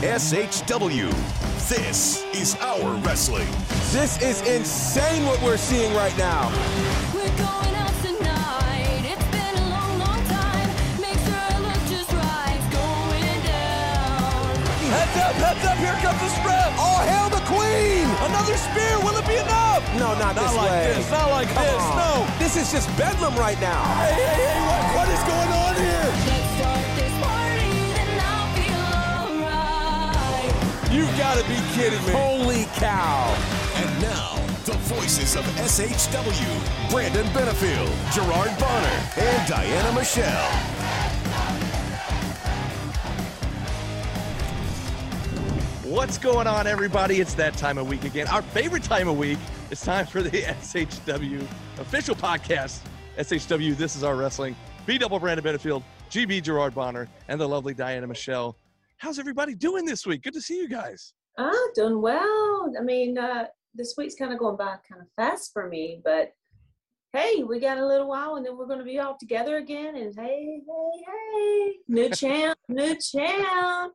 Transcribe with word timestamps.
SHW. 0.00 1.12
This 1.68 2.24
is 2.32 2.56
our 2.60 2.94
wrestling. 3.04 3.46
This 3.92 4.16
is 4.22 4.40
insane 4.48 5.26
what 5.26 5.40
we're 5.42 5.58
seeing 5.58 5.92
right 5.94 6.16
now. 6.16 6.48
We're 7.12 7.28
going 7.36 7.74
out 7.76 7.92
tonight. 8.00 9.04
It's 9.04 9.28
been 9.28 9.54
a 9.60 9.66
long, 9.68 9.92
long 10.00 10.22
time. 10.24 10.68
Make 11.04 11.20
sure 11.20 11.36
I 11.36 11.58
look 11.60 11.82
just 11.92 12.08
right. 12.16 12.60
Going 12.72 13.40
down. 13.44 14.56
Heads 14.88 15.16
up, 15.20 15.34
heads 15.36 15.64
up, 15.68 15.76
here 15.76 15.92
comes 16.00 16.20
the 16.24 16.30
spread. 16.32 16.72
All 16.80 17.04
hail 17.04 17.28
the 17.28 17.44
queen. 17.44 18.08
Another 18.24 18.56
spear, 18.56 18.96
will 19.04 19.20
it 19.20 19.28
be 19.28 19.36
enough? 19.36 19.84
No, 20.00 20.16
not, 20.16 20.34
Not 20.34 20.48
this 20.48 20.56
like 20.56 20.70
way. 20.70 20.92
this, 20.96 21.10
not 21.10 21.28
like 21.30 21.48
Come 21.52 21.62
this, 21.62 21.76
on. 21.76 21.96
no. 22.00 22.26
This 22.40 22.56
is 22.56 22.72
just 22.72 22.88
bedlam 22.96 23.36
right 23.36 23.60
now. 23.60 23.84
Hey, 24.00 24.16
hey, 24.16 24.48
hey, 24.48 24.60
what, 24.64 24.80
what 24.96 25.08
is 25.12 25.20
going 25.28 25.50
on 25.52 25.74
here? 25.76 25.89
You've 31.00 31.16
got 31.16 31.38
to 31.38 31.48
be 31.48 31.56
kidding 31.72 31.98
me. 32.04 32.12
Holy 32.12 32.64
cow. 32.74 33.34
And 33.76 34.02
now, 34.02 34.36
the 34.66 34.76
voices 34.82 35.34
of 35.34 35.44
SHW 35.56 36.90
Brandon 36.90 37.24
Benefield, 37.28 38.12
Gerard 38.12 38.50
Bonner, 38.58 39.00
and 39.16 39.48
Diana 39.48 39.94
Michelle. 39.94 40.50
What's 45.90 46.18
going 46.18 46.46
on, 46.46 46.66
everybody? 46.66 47.22
It's 47.22 47.32
that 47.32 47.54
time 47.54 47.78
of 47.78 47.88
week 47.88 48.04
again. 48.04 48.28
Our 48.28 48.42
favorite 48.42 48.82
time 48.82 49.08
of 49.08 49.16
week. 49.16 49.38
It's 49.70 49.82
time 49.82 50.04
for 50.04 50.22
the 50.22 50.30
SHW 50.42 51.40
official 51.78 52.14
podcast. 52.14 52.80
SHW, 53.16 53.74
this 53.74 53.96
is 53.96 54.04
our 54.04 54.16
wrestling. 54.16 54.54
B 54.84 54.98
double 54.98 55.18
Brandon 55.18 55.42
Benefield, 55.42 55.82
GB 56.10 56.42
Gerard 56.42 56.74
Bonner, 56.74 57.08
and 57.28 57.40
the 57.40 57.48
lovely 57.48 57.72
Diana 57.72 58.06
Michelle. 58.06 58.54
How's 59.00 59.18
everybody 59.18 59.54
doing 59.54 59.86
this 59.86 60.06
week? 60.06 60.22
Good 60.22 60.34
to 60.34 60.42
see 60.42 60.58
you 60.58 60.68
guys. 60.68 61.14
Ah, 61.38 61.50
doing 61.74 62.02
well. 62.02 62.70
I 62.78 62.82
mean, 62.82 63.16
uh, 63.16 63.46
this 63.74 63.94
week's 63.96 64.14
kind 64.14 64.30
of 64.30 64.38
going 64.38 64.58
by 64.58 64.76
kind 64.86 65.00
of 65.00 65.06
fast 65.16 65.54
for 65.54 65.70
me, 65.70 66.02
but 66.04 66.32
hey, 67.14 67.42
we 67.42 67.60
got 67.60 67.78
a 67.78 67.86
little 67.86 68.06
while 68.06 68.36
and 68.36 68.44
then 68.44 68.58
we're 68.58 68.66
going 68.66 68.78
to 68.78 68.84
be 68.84 68.98
all 68.98 69.16
together 69.18 69.56
again. 69.56 69.96
And 69.96 70.14
hey, 70.14 70.60
hey, 70.68 71.04
hey, 71.06 71.72
new 71.88 72.10
champ, 72.14 72.58
new 72.68 72.94
champ. 72.96 73.94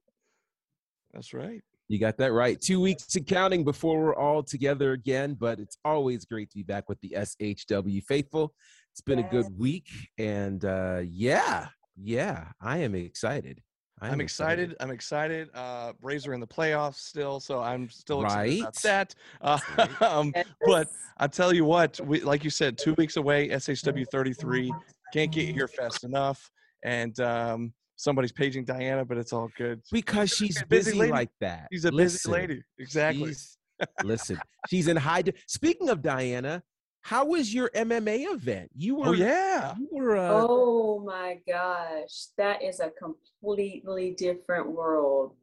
That's 1.14 1.36
right. 1.36 1.62
You 1.88 2.00
got 2.00 2.18
that 2.18 2.34
right. 2.34 2.60
Two 2.60 2.82
weeks 2.82 3.16
and 3.16 3.28
counting 3.28 3.64
before 3.64 4.02
we're 4.02 4.16
all 4.16 4.42
together 4.42 4.94
again, 4.94 5.36
but 5.40 5.60
it's 5.60 5.78
always 5.86 6.26
great 6.26 6.50
to 6.50 6.58
be 6.58 6.64
back 6.64 6.90
with 6.90 7.00
the 7.02 7.16
SHW 7.16 8.04
faithful. 8.06 8.56
It's 8.92 9.02
been 9.02 9.20
a 9.20 9.30
good 9.30 9.56
week, 9.56 9.88
and 10.18 10.66
uh, 10.66 11.02
yeah, 11.04 11.68
yeah, 11.96 12.48
I 12.60 12.80
am 12.80 12.96
excited. 12.96 13.62
I 14.02 14.08
am 14.08 14.14
I'm 14.14 14.22
excited. 14.22 14.76
I'm 14.80 14.92
excited. 14.92 15.50
Uh, 15.54 15.94
Braves 16.02 16.28
are 16.28 16.34
in 16.34 16.40
the 16.42 16.48
playoffs 16.48 16.96
still, 16.96 17.40
so 17.40 17.62
I'm 17.62 17.90
still 17.90 18.24
excited 18.24 18.60
about 18.62 18.76
that. 18.84 19.16
Uh, 19.42 19.60
um, 20.02 20.34
but 20.68 20.88
I 21.18 21.28
tell 21.28 21.54
you 21.54 21.64
what, 21.66 22.00
we, 22.02 22.20
like 22.22 22.44
you 22.44 22.50
said, 22.50 22.78
two 22.78 22.94
weeks 22.98 23.16
away, 23.16 23.50
SHW 23.50 24.06
33. 24.12 24.74
Can't 25.14 25.32
get 25.32 25.48
here 25.54 25.68
fast 25.70 26.04
enough. 26.04 26.52
And 26.84 27.18
um, 27.22 27.74
somebody's 27.96 28.34
paging 28.34 28.66
Diana, 28.66 29.06
but 29.06 29.18
it's 29.18 29.32
all 29.32 29.50
good. 29.58 29.82
because 29.92 30.30
she's 30.30 30.62
a 30.62 30.66
busy 30.66 30.92
busy, 31.00 31.10
like 31.10 31.30
that. 31.40 31.68
She's 31.72 31.86
a 31.86 31.92
Listen, 31.92 32.32
busy 32.32 32.42
lady. 32.42 32.62
Exactly. 32.80 33.28
she's- 33.30 33.58
listen, 34.04 34.40
she's 34.70 34.88
in 34.88 34.98
high. 34.98 35.22
De- 35.22 35.34
Speaking 35.48 35.90
of 35.90 36.02
Diana, 36.02 36.64
how 37.06 37.24
was 37.24 37.54
your 37.54 37.70
MMA 37.76 38.34
event? 38.34 38.72
You 38.76 38.96
were. 38.96 39.10
Oh, 39.10 39.12
yeah. 39.12 39.76
You 39.78 39.88
were. 39.92 40.18
Uh, 40.18 40.42
Oh 40.50 41.04
my 41.06 41.40
gosh, 41.48 42.30
that 42.36 42.64
is 42.64 42.80
a 42.80 42.90
completely 42.90 44.16
different 44.18 44.72
world. 44.72 45.36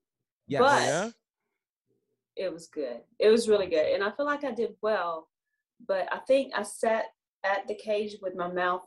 yes. 0.49 0.61
but- 0.61 0.83
Yeah. 0.83 1.11
It 2.35 2.53
was 2.53 2.67
good. 2.67 3.03
It 3.21 3.29
was 3.29 3.49
really 3.49 3.67
good. 3.69 3.95
And 3.95 4.03
I 4.03 4.11
feel 4.11 4.27
like 4.27 4.43
I 4.43 4.51
did 4.51 4.75
well, 4.83 5.29
but 5.87 6.09
I 6.13 6.19
think 6.27 6.53
I 6.57 6.63
sat 6.65 7.05
at 7.45 7.69
the 7.69 7.75
cage 7.77 8.17
with 8.23 8.35
my 8.35 8.51
mouth 8.51 8.83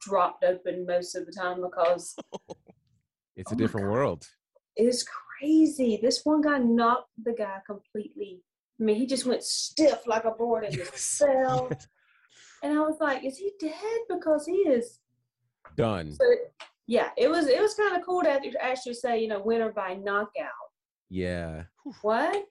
dropped 0.00 0.44
open 0.44 0.86
most 0.86 1.16
of 1.16 1.24
the 1.26 1.32
time 1.32 1.60
because 1.62 2.14
it's 3.36 3.50
Oh 3.50 3.54
a 3.54 3.58
different 3.58 3.90
world. 3.90 4.28
it 4.76 4.84
is 4.84 5.04
crazy. 5.40 5.98
This 6.00 6.20
one 6.22 6.42
guy 6.42 6.58
knocked 6.58 7.08
the 7.24 7.32
guy 7.32 7.58
completely. 7.66 8.42
I 8.78 8.84
mean, 8.84 8.96
he 8.96 9.06
just 9.06 9.26
went 9.26 9.42
stiff 9.42 10.06
like 10.06 10.24
a 10.24 10.30
board 10.32 10.64
and 10.64 10.74
just 10.74 10.92
Yes, 10.92 11.18
fell. 11.18 11.68
yes. 11.70 11.88
And 12.62 12.78
I 12.78 12.80
was 12.82 12.98
like, 13.00 13.24
"Is 13.24 13.38
he 13.38 13.52
dead?" 13.58 14.00
Because 14.08 14.46
he 14.46 14.52
is. 14.68 15.00
Done. 15.76 16.12
So, 16.12 16.24
yeah, 16.86 17.10
it 17.16 17.28
was. 17.28 17.46
It 17.46 17.60
was 17.60 17.74
kind 17.74 17.96
of 17.96 18.04
cool 18.04 18.22
to 18.22 18.52
actually 18.60 18.94
say, 18.94 19.20
you 19.20 19.28
know, 19.28 19.40
winner 19.40 19.72
by 19.72 19.94
knockout. 19.94 20.50
Yeah. 21.10 21.64
What? 22.02 22.44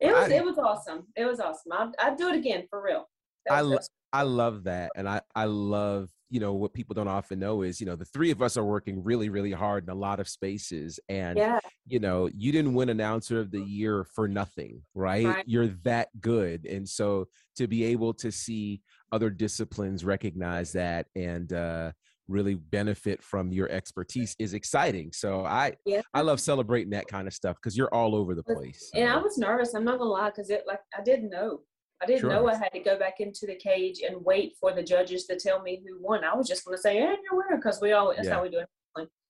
It 0.00 0.12
was. 0.12 0.30
I- 0.30 0.34
it 0.34 0.44
was 0.44 0.58
awesome. 0.58 1.06
It 1.16 1.24
was 1.24 1.40
awesome. 1.40 1.72
I'd, 1.72 1.90
I'd 1.98 2.16
do 2.16 2.28
it 2.28 2.36
again 2.36 2.66
for 2.70 2.82
real. 2.82 3.08
That 3.46 3.54
I 3.54 3.62
was- 3.62 3.88
I 4.12 4.22
love 4.22 4.64
that. 4.64 4.92
And 4.96 5.06
I, 5.08 5.20
I 5.34 5.44
love, 5.44 6.10
you 6.28 6.40
know, 6.40 6.54
what 6.54 6.72
people 6.72 6.94
don't 6.94 7.08
often 7.08 7.38
know 7.38 7.62
is, 7.62 7.80
you 7.80 7.86
know, 7.86 7.94
the 7.96 8.04
three 8.04 8.30
of 8.30 8.42
us 8.42 8.56
are 8.56 8.64
working 8.64 9.02
really, 9.04 9.28
really 9.28 9.52
hard 9.52 9.84
in 9.84 9.90
a 9.90 9.94
lot 9.94 10.18
of 10.18 10.28
spaces. 10.28 10.98
And, 11.08 11.38
yeah. 11.38 11.60
you 11.86 12.00
know, 12.00 12.28
you 12.34 12.50
didn't 12.50 12.74
win 12.74 12.88
announcer 12.88 13.40
of 13.40 13.50
the 13.50 13.60
year 13.60 14.04
for 14.14 14.26
nothing, 14.26 14.82
right? 14.94 15.26
Right. 15.26 15.44
You're 15.46 15.68
that 15.84 16.08
good. 16.20 16.66
And 16.66 16.88
so 16.88 17.28
to 17.56 17.68
be 17.68 17.84
able 17.84 18.12
to 18.14 18.32
see 18.32 18.82
other 19.12 19.30
disciplines 19.30 20.04
recognize 20.04 20.72
that 20.72 21.06
and 21.14 21.52
uh, 21.52 21.92
really 22.26 22.54
benefit 22.54 23.22
from 23.22 23.52
your 23.52 23.70
expertise 23.70 24.34
is 24.40 24.52
exciting. 24.52 25.12
So 25.12 25.44
I, 25.44 25.74
Yeah. 25.84 26.02
I 26.12 26.22
love 26.22 26.40
celebrating 26.40 26.90
that 26.90 27.06
kind 27.06 27.28
of 27.28 27.34
stuff 27.34 27.56
because 27.56 27.76
you're 27.76 27.94
all 27.94 28.16
over 28.16 28.34
the 28.34 28.42
place. 28.42 28.90
And 28.94 29.08
I 29.08 29.16
was 29.18 29.38
nervous. 29.38 29.74
I'm 29.74 29.84
not 29.84 29.98
gonna 29.98 30.10
lie, 30.10 30.30
because 30.30 30.50
it 30.50 30.64
like 30.66 30.80
I 30.98 31.02
didn't 31.02 31.30
know. 31.30 31.60
I 32.02 32.06
didn't 32.06 32.20
Sure. 32.20 32.30
know 32.30 32.46
I 32.48 32.54
had 32.56 32.72
to 32.72 32.80
go 32.80 32.98
back 32.98 33.20
into 33.20 33.46
the 33.46 33.54
cage 33.56 34.00
and 34.06 34.24
wait 34.24 34.56
for 34.60 34.72
the 34.72 34.82
judges 34.82 35.26
to 35.26 35.36
tell 35.38 35.62
me 35.62 35.82
who 35.86 35.98
won. 36.00 36.24
I 36.24 36.34
was 36.34 36.46
just 36.46 36.64
gonna 36.64 36.76
say, 36.78 36.96
"Yeah, 36.96 37.16
you're 37.22 37.36
winner," 37.38 37.56
because 37.56 37.80
we 37.80 37.92
all 37.92 38.08
that's 38.14 38.26
Yeah. 38.28 38.34
how 38.34 38.42
we 38.42 38.50
do 38.50 38.58
it. 38.60 38.68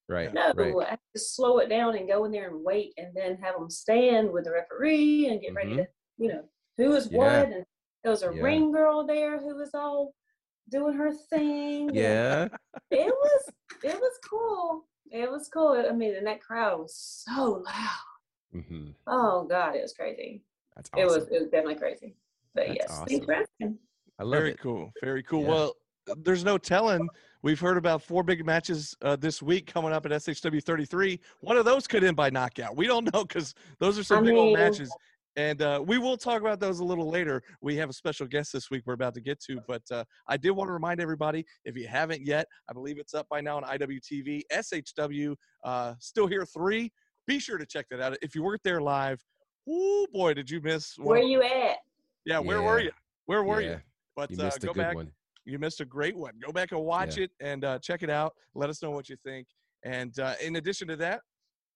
right. 0.08 0.32
No, 0.32 0.52
right. 0.54 0.86
I 0.86 0.90
had 0.90 1.00
to 1.14 1.20
slow 1.20 1.58
it 1.58 1.68
down 1.68 1.96
and 1.96 2.06
go 2.08 2.24
in 2.24 2.30
there 2.32 2.48
and 2.48 2.62
wait, 2.64 2.94
and 2.96 3.12
then 3.14 3.36
have 3.38 3.56
them 3.56 3.68
stand 3.68 4.30
with 4.32 4.44
the 4.44 4.52
referee 4.52 5.26
and 5.26 5.40
get 5.40 5.52
ready 5.54 5.74
to, 5.76 5.88
you 6.16 6.28
know, 6.28 6.48
who 6.76 6.90
was 6.90 7.06
Mm-hmm. 7.06 7.14
Yeah. 7.16 7.40
what. 7.40 7.52
And 7.52 7.66
there 8.04 8.10
was 8.12 8.22
a 8.22 8.32
Yeah. 8.32 8.42
ring 8.42 8.70
girl 8.72 9.04
there 9.04 9.38
who 9.38 9.56
was 9.56 9.74
all 9.74 10.14
doing 10.68 10.94
her 10.94 11.12
thing. 11.12 11.92
Yeah. 11.94 12.48
it 12.90 13.06
was 13.12 13.50
it 13.82 14.00
was 14.00 14.18
cool. 14.24 14.86
It 15.10 15.28
was 15.30 15.48
cool. 15.48 15.72
I 15.72 15.92
mean, 15.92 16.14
and 16.14 16.26
that 16.26 16.40
crowd 16.40 16.80
was 16.80 16.94
so 16.96 17.62
loud. 17.64 18.06
hmm 18.52 18.90
Oh 19.08 19.44
God, 19.44 19.74
it 19.76 19.82
was 19.82 19.92
crazy. 19.92 20.44
That's 20.76 20.90
It 20.96 21.04
was 21.04 21.26
it 21.28 21.40
was 21.40 21.50
definitely 21.50 21.76
crazy. 21.76 22.16
But 22.56 22.68
That's 22.68 22.78
yes, 22.80 22.90
awesome. 22.90 23.06
thanks 23.06 23.26
for 23.26 23.34
asking. 23.34 23.78
I 24.18 24.22
love 24.24 24.32
Very 24.32 24.50
it. 24.52 24.58
cool. 24.60 24.90
Very 25.02 25.22
cool. 25.22 25.42
Yeah. 25.42 25.48
Well, 25.48 25.72
there's 26.24 26.44
no 26.44 26.56
telling. 26.56 27.06
We've 27.42 27.60
heard 27.60 27.76
about 27.76 28.02
four 28.02 28.22
big 28.22 28.44
matches 28.46 28.96
uh, 29.02 29.14
this 29.16 29.42
week 29.42 29.66
coming 29.72 29.92
up 29.92 30.06
at 30.06 30.12
SHW 30.12 30.62
33. 30.62 31.20
One 31.40 31.56
of 31.58 31.64
those 31.66 31.86
could 31.86 32.02
end 32.02 32.16
by 32.16 32.30
knockout. 32.30 32.74
We 32.76 32.86
don't 32.86 33.12
know 33.12 33.24
because 33.24 33.54
those 33.78 33.98
are 33.98 34.02
some 34.04 34.24
I 34.24 34.28
big 34.28 34.34
old 34.36 34.54
matches. 34.56 34.90
And 35.36 35.60
uh, 35.60 35.82
we 35.86 35.98
will 35.98 36.16
talk 36.16 36.40
about 36.40 36.60
those 36.60 36.78
a 36.80 36.84
little 36.84 37.10
later. 37.10 37.42
We 37.60 37.76
have 37.76 37.90
a 37.90 37.92
special 37.92 38.26
guest 38.26 38.54
this 38.54 38.70
week 38.70 38.84
we're 38.86 38.94
about 38.94 39.12
to 39.14 39.20
get 39.20 39.38
to. 39.40 39.60
But 39.68 39.82
uh, 39.90 40.04
I 40.26 40.38
did 40.38 40.52
want 40.52 40.68
to 40.68 40.72
remind 40.72 40.98
everybody 40.98 41.44
if 41.66 41.76
you 41.76 41.86
haven't 41.86 42.22
yet, 42.24 42.46
I 42.70 42.72
believe 42.72 42.98
it's 42.98 43.12
up 43.12 43.28
by 43.28 43.42
now 43.42 43.58
on 43.58 43.64
IWTV, 43.64 44.42
SHW, 44.50 45.34
uh, 45.62 45.92
Still 45.98 46.26
Here 46.26 46.46
3. 46.46 46.90
Be 47.26 47.38
sure 47.38 47.58
to 47.58 47.66
check 47.66 47.86
that 47.90 48.00
out. 48.00 48.16
If 48.22 48.34
you 48.34 48.42
weren't 48.42 48.62
there 48.64 48.80
live, 48.80 49.22
oh 49.68 50.06
boy, 50.10 50.32
did 50.32 50.48
you 50.50 50.62
miss 50.62 50.96
one 50.96 51.08
Where 51.08 51.22
of- 51.22 51.28
you 51.28 51.42
at? 51.42 51.76
Yeah, 52.26 52.40
where 52.40 52.60
were 52.60 52.80
you? 52.80 52.90
Where 53.26 53.44
were 53.44 53.60
Yeah, 53.62 53.70
you? 53.70 53.80
But 54.16 54.30
You 54.32 54.38
uh, 54.40 54.44
missed 54.46 54.62
a 54.64 54.66
go 54.66 54.72
good 54.74 54.80
back. 54.80 54.94
one. 54.96 55.12
You 55.44 55.58
missed 55.60 55.80
a 55.80 55.84
great 55.84 56.16
one. 56.16 56.34
Go 56.44 56.52
back 56.52 56.72
and 56.72 56.80
watch 56.82 57.16
Yeah. 57.16 57.24
it 57.24 57.30
and 57.40 57.64
uh, 57.64 57.78
check 57.78 58.02
it 58.02 58.10
out. 58.10 58.34
Let 58.54 58.68
us 58.68 58.82
know 58.82 58.90
what 58.90 59.08
you 59.08 59.16
think. 59.24 59.46
And 59.84 60.18
uh, 60.18 60.34
in 60.42 60.56
addition 60.56 60.88
to 60.88 60.96
that, 60.96 61.20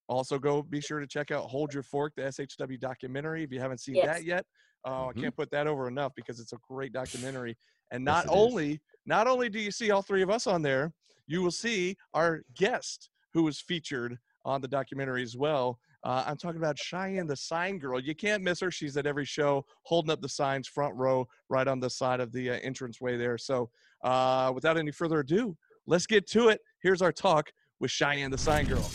also 0.09 0.41
go 0.41 0.61
be 0.61 0.81
sure 0.81 0.99
to 0.99 1.07
check 1.07 1.31
out 1.31 1.45
Hold 1.49 1.73
Your 1.73 1.85
Fork, 1.85 2.13
the 2.17 2.23
SHW 2.23 2.81
documentary. 2.81 3.45
If 3.45 3.53
you 3.53 3.61
haven't 3.61 3.79
seen 3.79 3.95
Yes. 3.95 4.07
that 4.07 4.25
yet, 4.25 4.45
uh, 4.85 4.91
Mhm. 4.91 5.09
I 5.17 5.21
can't 5.21 5.37
put 5.37 5.51
that 5.53 5.69
over 5.69 5.87
enough 5.87 6.13
because 6.17 6.41
it's 6.41 6.53
a 6.53 6.59
great 6.69 6.93
documentary. 6.93 7.57
And 7.93 8.05
not 8.05 8.25
it 8.25 8.31
is. 8.33 8.37
only 8.37 8.81
not 9.07 9.29
only 9.29 9.49
do 9.49 9.61
you 9.61 9.71
see 9.71 9.93
all 9.93 10.03
three 10.03 10.23
of 10.23 10.31
us 10.31 10.47
on 10.49 10.63
there, 10.63 10.93
you 11.29 11.43
will 11.43 11.51
see 11.53 11.97
our 12.13 12.43
guest 12.55 13.09
who 13.33 13.45
was 13.45 13.61
featured 13.61 14.19
on 14.45 14.61
the 14.61 14.69
documentary 14.69 15.23
as 15.23 15.37
well. 15.37 15.79
Uh, 16.03 16.25
I'm 16.27 16.37
talking 16.37 16.59
about 16.59 16.79
Cheyenne, 16.79 17.27
the 17.27 17.37
sign 17.37 17.79
girl. 17.79 18.01
You 18.01 18.15
can't 18.15 18.43
miss 18.43 18.61
her. 18.61 18.71
She's 18.71 18.97
at 18.97 19.07
every 19.07 19.25
show, 19.27 19.67
holding 19.83 20.11
up 20.11 20.23
the 20.23 20.29
signs, 20.29 20.67
front 20.67 20.95
row, 20.97 21.27
right 21.49 21.69
on 21.69 21.79
the 21.79 21.91
side 21.91 22.21
of 22.21 22.33
the 22.33 22.51
uh, 22.51 22.59
entranceway 22.63 23.17
there. 23.17 23.37
So, 23.37 23.71
uh, 24.03 24.51
without 24.55 24.79
any 24.79 24.93
further 24.93 25.21
ado, 25.21 25.57
let's 25.87 26.07
get 26.07 26.27
to 26.29 26.49
it. 26.49 26.61
Here's 26.83 27.03
our 27.03 27.13
talk 27.13 27.51
with 27.81 27.91
Cheyenne, 27.91 28.31
the 28.31 28.39
sign 28.39 28.67
girl. 28.67 28.91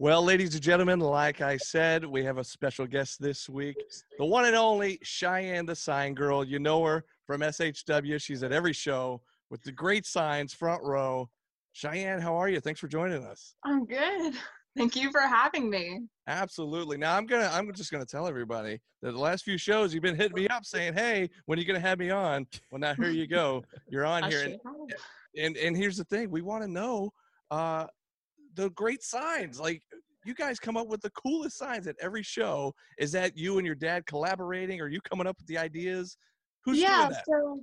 Well, 0.00 0.24
ladies 0.24 0.54
and 0.54 0.62
gentlemen, 0.62 0.98
like 0.98 1.40
I 1.40 1.56
said, 1.56 2.04
we 2.04 2.24
have 2.24 2.38
a 2.38 2.44
special 2.44 2.84
guest 2.84 3.22
this 3.22 3.48
week, 3.48 3.76
the 4.18 4.24
one 4.24 4.44
and 4.44 4.56
only 4.56 4.98
Cheyenne, 5.04 5.66
the 5.66 5.76
sign 5.76 6.14
girl. 6.14 6.44
You 6.44 6.58
know 6.58 6.84
her 6.84 7.04
from 7.26 7.42
SHW. 7.42 8.20
She's 8.20 8.42
at 8.42 8.50
every 8.50 8.72
show 8.72 9.22
with 9.50 9.62
the 9.62 9.70
great 9.70 10.04
signs, 10.04 10.52
front 10.52 10.82
row. 10.82 11.30
Cheyenne, 11.72 12.20
how 12.20 12.34
are 12.34 12.48
you? 12.48 12.58
Thanks 12.58 12.80
for 12.80 12.88
joining 12.88 13.24
us. 13.24 13.54
I'm 13.64 13.86
good. 13.86 14.34
Thank 14.76 14.96
you 14.96 15.10
for 15.10 15.20
having 15.20 15.70
me. 15.70 16.00
Absolutely. 16.26 16.96
Now 16.96 17.16
I'm 17.16 17.26
gonna 17.26 17.48
I'm 17.52 17.72
just 17.74 17.92
gonna 17.92 18.04
tell 18.04 18.26
everybody 18.26 18.80
that 19.02 19.12
the 19.12 19.18
last 19.18 19.44
few 19.44 19.56
shows 19.56 19.94
you've 19.94 20.02
been 20.02 20.16
hitting 20.16 20.34
me 20.34 20.48
up 20.48 20.64
saying, 20.64 20.94
"Hey, 20.94 21.28
when 21.46 21.58
are 21.58 21.60
you 21.60 21.66
gonna 21.66 21.80
have 21.80 21.98
me 21.98 22.10
on?" 22.10 22.46
Well, 22.70 22.80
now 22.80 22.94
here 22.94 23.10
you 23.10 23.26
go. 23.26 23.62
You're 23.88 24.06
on 24.06 24.24
here, 24.30 24.42
and, 24.42 24.58
and 25.38 25.56
and 25.56 25.76
here's 25.76 25.96
the 25.96 26.04
thing: 26.04 26.30
we 26.30 26.42
want 26.42 26.62
to 26.62 26.68
know 26.68 27.10
uh, 27.50 27.86
the 28.54 28.70
great 28.70 29.02
signs. 29.02 29.60
Like 29.60 29.82
you 30.24 30.34
guys 30.34 30.58
come 30.58 30.76
up 30.76 30.88
with 30.88 31.02
the 31.02 31.10
coolest 31.10 31.58
signs 31.58 31.86
at 31.86 31.96
every 32.00 32.22
show. 32.22 32.72
Is 32.98 33.12
that 33.12 33.36
you 33.36 33.58
and 33.58 33.66
your 33.66 33.76
dad 33.76 34.06
collaborating? 34.06 34.80
Are 34.80 34.88
you 34.88 35.00
coming 35.02 35.26
up 35.26 35.36
with 35.38 35.46
the 35.46 35.58
ideas? 35.58 36.16
Who's 36.64 36.78
yeah, 36.78 37.00
doing 37.00 37.10
that? 37.10 37.24
so 37.26 37.60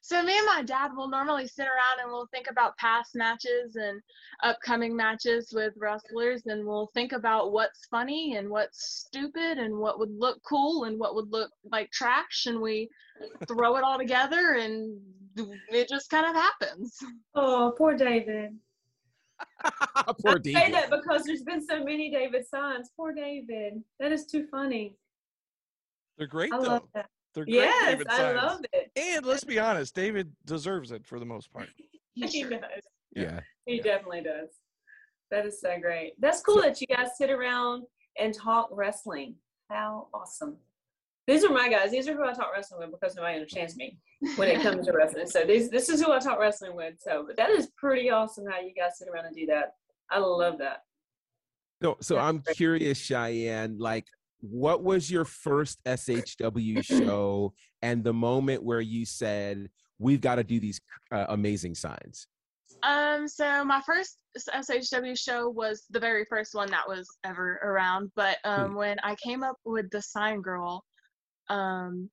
so 0.00 0.22
me 0.22 0.36
and 0.36 0.46
my 0.46 0.62
dad 0.62 0.90
will 0.96 1.08
normally 1.08 1.46
sit 1.46 1.66
around 1.66 2.02
and 2.02 2.10
we'll 2.10 2.28
think 2.32 2.46
about 2.50 2.76
past 2.76 3.14
matches 3.14 3.76
and 3.76 4.00
upcoming 4.42 4.94
matches 4.96 5.52
with 5.52 5.72
wrestlers 5.76 6.42
and 6.46 6.66
we'll 6.66 6.90
think 6.94 7.12
about 7.12 7.52
what's 7.52 7.86
funny 7.86 8.36
and 8.36 8.48
what's 8.48 9.06
stupid 9.06 9.58
and 9.58 9.76
what 9.76 9.98
would 9.98 10.12
look 10.18 10.40
cool 10.42 10.84
and 10.84 10.98
what 10.98 11.14
would 11.14 11.30
look 11.30 11.50
like 11.70 11.90
trash 11.90 12.46
and 12.46 12.60
we 12.60 12.88
throw 13.46 13.76
it 13.76 13.84
all 13.84 13.98
together 13.98 14.56
and 14.58 15.00
it 15.68 15.88
just 15.88 16.10
kind 16.10 16.26
of 16.26 16.34
happens. 16.34 16.98
Oh, 17.34 17.72
poor 17.76 17.96
David. 17.96 18.58
Poor 20.24 20.38
David. 20.38 20.56
I 20.56 20.64
say 20.66 20.72
that 20.72 20.90
because 20.90 21.24
there's 21.24 21.42
been 21.42 21.64
so 21.64 21.82
many 21.82 22.10
David 22.10 22.46
signs. 22.46 22.90
Poor 22.96 23.12
David. 23.12 23.82
That 23.98 24.12
is 24.12 24.26
too 24.26 24.46
funny. 24.50 24.94
They're 26.18 26.26
great 26.26 26.52
I 26.52 26.58
though. 26.58 26.68
love 26.68 26.82
that. 26.94 27.06
They're 27.34 27.44
great 27.44 27.54
Yes, 27.54 27.84
David 27.92 28.06
I 28.08 28.16
signs. 28.16 28.36
love 28.42 28.60
it. 28.72 28.90
And 28.96 29.24
let's 29.26 29.44
be 29.44 29.58
honest, 29.58 29.94
David 29.94 30.32
deserves 30.44 30.92
it 30.92 31.06
for 31.06 31.18
the 31.18 31.26
most 31.26 31.52
part. 31.52 31.68
He 32.14 32.28
sure- 32.28 32.50
does. 32.50 32.60
Yeah. 33.16 33.40
He 33.64 33.76
Yeah. 33.76 33.82
definitely 33.82 34.20
does. 34.22 34.50
That 35.30 35.46
is 35.46 35.60
so 35.62 35.78
great. 35.80 36.12
That's 36.20 36.42
cool 36.42 36.60
that 36.60 36.78
you 36.78 36.86
guys 36.86 37.16
sit 37.16 37.30
around 37.30 37.84
and 38.18 38.34
talk 38.34 38.68
wrestling. 38.70 39.36
How 39.70 40.08
awesome. 40.12 40.58
These 41.26 41.42
are 41.44 41.48
my 41.50 41.70
guys. 41.70 41.90
These 41.90 42.06
are 42.08 42.14
who 42.14 42.24
I 42.26 42.34
talk 42.34 42.52
wrestling 42.54 42.80
with 42.90 43.00
because 43.00 43.16
nobody 43.16 43.36
understands 43.36 43.76
me 43.76 43.96
when 44.36 44.48
it 44.48 44.60
comes 44.60 44.84
to 44.86 44.92
wrestling. 44.92 45.26
So 45.26 45.44
these 45.46 45.70
this 45.70 45.88
is 45.88 46.02
who 46.02 46.12
I 46.12 46.18
talk 46.18 46.38
wrestling 46.38 46.76
with. 46.76 46.96
So 47.00 47.24
but 47.26 47.36
that 47.38 47.48
is 47.48 47.68
pretty 47.78 48.10
awesome 48.10 48.44
how 48.46 48.60
you 48.60 48.74
guys 48.74 48.98
sit 48.98 49.08
around 49.08 49.24
and 49.24 49.34
do 49.34 49.46
that. 49.46 49.72
I 50.10 50.18
love 50.18 50.58
that. 50.58 50.82
So, 51.82 51.96
so 52.02 52.16
That's 52.16 52.24
I'm 52.28 52.38
great. 52.40 52.56
curious, 52.56 52.98
Cheyenne. 52.98 53.78
Like, 53.78 54.06
what 54.42 54.82
was 54.82 55.10
your 55.10 55.24
first 55.24 55.82
SHW 55.84 56.84
show, 56.84 57.54
and 57.80 58.04
the 58.04 58.12
moment 58.12 58.62
where 58.62 58.80
you 58.80 59.06
said, 59.06 59.70
"We've 59.98 60.20
got 60.20 60.34
to 60.34 60.44
do 60.44 60.60
these 60.60 60.80
uh, 61.10 61.26
amazing 61.28 61.76
signs"? 61.76 62.26
Um, 62.82 63.28
so 63.28 63.64
my 63.64 63.80
first 63.86 64.18
SHW 64.36 65.16
show 65.18 65.48
was 65.48 65.84
the 65.90 66.00
very 66.00 66.26
first 66.28 66.54
one 66.54 66.70
that 66.70 66.88
was 66.88 67.08
ever 67.24 67.60
around. 67.62 68.10
But 68.16 68.38
um, 68.44 68.74
when 68.74 68.98
I 69.04 69.14
came 69.16 69.42
up 69.42 69.56
with 69.64 69.88
the 69.90 70.02
Sign 70.02 70.42
Girl, 70.42 70.84
um, 71.48 72.10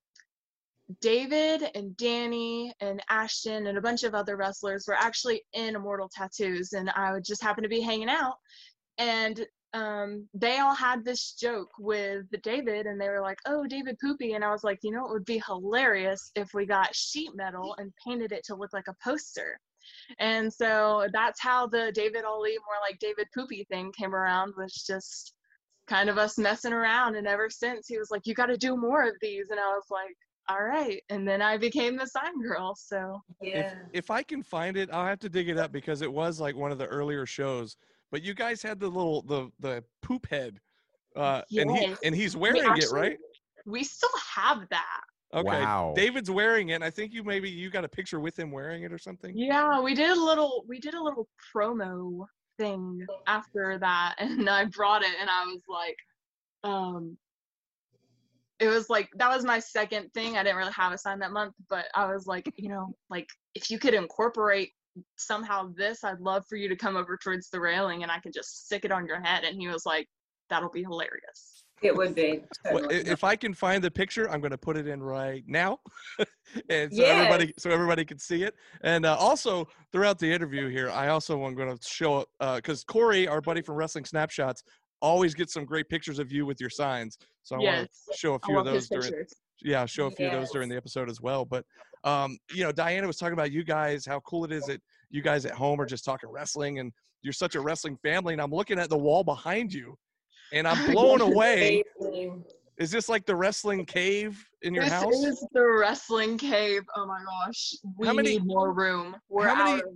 David 1.00 1.70
and 1.74 1.96
Danny 1.96 2.72
and 2.80 3.02
Ashton 3.08 3.66
and 3.66 3.78
a 3.78 3.82
bunch 3.82 4.04
of 4.04 4.14
other 4.14 4.36
wrestlers 4.36 4.84
were 4.86 4.94
actually 4.94 5.42
in 5.52 5.74
Immortal 5.74 6.10
Tattoos, 6.14 6.72
and 6.72 6.90
I 6.90 7.12
would 7.12 7.24
just 7.24 7.42
happen 7.42 7.62
to 7.64 7.68
be 7.68 7.80
hanging 7.80 8.08
out, 8.08 8.34
and 8.98 9.44
um, 9.72 10.28
they 10.34 10.58
all 10.58 10.74
had 10.74 11.04
this 11.04 11.32
joke 11.32 11.70
with 11.78 12.26
David, 12.42 12.86
and 12.86 13.00
they 13.00 13.08
were 13.08 13.20
like, 13.20 13.38
"Oh, 13.46 13.66
David 13.66 13.96
Poopy," 14.00 14.32
and 14.34 14.44
I 14.44 14.50
was 14.50 14.64
like, 14.64 14.78
"You 14.82 14.92
know, 14.92 15.06
it 15.06 15.12
would 15.12 15.24
be 15.24 15.42
hilarious 15.46 16.30
if 16.34 16.52
we 16.54 16.66
got 16.66 16.94
sheet 16.94 17.30
metal 17.34 17.74
and 17.78 17.92
painted 18.06 18.32
it 18.32 18.44
to 18.46 18.56
look 18.56 18.72
like 18.72 18.88
a 18.88 18.96
poster." 19.02 19.58
And 20.18 20.52
so 20.52 21.08
that's 21.12 21.40
how 21.40 21.66
the 21.66 21.92
David 21.94 22.24
Ali, 22.24 22.52
more 22.52 22.80
like 22.82 22.98
David 22.98 23.28
Poopy 23.34 23.64
thing 23.70 23.92
came 23.92 24.14
around, 24.14 24.54
was 24.56 24.72
just 24.74 25.34
kind 25.86 26.08
of 26.08 26.18
us 26.18 26.38
messing 26.38 26.72
around. 26.72 27.16
And 27.16 27.26
ever 27.26 27.50
since, 27.50 27.86
he 27.88 27.98
was 27.98 28.10
like, 28.10 28.22
You 28.26 28.34
got 28.34 28.46
to 28.46 28.56
do 28.56 28.76
more 28.76 29.02
of 29.02 29.14
these. 29.20 29.50
And 29.50 29.60
I 29.60 29.68
was 29.68 29.84
like, 29.90 30.16
All 30.48 30.62
right. 30.62 31.02
And 31.10 31.26
then 31.26 31.42
I 31.42 31.56
became 31.58 31.96
the 31.96 32.06
sign 32.06 32.40
girl. 32.42 32.74
So 32.76 33.20
if 33.40 33.66
Yeah. 33.66 33.74
if 33.92 34.10
I 34.10 34.22
can 34.22 34.42
find 34.42 34.76
it, 34.76 34.90
I'll 34.92 35.06
have 35.06 35.20
to 35.20 35.28
dig 35.28 35.48
it 35.48 35.58
up 35.58 35.72
because 35.72 36.02
it 36.02 36.12
was 36.12 36.40
like 36.40 36.56
one 36.56 36.72
of 36.72 36.78
the 36.78 36.86
earlier 36.86 37.26
shows. 37.26 37.76
But 38.10 38.22
you 38.22 38.34
guys 38.34 38.62
had 38.62 38.80
the 38.80 38.88
little 38.88 39.22
the 39.22 39.50
the 39.60 39.84
poop 40.02 40.28
head, 40.28 40.60
uh, 41.16 41.42
and 41.56 41.70
he 41.70 41.94
and 42.04 42.14
he's 42.14 42.36
we 42.36 42.50
wearing 42.52 42.76
it, 42.76 42.90
right? 42.90 43.18
We 43.66 43.84
still 43.84 44.10
have 44.34 44.68
that. 44.70 45.00
Okay. 45.32 45.46
Wow. 45.46 45.92
David's 45.94 46.30
wearing 46.30 46.70
it. 46.70 46.74
And 46.74 46.84
I 46.84 46.90
think 46.90 47.12
you 47.12 47.22
maybe 47.22 47.48
you 47.48 47.70
got 47.70 47.84
a 47.84 47.88
picture 47.88 48.18
with 48.20 48.38
him 48.38 48.50
wearing 48.50 48.82
it 48.82 48.92
or 48.92 48.98
something. 48.98 49.36
Yeah, 49.36 49.80
we 49.80 49.94
did 49.94 50.10
a 50.10 50.20
little 50.20 50.64
we 50.68 50.80
did 50.80 50.94
a 50.94 51.02
little 51.02 51.28
promo 51.54 52.24
thing 52.58 53.06
after 53.26 53.78
that 53.78 54.16
and 54.18 54.48
I 54.50 54.64
brought 54.66 55.02
it 55.02 55.14
and 55.18 55.30
I 55.30 55.44
was 55.46 55.62
like 55.68 55.96
um 56.62 57.16
it 58.58 58.68
was 58.68 58.90
like 58.90 59.08
that 59.16 59.34
was 59.34 59.44
my 59.44 59.58
second 59.58 60.12
thing. 60.12 60.36
I 60.36 60.42
didn't 60.42 60.58
really 60.58 60.72
have 60.72 60.92
a 60.92 60.98
sign 60.98 61.20
that 61.20 61.32
month, 61.32 61.54
but 61.70 61.86
I 61.94 62.12
was 62.12 62.26
like, 62.26 62.52
you 62.56 62.68
know, 62.68 62.94
like 63.08 63.26
if 63.54 63.70
you 63.70 63.78
could 63.78 63.94
incorporate 63.94 64.72
somehow 65.16 65.72
this, 65.76 66.04
I'd 66.04 66.20
love 66.20 66.44
for 66.48 66.56
you 66.56 66.68
to 66.68 66.76
come 66.76 66.96
over 66.96 67.16
towards 67.16 67.50
the 67.50 67.60
railing 67.60 68.02
and 68.02 68.10
I 68.12 68.18
can 68.18 68.32
just 68.32 68.66
stick 68.66 68.84
it 68.84 68.92
on 68.92 69.06
your 69.06 69.20
head 69.20 69.44
and 69.44 69.60
he 69.60 69.68
was 69.68 69.86
like 69.86 70.06
that'll 70.48 70.70
be 70.70 70.82
hilarious. 70.82 71.64
It 71.82 71.96
would 71.96 72.14
be. 72.14 72.42
Well, 72.70 72.82
totally. 72.82 72.96
i- 72.96 73.12
if 73.12 73.24
I 73.24 73.36
can 73.36 73.54
find 73.54 73.82
the 73.82 73.90
picture, 73.90 74.28
I'm 74.30 74.40
going 74.40 74.50
to 74.50 74.58
put 74.58 74.76
it 74.76 74.86
in 74.86 75.02
right 75.02 75.42
now, 75.46 75.78
and 76.68 76.92
so 76.92 77.02
Yes. 77.02 77.16
everybody 77.16 77.54
so 77.58 77.70
everybody 77.70 78.04
can 78.04 78.18
see 78.18 78.42
it. 78.42 78.54
And 78.82 79.06
uh, 79.06 79.16
also 79.16 79.66
throughout 79.92 80.18
the 80.18 80.30
interview 80.30 80.68
here, 80.68 80.90
I 80.90 81.08
also 81.08 81.42
am 81.46 81.54
going 81.54 81.74
to 81.74 81.82
show 81.86 82.26
because 82.56 82.84
Corey, 82.84 83.26
our 83.28 83.40
buddy 83.40 83.62
from 83.62 83.76
Wrestling 83.76 84.04
Snapshots, 84.04 84.62
always 85.00 85.32
gets 85.34 85.54
some 85.54 85.64
great 85.64 85.88
pictures 85.88 86.18
of 86.18 86.30
you 86.30 86.44
with 86.44 86.60
your 86.60 86.70
signs. 86.70 87.16
So 87.44 87.56
I 87.56 87.60
want 87.60 87.88
to 88.10 88.16
show 88.16 88.34
a 88.34 88.38
few 88.40 88.58
of 88.58 88.64
those 88.66 88.88
during 88.88 89.14
yeah, 89.62 89.86
show 89.86 90.06
a 90.06 90.10
few 90.10 90.26
of 90.26 90.32
those 90.32 90.50
during 90.50 90.68
the 90.68 90.76
episode 90.76 91.08
as 91.08 91.20
well. 91.20 91.44
But 91.44 91.64
um, 92.04 92.38
you 92.54 92.64
know, 92.64 92.72
Diana 92.72 93.06
was 93.06 93.16
talking 93.16 93.34
about 93.34 93.52
you 93.52 93.64
guys, 93.64 94.06
how 94.06 94.20
cool 94.20 94.44
it 94.44 94.52
is 94.52 94.64
that 94.64 94.80
you 95.10 95.22
guys 95.22 95.44
at 95.44 95.52
home 95.52 95.80
are 95.80 95.86
just 95.86 96.04
talking 96.04 96.30
wrestling, 96.30 96.78
and 96.78 96.92
you're 97.22 97.32
such 97.32 97.54
a 97.54 97.60
wrestling 97.60 97.96
family. 98.02 98.32
And 98.32 98.40
I'm 98.40 98.50
looking 98.52 98.78
at 98.78 98.88
the 98.88 98.98
wall 98.98 99.22
behind 99.24 99.72
you, 99.72 99.96
and 100.52 100.66
I'm 100.66 100.90
blown 100.92 101.20
away. 101.20 101.82
Amazing. 102.00 102.44
Is 102.78 102.90
this 102.90 103.10
like 103.10 103.26
the 103.26 103.36
wrestling 103.36 103.84
cave 103.84 104.42
in 104.62 104.72
your 104.72 104.84
this 104.84 104.92
house? 104.94 105.12
is 105.22 105.46
the 105.52 105.62
wrestling 105.62 106.38
cave. 106.38 106.82
Oh 106.96 107.04
my 107.06 107.20
gosh. 107.24 107.74
We 107.98 108.06
How 108.06 108.14
many- 108.14 108.38
need 108.38 108.46
more 108.46 108.72
room. 108.72 109.16
We're 109.28 109.48
how 109.48 109.64
many- 109.64 109.82
out 109.82 109.88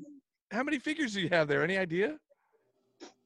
How 0.52 0.62
many 0.62 0.78
figures 0.78 1.14
do 1.14 1.22
you 1.22 1.30
have 1.30 1.48
there? 1.48 1.64
Any 1.64 1.78
idea? 1.78 2.18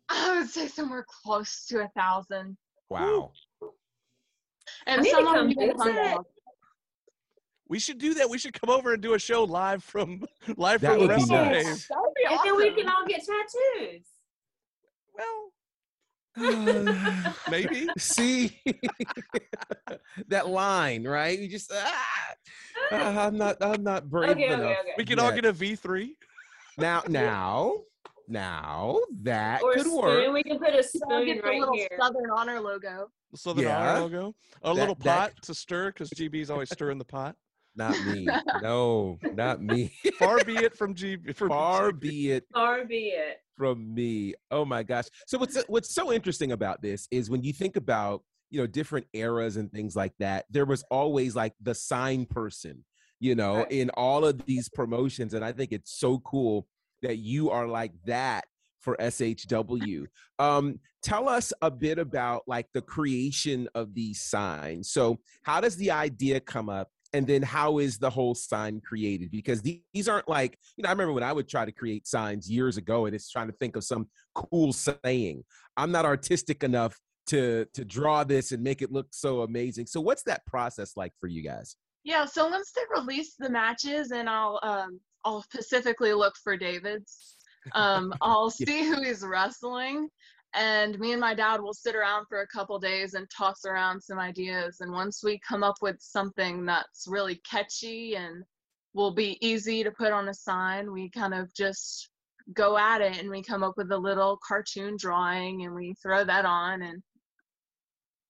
I 0.08 0.38
would 0.38 0.48
say 0.48 0.68
somewhere 0.68 1.04
close 1.24 1.66
to 1.66 1.80
a 1.80 1.88
thousand. 1.96 2.56
Wow. 2.88 3.32
And 4.86 5.02
need 5.02 5.10
some 5.10 5.26
of 5.26 5.34
them 5.34 5.50
even 5.50 5.76
visit. 5.76 5.82
hung 5.82 5.98
up. 6.18 6.26
We 7.68 7.78
should 7.78 7.98
do 7.98 8.14
that. 8.14 8.28
We 8.30 8.38
should 8.38 8.58
come 8.58 8.70
over 8.70 8.94
and 8.94 9.02
do 9.02 9.14
a 9.14 9.18
show 9.18 9.44
live 9.44 9.84
from 9.84 10.24
live 10.56 10.80
That 10.80 10.92
from 10.98 11.00
the 11.00 11.06
would 11.08 11.08
be 11.08 11.14
wrestling 11.34 11.52
nice. 11.52 11.88
That 11.88 11.98
would 12.00 12.14
be 12.14 12.26
awesome. 12.26 12.38
And 12.38 12.60
then 12.60 12.74
we 12.74 12.82
can 12.82 12.88
all 12.90 13.06
get 13.06 13.20
tattoos. 13.24 14.06
Well, 15.14 15.52
maybe. 17.50 17.88
See 17.98 18.60
that 20.28 20.48
line, 20.48 21.04
right? 21.06 21.38
You 21.38 21.48
just 21.48 21.72
ah, 21.74 22.06
I'm 22.90 23.36
not 23.36 23.56
I'm 23.60 23.82
not 23.82 24.08
brave 24.08 24.30
Okay, 24.30 24.44
okay, 24.44 24.54
enough. 24.54 24.76
okay. 24.80 24.92
We 24.96 25.04
could 25.04 25.18
all 25.18 25.32
get 25.32 25.44
a 25.44 25.52
V3. 25.52 26.10
now 26.78 27.02
now 27.08 27.74
now 28.28 28.98
that 29.22 29.62
Or 29.62 29.72
a 29.72 29.74
could 29.74 29.86
spoon. 29.86 29.96
work. 30.00 30.32
We 30.34 30.42
can 30.42 30.58
put 30.58 30.68
a 30.70 30.76
I'll 30.76 30.82
spoon 30.82 31.26
get 31.26 31.42
the 31.42 31.48
right 31.48 31.60
little 31.60 31.74
here. 31.74 31.88
Southern 32.00 32.30
Honor 32.30 32.60
logo. 32.60 33.08
The 33.32 33.36
Southern 33.38 33.64
Yeah. 33.64 33.90
Honor 33.94 34.00
logo. 34.02 34.34
A 34.62 34.68
That- 34.68 34.74
little 34.74 34.94
that- 34.96 35.04
pot 35.34 35.42
to 35.42 35.54
stir 35.54 35.88
because 35.92 36.10
GB's 36.10 36.50
always 36.50 36.70
stirring 36.70 36.98
the 36.98 37.04
pot. 37.04 37.34
Not 37.78 37.96
me. 38.04 38.26
No, 38.62 39.18
not 39.34 39.62
me. 39.62 39.92
Far 40.18 40.42
be 40.44 40.56
it 40.56 40.76
from 40.78 40.94
G. 40.94 41.16
From 41.34 41.48
Far 41.48 41.92
GB. 41.92 42.00
be 42.00 42.30
it 42.32 42.44
Far 42.52 42.84
be 42.84 43.08
it. 43.10 43.38
from 43.56 43.94
me. 43.94 44.34
Oh 44.50 44.64
my 44.64 44.82
gosh. 44.82 45.04
So 45.26 45.38
what's 45.38 45.62
what's 45.68 45.94
so 45.94 46.12
interesting 46.12 46.52
about 46.52 46.82
this 46.82 47.06
is 47.12 47.30
when 47.30 47.42
you 47.44 47.52
think 47.52 47.76
about, 47.76 48.22
you 48.50 48.60
know, 48.60 48.66
different 48.66 49.06
eras 49.12 49.56
and 49.56 49.70
things 49.70 49.94
like 49.94 50.12
that, 50.18 50.46
there 50.50 50.64
was 50.66 50.82
always 50.90 51.36
like 51.36 51.54
the 51.62 51.74
sign 51.74 52.26
person, 52.26 52.84
you 53.20 53.34
know, 53.36 53.58
Right. 53.58 53.70
in 53.72 53.90
all 53.90 54.24
of 54.24 54.44
these 54.44 54.68
promotions 54.68 55.32
and 55.34 55.44
I 55.44 55.52
think 55.52 55.70
it's 55.72 55.92
so 55.98 56.18
cool 56.18 56.66
that 57.02 57.18
you 57.18 57.50
are 57.50 57.68
like 57.68 57.92
that 58.06 58.44
for 58.80 58.96
SHW. 58.96 60.06
Um 60.40 60.80
tell 61.02 61.28
us 61.28 61.52
a 61.62 61.70
bit 61.70 61.98
about 62.00 62.42
like 62.48 62.66
the 62.74 62.82
creation 62.82 63.68
of 63.76 63.94
these 63.94 64.20
signs. 64.20 64.90
So, 64.90 65.18
how 65.42 65.60
does 65.60 65.76
the 65.76 65.92
idea 65.92 66.40
come 66.40 66.68
up 66.68 66.90
and 67.12 67.26
then 67.26 67.42
how 67.42 67.78
is 67.78 67.98
the 67.98 68.10
whole 68.10 68.34
sign 68.34 68.80
created? 68.80 69.30
Because 69.30 69.62
the- 69.62 69.82
these 69.94 70.08
aren't 70.08 70.28
like 70.28 70.58
you 70.76 70.82
know 70.82 70.88
i 70.88 70.92
remember 70.92 71.12
when 71.12 71.22
i 71.22 71.32
would 71.32 71.48
try 71.48 71.64
to 71.64 71.72
create 71.72 72.06
signs 72.06 72.50
years 72.50 72.76
ago 72.76 73.06
and 73.06 73.14
it's 73.14 73.30
trying 73.30 73.46
to 73.48 73.54
think 73.54 73.76
of 73.76 73.84
some 73.84 74.08
cool 74.34 74.72
saying 74.72 75.42
i'm 75.76 75.90
not 75.90 76.04
artistic 76.04 76.62
enough 76.62 76.98
to 77.28 77.66
to 77.74 77.84
draw 77.84 78.24
this 78.24 78.52
and 78.52 78.62
make 78.62 78.82
it 78.82 78.90
look 78.90 79.06
so 79.10 79.42
amazing. 79.42 79.86
So 79.86 80.00
what's 80.00 80.22
that 80.24 80.44
process 80.46 80.96
like 80.96 81.12
for 81.20 81.28
you 81.28 81.42
guys? 81.42 81.76
Yeah, 82.02 82.24
so 82.24 82.48
once 82.48 82.72
they 82.72 82.82
release 82.90 83.34
the 83.38 83.50
matches 83.50 84.10
and 84.10 84.28
I'll 84.28 84.58
um 84.62 84.98
I'll 85.24 85.42
specifically 85.42 86.12
look 86.12 86.34
for 86.42 86.56
David's. 86.56 87.36
Um 87.74 88.14
I'll 88.20 88.50
see 88.66 88.84
who 88.84 89.02
he's 89.02 89.22
wrestling 89.22 90.08
and 90.54 90.98
me 90.98 91.12
and 91.12 91.20
my 91.20 91.34
dad 91.34 91.60
will 91.60 91.74
sit 91.74 91.94
around 91.94 92.26
for 92.28 92.40
a 92.40 92.46
couple 92.46 92.78
days 92.78 93.14
and 93.14 93.28
toss 93.30 93.64
around 93.64 94.02
some 94.02 94.18
ideas. 94.18 94.80
And 94.80 94.92
once 94.92 95.22
we 95.22 95.38
come 95.46 95.62
up 95.62 95.76
with 95.82 95.96
something 96.00 96.64
that's 96.64 97.06
really 97.06 97.36
catchy 97.48 98.16
and 98.16 98.44
will 98.94 99.12
be 99.14 99.38
easy 99.46 99.84
to 99.84 99.90
put 99.90 100.12
on 100.12 100.28
a 100.28 100.34
sign 100.34 100.90
we 100.90 101.10
kind 101.10 101.34
of 101.34 101.52
just 101.54 102.10
go 102.54 102.78
at 102.78 103.00
it 103.02 103.18
and 103.18 103.28
we 103.30 103.42
come 103.42 103.62
up 103.62 103.74
with 103.76 103.92
a 103.92 103.96
little 103.98 104.38
cartoon 104.46 104.96
drawing 104.98 105.64
and 105.64 105.74
we 105.74 105.94
throw 106.02 106.24
that 106.24 106.46
on. 106.46 106.82
And 106.82 107.02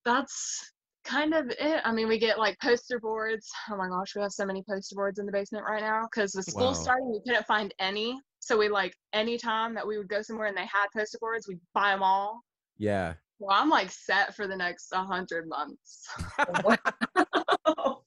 that's 0.03 0.73
kind 1.05 1.33
of 1.33 1.49
it. 1.49 1.81
I 1.85 1.91
mean 1.93 2.07
we 2.09 2.19
get 2.19 2.37
like 2.37 2.59
poster 2.59 2.99
boards. 2.99 3.49
Oh 3.71 3.77
my 3.77 3.87
gosh 3.87 4.15
we 4.15 4.21
have 4.21 4.31
so 4.33 4.45
many 4.45 4.63
poster 4.69 4.95
boards 4.95 5.19
in 5.19 5.25
the 5.25 5.31
basement 5.31 5.65
right 5.65 5.81
now 5.81 6.01
because 6.11 6.33
the 6.33 6.43
school 6.43 6.67
Wow. 6.67 6.73
starting. 6.73 7.11
We 7.11 7.21
couldn't 7.25 7.47
find 7.47 7.73
any 7.79 8.19
so 8.39 8.57
we 8.57 8.69
like 8.69 8.95
any 9.13 9.37
time 9.37 9.73
that 9.75 9.85
we 9.85 9.97
would 9.97 10.07
go 10.09 10.21
somewhere 10.21 10.47
and 10.47 10.57
they 10.57 10.61
had 10.65 10.87
poster 10.95 11.17
boards 11.19 11.47
we'd 11.47 11.59
buy 11.73 11.91
them 11.91 12.01
all 12.03 12.41
Yeah. 12.77 13.13
well 13.39 13.57
i'm 13.59 13.69
like 13.69 13.91
set 13.91 14.35
for 14.35 14.47
the 14.47 14.55
next 14.55 14.91
100 14.91 15.47
months 15.47 16.07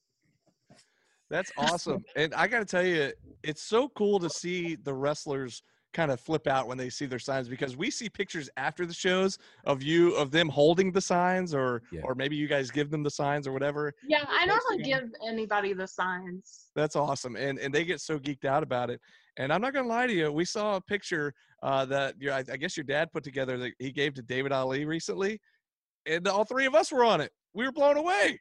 That's 1.30 1.50
awesome. 1.56 2.04
and 2.14 2.34
I 2.34 2.46
got 2.46 2.58
to 2.58 2.64
tell 2.66 2.84
you, 2.84 3.10
it's 3.42 3.62
so 3.62 3.88
cool 3.96 4.18
to 4.18 4.28
see 4.28 4.74
the 4.76 4.92
wrestlers 4.92 5.62
kind 5.94 6.10
of 6.10 6.20
flip 6.20 6.46
out 6.46 6.66
when 6.66 6.76
they 6.76 6.90
see 6.90 7.06
their 7.06 7.18
signs 7.18 7.48
because 7.48 7.74
we 7.74 7.90
see 7.90 8.08
pictures 8.10 8.50
after 8.58 8.84
the 8.84 8.92
shows 8.94 9.38
of 9.64 9.82
you 9.82 10.14
of 10.16 10.30
them 10.30 10.48
holding 10.50 10.92
the 10.92 11.00
signs 11.00 11.54
or 11.54 11.82
Yeah. 11.90 12.00
or 12.04 12.14
maybe 12.14 12.36
you 12.36 12.48
guys 12.48 12.70
give 12.70 12.90
them 12.90 13.02
the 13.02 13.10
signs 13.10 13.46
or 13.46 13.52
whatever. 13.52 13.92
yeah 14.06 14.24
i 14.28 14.44
normally 14.46 14.88
Yeah. 14.88 15.00
give 15.00 15.10
anybody 15.26 15.72
the 15.74 15.86
signs 15.86 16.66
That's 16.74 16.96
awesome. 16.96 17.36
And 17.36 17.58
and 17.58 17.74
they 17.74 17.84
get 17.84 18.00
so 18.02 18.18
geeked 18.18 18.44
out 18.46 18.62
about 18.62 18.90
it. 18.90 19.00
And 19.38 19.52
I'm 19.52 19.60
not 19.60 19.72
gonna 19.72 19.88
lie 19.88 20.06
to 20.06 20.12
you, 20.12 20.30
we 20.30 20.44
saw 20.44 20.76
a 20.76 20.80
picture 20.80 21.32
uh, 21.62 21.84
that 21.86 22.14
your 22.20 22.34
I, 22.34 22.44
I 22.52 22.56
guess 22.56 22.76
your 22.76 22.84
dad 22.84 23.10
put 23.12 23.24
together 23.24 23.56
that 23.58 23.72
he 23.78 23.90
gave 23.92 24.14
to 24.14 24.22
David 24.22 24.52
Ali 24.52 24.84
recently, 24.84 25.40
and 26.06 26.26
all 26.28 26.44
three 26.44 26.66
of 26.66 26.74
us 26.74 26.92
were 26.92 27.04
on 27.04 27.20
it. 27.20 27.32
We 27.54 27.64
were 27.64 27.72
blown 27.72 27.96
away. 27.96 28.40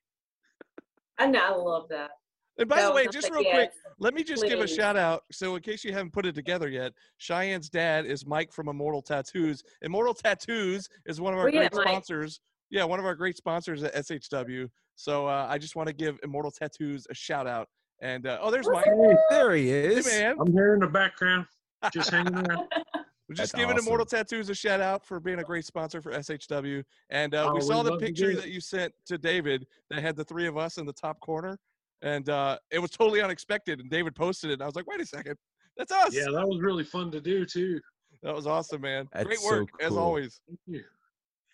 I 1.18 1.28
know, 1.28 1.40
I 1.40 1.56
love 1.56 1.88
that. 1.90 2.12
And 2.58 2.68
by 2.68 2.82
That 2.82 2.90
the 2.90 2.94
way, 2.94 3.08
just 3.12 3.30
real 3.32 3.44
quick, 3.44 3.72
let 4.00 4.14
me 4.14 4.24
just 4.24 4.44
give 4.44 4.60
a 4.60 4.68
shout 4.68 4.98
out. 4.98 5.24
So, 5.32 5.56
in 5.56 5.62
case 5.62 5.84
you 5.84 5.94
haven't 5.94 6.12
put 6.12 6.26
it 6.26 6.36
together 6.36 6.68
yet, 6.68 6.92
Cheyenne's 7.18 7.70
dad 7.70 8.06
is 8.06 8.26
Mike 8.26 8.52
from 8.52 8.68
Immortal 8.68 9.02
Tattoos. 9.02 9.64
Immortal 9.82 10.14
Tattoos 10.14 10.88
is 11.06 11.22
one 11.22 11.34
of 11.34 11.40
our 11.40 11.48
you 11.48 11.58
great 11.58 11.66
at, 11.68 11.74
Mike? 11.74 11.88
sponsors. 11.88 12.42
Yeah, 12.70 12.84
one 12.84 13.00
of 13.00 13.06
our 13.06 13.16
great 13.16 13.38
sponsors 13.38 13.84
at 13.84 13.96
SHW. 13.96 14.68
So, 14.96 15.28
uh, 15.28 15.48
I 15.50 15.58
just 15.58 15.76
want 15.76 15.88
to 15.88 15.94
give 15.94 16.20
Immortal 16.24 16.52
Tattoos 16.52 17.08
a 17.10 17.16
shout 17.16 17.48
out. 17.48 17.68
And 18.02 18.26
uh, 18.26 18.40
oh, 18.42 18.52
there's 18.52 18.68
Mike. 18.68 18.86
Hey, 18.86 19.16
There 19.30 19.54
he 19.56 19.70
is. 19.70 20.08
Hey, 20.08 20.16
is. 20.18 20.22
man. 20.22 20.36
I'm 20.40 20.52
here 20.52 20.74
in 20.74 20.80
the 20.80 20.88
background, 20.88 21.46
just 21.94 22.10
hanging 22.10 22.36
around. 22.36 22.68
We're 23.30 23.36
just 23.36 23.54
That's 23.54 23.62
giving 23.62 23.76
awesome. 23.76 23.88
Immortal 23.88 24.06
Tattoos 24.08 24.50
a 24.50 24.56
shout 24.56 24.82
out 24.82 25.06
for 25.06 25.20
being 25.22 25.40
a 25.40 25.44
great 25.44 25.64
sponsor 25.64 26.02
for 26.02 26.12
SHW. 26.12 26.84
And 27.12 27.34
uh, 27.34 27.46
Oh, 27.48 27.54
we 27.54 27.60
we 27.60 27.62
saw 27.62 27.82
the 27.82 27.96
picture 27.98 28.34
do 28.34 28.42
that 28.42 28.50
you 28.50 28.60
sent 28.60 28.92
to 29.06 29.18
David 29.18 29.66
that 29.90 30.02
had 30.02 30.18
the 30.18 30.26
three 30.26 30.48
of 30.48 30.58
us 30.58 30.78
in 30.78 30.86
the 30.86 30.92
top 30.92 31.18
corner. 31.22 31.58
And 32.02 32.28
uh, 32.28 32.58
it 32.72 32.80
was 32.80 32.92
totally 32.92 33.22
unexpected. 33.22 33.80
And 33.80 33.90
David 33.90 34.16
posted 34.16 34.50
it. 34.50 34.54
And 34.54 34.64
I 34.64 34.66
was 34.66 34.76
like, 34.76 34.86
wait 34.86 35.00
a 35.00 35.06
second. 35.06 35.38
That's 35.78 35.94
us. 35.94 36.14
Yeah, 36.14 36.26
that 36.34 36.46
was 36.46 36.60
really 36.62 36.84
fun 36.84 37.10
to 37.12 37.22
do 37.22 37.46
too. 37.46 37.80
That 38.24 38.36
was 38.36 38.48
awesome, 38.48 38.82
man. 38.82 39.08
Great 39.14 39.28
That's 39.30 39.44
so 39.44 39.50
work 39.60 39.70
as 39.80 39.96
always. 39.96 40.42
Thank 40.48 40.60
you. 40.68 40.84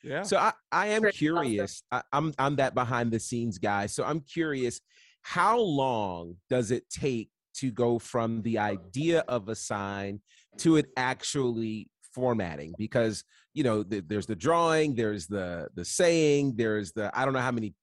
Yeah. 0.04 0.24
So 0.24 0.38
I, 0.38 0.54
I 0.72 0.88
am 0.88 1.04
curious. 1.12 1.84
I, 1.92 2.02
I'm 2.12 2.34
I'm 2.40 2.56
that 2.56 2.74
behind 2.74 3.12
the 3.12 3.20
scenes 3.20 3.58
guy. 3.58 3.86
So 3.86 4.04
I'm 4.04 4.22
curious, 4.22 4.82
how 5.28 5.60
long 5.60 6.38
does 6.50 6.72
it 6.72 6.90
take 6.90 7.30
to 7.56 7.70
go 7.70 8.00
from 8.00 8.42
the 8.44 8.58
idea 8.58 9.26
of 9.28 9.50
a 9.50 9.56
sign 9.56 10.22
to 10.58 10.78
it 10.78 10.86
actually 10.96 11.90
formatting? 12.16 12.74
Because 12.78 13.26
you 13.54 13.64
know, 13.64 13.84
th- 13.84 14.06
there's 14.08 14.26
the 14.26 14.36
drawing, 14.38 14.96
there's 14.96 15.28
the 15.28 15.68
the 15.76 15.84
saying, 15.84 16.54
there's 16.56 16.94
the 16.94 17.12
I 17.14 17.26
don't 17.26 17.34
know 17.34 17.42
how 17.42 17.52
many 17.52 17.74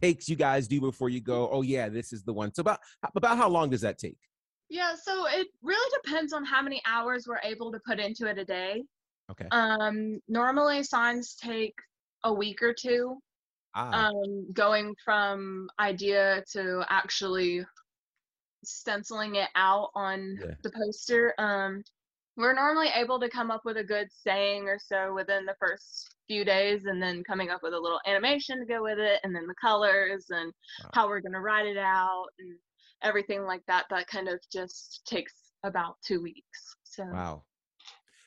takes 0.00 0.26
you 0.26 0.36
guys 0.36 0.66
do 0.68 0.80
before 0.80 1.10
you 1.10 1.20
go. 1.20 1.50
Oh 1.50 1.60
yeah, 1.60 1.90
this 1.90 2.14
is 2.14 2.22
the 2.24 2.32
one. 2.32 2.54
So 2.54 2.62
about 2.62 2.80
about 3.14 3.36
how 3.36 3.48
long 3.50 3.68
does 3.70 3.82
that 3.82 3.98
take? 3.98 4.16
yeah 4.68 4.94
so 5.00 5.26
it 5.28 5.46
really 5.62 5.90
depends 6.02 6.32
on 6.32 6.44
how 6.44 6.60
many 6.60 6.82
hours 6.86 7.26
we're 7.28 7.38
able 7.44 7.70
to 7.70 7.78
put 7.86 8.00
into 8.00 8.26
it 8.26 8.36
a 8.36 8.44
day 8.44 8.82
Okay. 9.30 9.46
um 9.52 10.18
normally 10.26 10.82
signs 10.82 11.36
take 11.36 11.74
a 12.24 12.32
week 12.34 12.60
or 12.62 12.74
two 12.74 13.16
Ah, 13.78 14.08
um, 14.08 14.50
going 14.54 14.94
from 15.04 15.68
idea 15.78 16.42
to 16.52 16.82
actually 16.88 17.62
stenciling 18.64 19.34
it 19.34 19.50
out 19.54 19.90
on 19.94 20.38
Yeah. 20.40 20.54
the 20.62 20.70
poster. 20.70 21.34
Um, 21.38 21.84
we're 22.38 22.54
normally 22.54 22.88
able 22.88 23.20
to 23.20 23.28
come 23.28 23.50
up 23.50 23.62
with 23.66 23.76
a 23.76 23.84
good 23.84 24.08
saying 24.10 24.66
or 24.66 24.78
so 24.78 25.12
within 25.14 25.44
the 25.44 25.54
first 25.60 26.16
few 26.26 26.42
days, 26.44 26.86
and 26.86 27.02
then 27.02 27.22
coming 27.24 27.50
up 27.50 27.62
with 27.62 27.74
a 27.74 27.78
little 27.78 28.00
animation 28.06 28.58
to 28.60 28.66
go 28.66 28.82
with 28.82 28.98
it, 28.98 29.20
and 29.24 29.36
then 29.36 29.46
the 29.46 29.54
colors 29.60 30.26
and 30.30 30.52
Wow. 30.82 30.90
how 30.94 31.08
we're 31.08 31.20
gonna 31.20 31.40
write 31.40 31.66
it 31.66 31.76
out 31.78 32.26
and 32.38 32.58
everything 33.02 33.42
like 33.42 33.64
that. 33.66 33.84
That 33.90 34.06
kind 34.06 34.28
of 34.28 34.40
just 34.50 35.02
takes 35.06 35.52
about 35.64 35.96
two 36.02 36.22
weeks. 36.22 36.76
So 36.84 37.04
wow. 37.04 37.44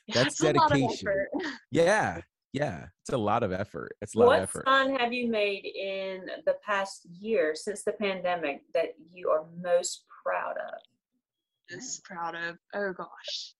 yeah, 0.06 0.14
That's 0.14 0.34
it's 0.34 0.42
a 0.42 0.52
lot 0.52 0.70
of 0.72 0.78
dedication. 0.78 1.26
Yeah, 1.72 2.22
yeah. 2.52 2.86
It's 3.02 3.12
a 3.12 3.18
lot 3.18 3.42
of 3.42 3.52
effort. 3.52 3.96
It's 4.00 4.14
a 4.14 4.18
lot 4.18 4.36
of 4.36 4.42
effort. 4.42 4.64
What 4.66 4.78
effort. 4.78 4.88
sign 4.88 4.96
have 4.98 5.12
you 5.12 5.28
made 5.28 5.64
in 5.64 6.26
the 6.46 6.54
past 6.64 7.06
year 7.10 7.54
since 7.54 7.82
the 7.84 7.92
pandemic 7.92 8.62
that 8.74 8.94
you 9.12 9.30
are 9.30 9.44
most 9.60 10.04
proud 10.24 10.56
of? 10.56 10.80
Just 11.68 12.02
proud 12.04 12.34
of. 12.34 12.56
Oh 12.74 12.92
gosh. 12.92 13.54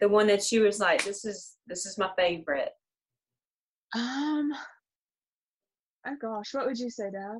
The 0.00 0.08
one 0.08 0.26
that 0.28 0.42
she 0.42 0.58
was 0.58 0.78
like, 0.78 1.04
"This 1.04 1.24
is 1.24 1.56
this 1.66 1.86
is 1.86 1.98
my 1.98 2.10
favorite." 2.16 2.72
Um. 3.94 4.52
Oh 6.06 6.16
gosh, 6.20 6.54
what 6.54 6.66
would 6.66 6.78
you 6.78 6.90
say, 6.90 7.04
Dad? 7.04 7.38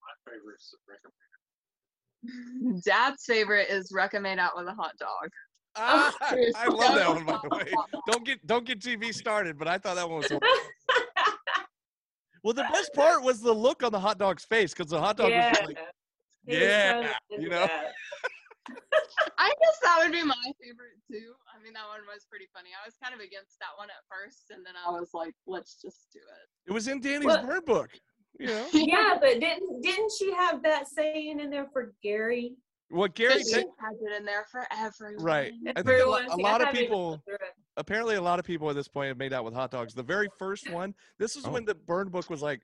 My 0.00 0.14
favorite 0.26 0.56
is 0.58 0.74
recommend. 0.88 2.82
Dad's 2.84 3.24
favorite 3.26 3.68
is 3.70 3.92
Reka 3.94 4.20
made 4.20 4.38
out 4.38 4.56
with 4.56 4.66
a 4.66 4.74
hot 4.74 4.92
dog. 4.98 5.30
Ah, 5.76 6.12
I 6.56 6.66
love 6.68 6.94
that 6.96 7.08
one, 7.08 7.24
by 7.24 7.38
the 7.42 7.48
way. 7.56 7.72
Don't 8.10 8.24
get 8.24 8.44
don't 8.46 8.66
get 8.66 8.80
GB 8.80 9.14
started, 9.14 9.56
but 9.58 9.68
I 9.68 9.78
thought 9.78 9.96
that 9.96 10.08
one 10.08 10.18
was. 10.18 10.26
hilarious. 10.28 10.48
Well, 12.42 12.54
the 12.54 12.66
best 12.72 12.94
part 12.94 13.22
was 13.22 13.40
the 13.42 13.52
look 13.52 13.82
on 13.82 13.92
the 13.92 14.00
hot 14.00 14.16
dog's 14.18 14.46
face 14.46 14.72
because 14.72 14.90
the 14.90 14.98
hot 14.98 15.18
dog 15.18 15.28
yeah. 15.28 15.50
was 15.50 15.60
like, 15.68 15.78
He 16.46 16.54
was 16.54 16.62
yeah, 16.62 17.12
you 17.38 17.50
know? 17.50 17.68
I 19.38 19.48
guess 19.48 19.78
that 19.82 19.98
would 20.02 20.12
be 20.12 20.22
my 20.22 20.34
favorite 20.62 20.96
too. 21.10 21.32
I 21.54 21.62
mean, 21.62 21.74
that 21.74 21.84
one 21.88 22.00
was 22.10 22.24
pretty 22.30 22.46
funny. 22.54 22.70
I 22.72 22.86
was 22.86 22.94
kind 23.02 23.14
of 23.14 23.20
against 23.20 23.58
that 23.60 23.76
one 23.76 23.88
at 23.90 24.02
first, 24.08 24.44
and 24.50 24.64
then 24.64 24.72
I 24.86 24.90
was 24.90 25.10
like, 25.12 25.34
let's 25.46 25.74
just 25.82 26.06
do 26.14 26.18
it. 26.18 26.70
it 26.70 26.72
was 26.72 26.88
in 26.88 27.00
Danny's 27.00 27.26
Well- 27.26 27.44
burn 27.44 27.60
book. 27.66 27.90
You 28.38 28.46
know 28.46 28.66
Yeah, 28.72 29.18
but 29.20 29.38
didn't 29.40 29.82
didn't 29.82 30.12
she 30.18 30.32
have 30.32 30.62
that 30.62 30.88
saying 30.88 31.40
in 31.40 31.50
there 31.50 31.68
for 31.74 31.92
Gary? 32.02 32.54
What 32.90 33.14
Gary 33.14 33.38
she 33.38 33.44
said. 33.44 33.64
has 33.78 33.96
it 34.02 34.16
in 34.18 34.24
there 34.24 34.44
for 34.50 34.66
everyone. 34.72 35.22
Right. 35.24 35.52
I 35.76 35.82
think 35.82 36.02
a, 36.02 36.06
lo- 36.08 36.18
a 36.30 36.36
lot 36.36 36.60
of 36.60 36.72
people. 36.72 37.10
looked 37.12 37.24
through 37.24 37.34
it. 37.36 37.40
apparently 37.76 38.16
a 38.16 38.22
lot 38.22 38.38
of 38.38 38.44
people 38.44 38.68
at 38.68 38.76
this 38.76 38.88
point 38.88 39.08
have 39.08 39.16
made 39.16 39.32
out 39.32 39.44
with 39.44 39.54
hot 39.54 39.70
dogs. 39.70 39.94
The 39.94 40.02
very 40.02 40.28
first 40.38 40.70
one, 40.70 40.94
this 41.18 41.36
was 41.36 41.46
Oh. 41.46 41.50
when 41.50 41.64
the 41.64 41.74
burn 41.74 42.08
book 42.08 42.28
was 42.28 42.42
like 42.42 42.60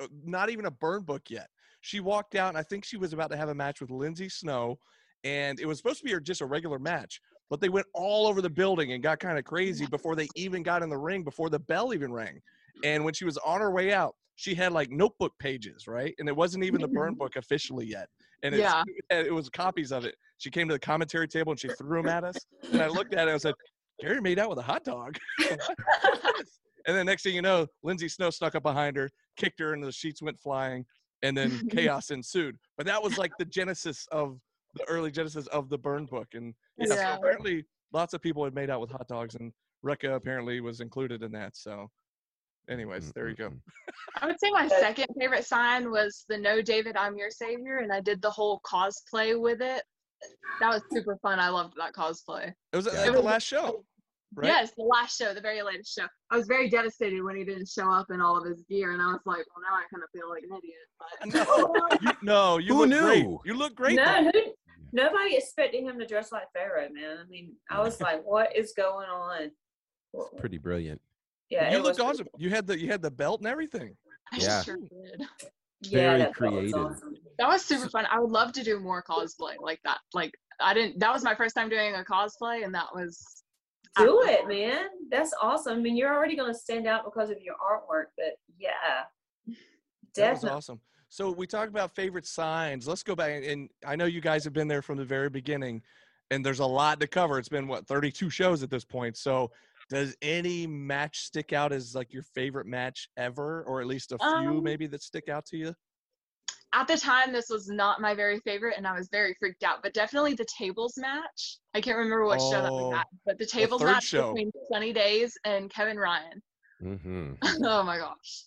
uh, 0.00 0.06
not 0.24 0.50
even 0.50 0.66
a 0.66 0.70
burn 0.70 1.02
book 1.02 1.22
yet. 1.28 1.48
She 1.80 2.00
walked 2.00 2.34
out 2.36 2.50
and 2.50 2.58
I 2.58 2.62
think 2.62 2.84
she 2.84 2.96
was 2.96 3.12
about 3.12 3.30
to 3.30 3.36
have 3.36 3.48
a 3.48 3.54
match 3.54 3.80
with 3.80 3.90
Lindsay 3.90 4.28
Snow 4.28 4.78
and 5.24 5.58
it 5.58 5.66
was 5.66 5.78
supposed 5.78 5.98
to 5.98 6.04
be 6.04 6.14
just 6.20 6.40
a 6.40 6.46
regular 6.46 6.78
match, 6.78 7.20
but 7.48 7.60
they 7.60 7.68
went 7.68 7.86
all 7.94 8.26
over 8.26 8.40
the 8.42 8.50
building 8.50 8.92
and 8.92 9.02
got 9.02 9.18
kind 9.20 9.38
of 9.38 9.44
crazy 9.44 9.86
before 9.86 10.14
they 10.16 10.28
even 10.36 10.62
got 10.62 10.82
in 10.82 10.88
the 10.88 10.98
ring 10.98 11.22
before 11.24 11.48
the 11.50 11.58
bell 11.58 11.94
even 11.94 12.12
rang. 12.12 12.40
And 12.84 13.04
when 13.04 13.14
she 13.14 13.24
was 13.24 13.38
on 13.38 13.60
her 13.60 13.70
way 13.70 13.92
out, 13.92 14.14
she 14.36 14.54
had 14.54 14.72
like 14.72 14.90
notebook 14.90 15.32
pages, 15.38 15.86
right? 15.86 16.14
And 16.18 16.28
it 16.28 16.34
wasn't 16.34 16.64
even 16.64 16.80
the 16.80 16.88
burn 16.88 17.12
mm-hmm. 17.12 17.18
book 17.18 17.36
officially 17.36 17.86
yet. 17.86 18.08
And 18.42 18.54
Yeah. 18.54 18.82
it 19.10 19.32
was 19.32 19.48
copies 19.48 19.92
of 19.92 20.04
it. 20.04 20.16
She 20.38 20.50
came 20.50 20.68
to 20.68 20.74
the 20.74 20.80
commentary 20.80 21.28
table 21.28 21.52
and 21.52 21.60
she 21.60 21.68
threw 21.68 22.02
them 22.02 22.08
at 22.08 22.24
us. 22.24 22.36
And 22.72 22.82
I 22.82 22.88
looked 22.88 23.14
at 23.14 23.28
it 23.28 23.30
and 23.30 23.34
I 23.34 23.38
said, 23.38 23.54
Gary 24.00 24.20
made 24.20 24.38
out 24.38 24.48
with 24.48 24.58
a 24.58 24.62
hot 24.62 24.84
dog. 24.84 25.16
and 25.50 25.60
then 26.86 27.06
next 27.06 27.22
thing 27.22 27.34
you 27.34 27.42
know, 27.42 27.66
Lindsay 27.82 28.08
Snow 28.08 28.30
snuck 28.30 28.54
up 28.54 28.62
behind 28.62 28.96
her, 28.96 29.10
kicked 29.36 29.60
her, 29.60 29.74
and 29.74 29.82
the 29.82 29.92
sheets 29.92 30.22
went 30.22 30.40
flying, 30.40 30.84
and 31.22 31.36
then 31.36 31.68
chaos 31.70 32.10
ensued. 32.10 32.56
But 32.76 32.86
that 32.86 33.02
was 33.02 33.18
like 33.18 33.32
the 33.38 33.44
genesis 33.44 34.06
of 34.10 34.38
the 34.74 34.84
early 34.88 35.10
genesis 35.10 35.46
of 35.48 35.68
the 35.68 35.78
burn 35.78 36.06
book. 36.06 36.28
And 36.34 36.54
yeah, 36.78 37.16
apparently 37.16 37.64
lots 37.92 38.14
of 38.14 38.22
people 38.22 38.44
had 38.44 38.54
made 38.54 38.70
out 38.70 38.80
with 38.80 38.90
hot 38.90 39.06
dogs, 39.08 39.36
and 39.36 39.52
Reka 39.82 40.14
apparently 40.14 40.60
was 40.60 40.80
included 40.80 41.22
in 41.22 41.30
that. 41.32 41.56
So, 41.56 41.88
anyways, 42.68 43.12
there 43.12 43.28
you 43.28 43.34
go. 43.36 43.50
I 44.20 44.26
would 44.26 44.38
say 44.40 44.50
my 44.50 44.68
second 44.68 45.06
favorite 45.18 45.44
sign 45.44 45.90
was 45.90 46.24
the 46.28 46.38
No 46.38 46.62
David, 46.62 46.96
I'm 46.96 47.16
Your 47.16 47.30
Savior, 47.30 47.78
and 47.78 47.92
I 47.92 48.00
did 48.00 48.22
the 48.22 48.30
whole 48.30 48.60
cosplay 48.64 49.38
with 49.40 49.60
it. 49.60 49.82
That 50.60 50.68
was 50.68 50.82
super 50.92 51.16
fun. 51.22 51.38
I 51.40 51.48
loved 51.48 51.74
that 51.76 51.92
cosplay. 51.94 52.52
It 52.72 52.76
was 52.76 52.86
Yeah. 52.86 53.00
at 53.00 53.08
It 53.08 53.12
the 53.12 53.20
last 53.20 53.42
show, 53.44 53.84
right? 54.34 54.46
Yes, 54.46 54.72
the 54.76 54.84
last 54.84 55.18
show, 55.18 55.34
the 55.34 55.40
very 55.40 55.62
latest 55.62 55.94
show. 55.94 56.06
I 56.30 56.36
was 56.36 56.46
very 56.46 56.68
devastated 56.68 57.22
when 57.22 57.36
he 57.36 57.44
didn't 57.44 57.68
show 57.68 57.90
up 57.90 58.06
in 58.10 58.20
all 58.20 58.36
of 58.38 58.48
his 58.48 58.62
gear, 58.68 58.92
and 58.92 59.02
I 59.02 59.06
was 59.06 59.20
like, 59.26 59.44
well, 59.54 59.62
now 59.68 59.76
I 59.76 59.84
kind 59.92 60.02
of 60.02 60.10
feel 60.12 60.28
like 60.30 60.44
an 60.44 60.56
idiot. 60.56 60.88
But 60.98 61.48
No, 61.62 61.88
you, 62.00 62.10
no, 62.22 62.58
you 62.58 62.74
Who 62.74 62.86
look 62.86 63.00
great. 63.00 63.22
knew? 63.24 63.40
You 63.44 63.54
look 63.54 63.74
great. 63.74 63.96
No, 63.96 64.24
who, 64.30 64.52
nobody 64.92 65.36
expected 65.36 65.82
him 65.82 65.98
to 65.98 66.06
dress 66.06 66.30
like 66.30 66.46
Pharaoh, 66.54 66.88
man. 66.92 67.18
I 67.18 67.28
mean, 67.28 67.54
I 67.70 67.80
was 67.80 68.00
like, 68.00 68.22
what 68.24 68.54
is 68.56 68.72
going 68.76 69.08
on? 69.08 69.50
It's 70.14 70.30
pretty 70.38 70.58
brilliant. 70.58 71.00
Yeah, 71.52 71.70
you 71.70 71.76
it 71.78 71.82
looked 71.82 71.98
was 71.98 72.20
awesome. 72.20 72.28
You 72.38 72.50
had 72.50 72.66
the 72.66 72.78
you 72.78 72.88
had 72.88 73.02
the 73.02 73.10
belt 73.10 73.40
and 73.40 73.48
everything. 73.48 73.94
I 74.32 74.36
Yeah. 74.38 74.62
sure 74.62 74.76
did. 74.76 75.22
Yeah, 75.82 75.98
Very 76.00 76.18
that 76.20 76.36
felt 76.36 76.52
creative. 76.54 76.74
awesome. 76.74 77.16
That 77.38 77.48
was 77.48 77.64
super 77.64 77.88
fun. 77.90 78.06
I 78.10 78.18
would 78.20 78.30
love 78.30 78.52
to 78.52 78.62
do 78.62 78.78
more 78.80 79.02
cosplay 79.02 79.54
like 79.60 79.80
that. 79.84 79.98
Like 80.14 80.32
I 80.60 80.72
didn't. 80.74 80.98
That 81.00 81.12
was 81.12 81.22
my 81.24 81.34
first 81.34 81.54
time 81.54 81.68
doing 81.68 81.94
a 81.94 82.04
cosplay, 82.04 82.64
and 82.64 82.74
that 82.74 82.86
was. 82.94 83.42
Do 83.96 84.22
it, 84.24 84.48
man. 84.48 84.86
That's 85.10 85.34
awesome. 85.42 85.78
I 85.78 85.80
mean, 85.82 85.96
you're 85.96 86.14
already 86.14 86.34
gonna 86.36 86.54
stand 86.54 86.86
out 86.86 87.04
because 87.04 87.28
of 87.28 87.36
your 87.42 87.56
artwork, 87.56 88.06
but 88.16 88.36
yeah, 88.58 89.04
That 90.14 90.32
was 90.34 90.44
awesome. 90.44 90.80
So 91.10 91.30
we 91.30 91.46
talked 91.46 91.68
about 91.68 91.94
favorite 91.94 92.26
signs. 92.26 92.88
Let's 92.88 93.02
go 93.02 93.14
back 93.14 93.42
and 93.44 93.68
I 93.86 93.96
know 93.96 94.06
you 94.06 94.22
guys 94.22 94.44
have 94.44 94.54
been 94.54 94.68
there 94.68 94.80
from 94.80 94.96
the 94.96 95.04
very 95.04 95.28
beginning 95.28 95.82
and 96.30 96.44
there's 96.46 96.60
a 96.60 96.66
lot 96.66 97.00
to 97.00 97.06
cover. 97.06 97.38
It's 97.38 97.50
been 97.50 97.68
what 97.68 97.86
32 97.86 98.30
shows 98.30 98.62
at 98.62 98.70
this 98.70 98.84
point. 98.84 99.18
So 99.18 99.50
does 99.92 100.16
any 100.22 100.66
match 100.66 101.18
stick 101.18 101.52
out 101.52 101.70
as 101.70 101.94
like 101.94 102.14
your 102.14 102.22
favorite 102.22 102.66
match 102.66 103.10
ever 103.18 103.62
or 103.64 103.82
at 103.82 103.86
least 103.86 104.10
a 104.12 104.18
few 104.18 104.58
Um, 104.58 104.62
maybe 104.62 104.86
that 104.86 105.02
stick 105.02 105.28
out 105.28 105.44
to 105.46 105.58
you? 105.58 105.74
At 106.72 106.88
the 106.88 106.96
time, 106.96 107.32
this 107.32 107.50
was 107.50 107.68
not 107.68 108.00
my 108.00 108.14
very 108.14 108.40
favorite, 108.40 108.76
and 108.78 108.86
I 108.86 108.94
was 108.94 109.08
very 109.10 109.34
freaked 109.34 109.62
out. 109.62 109.82
But 109.82 109.92
definitely 109.92 110.32
the 110.32 110.46
tables 110.46 110.96
match. 110.96 111.58
I 111.74 111.82
can't 111.82 111.98
remember 111.98 112.24
what 112.24 112.40
show 112.40 112.62
that 112.62 112.72
Oh, 112.72 112.76
was 112.78 112.88
at, 112.98 113.06
but 113.26 113.38
the 113.38 113.44
tables 113.46 113.82
third 113.82 113.86
match 113.86 114.04
show. 114.04 114.32
between 114.32 114.50
Sunny 114.72 114.92
Days 114.94 115.36
and 115.44 115.70
Kevin 115.70 115.98
Ryan. 115.98 116.42
hmm 116.80 117.34
oh 117.64 117.82
my 117.82 117.98
gosh. 117.98 118.44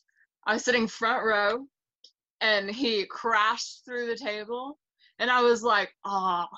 I 0.48 0.54
was 0.54 0.64
sitting 0.64 0.88
front 0.88 1.24
row 1.26 1.68
and 2.42 2.70
he 2.72 3.06
crashed 3.06 3.86
through 3.86 4.08
the 4.08 4.18
table 4.18 4.80
and 5.20 5.30
I 5.32 5.42
was 5.42 5.64
like, 5.64 5.94
"Ah, 6.06 6.50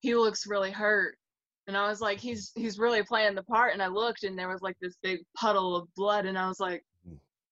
he 0.00 0.14
looks 0.14 0.46
really 0.46 0.70
hurt." 0.70 1.18
And 1.68 1.76
I 1.76 1.88
was 1.88 2.00
like, 2.00 2.20
"He's 2.20 2.52
he's 2.54 2.78
really 2.78 3.02
playing 3.02 3.34
the 3.34 3.42
part." 3.42 3.72
And 3.72 3.82
I 3.82 3.88
looked 3.88 4.22
and 4.24 4.38
there 4.38 4.48
was 4.48 4.62
like 4.62 4.76
this 4.80 4.96
big 5.02 5.20
puddle 5.36 5.74
of 5.76 5.88
blood 5.96 6.24
and 6.26 6.38
I 6.38 6.46
was 6.48 6.60
like, 6.60 6.84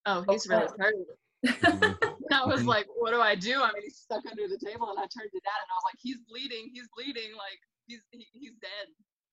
"Oh, 0.06 0.24
he's 0.28 0.46
really 0.48 0.66
hurt." 0.78 0.94
And 2.30 2.32
I 2.40 2.46
was 2.46 2.62
Mhm. 2.62 2.66
like, 2.68 2.86
"What 2.96 3.10
do 3.10 3.20
I 3.20 3.34
do?" 3.34 3.60
I 3.60 3.70
mean, 3.72 3.82
he's 3.82 3.98
stuck 3.98 4.24
under 4.30 4.48
the 4.48 4.58
table 4.64 4.88
and 4.90 4.98
I 4.98 5.02
turned 5.02 5.30
to 5.30 5.40
dad 5.40 5.60
and 5.60 5.70
I 5.70 5.76
was 5.76 5.84
like, 5.84 5.98
"He's 6.00 6.16
bleeding. 6.28 6.70
He's 6.72 6.88
bleeding. 6.96 7.32
Like 7.36 7.58
he's 7.86 8.00
he, 8.12 8.26
he's 8.32 8.54
dead." 8.62 8.88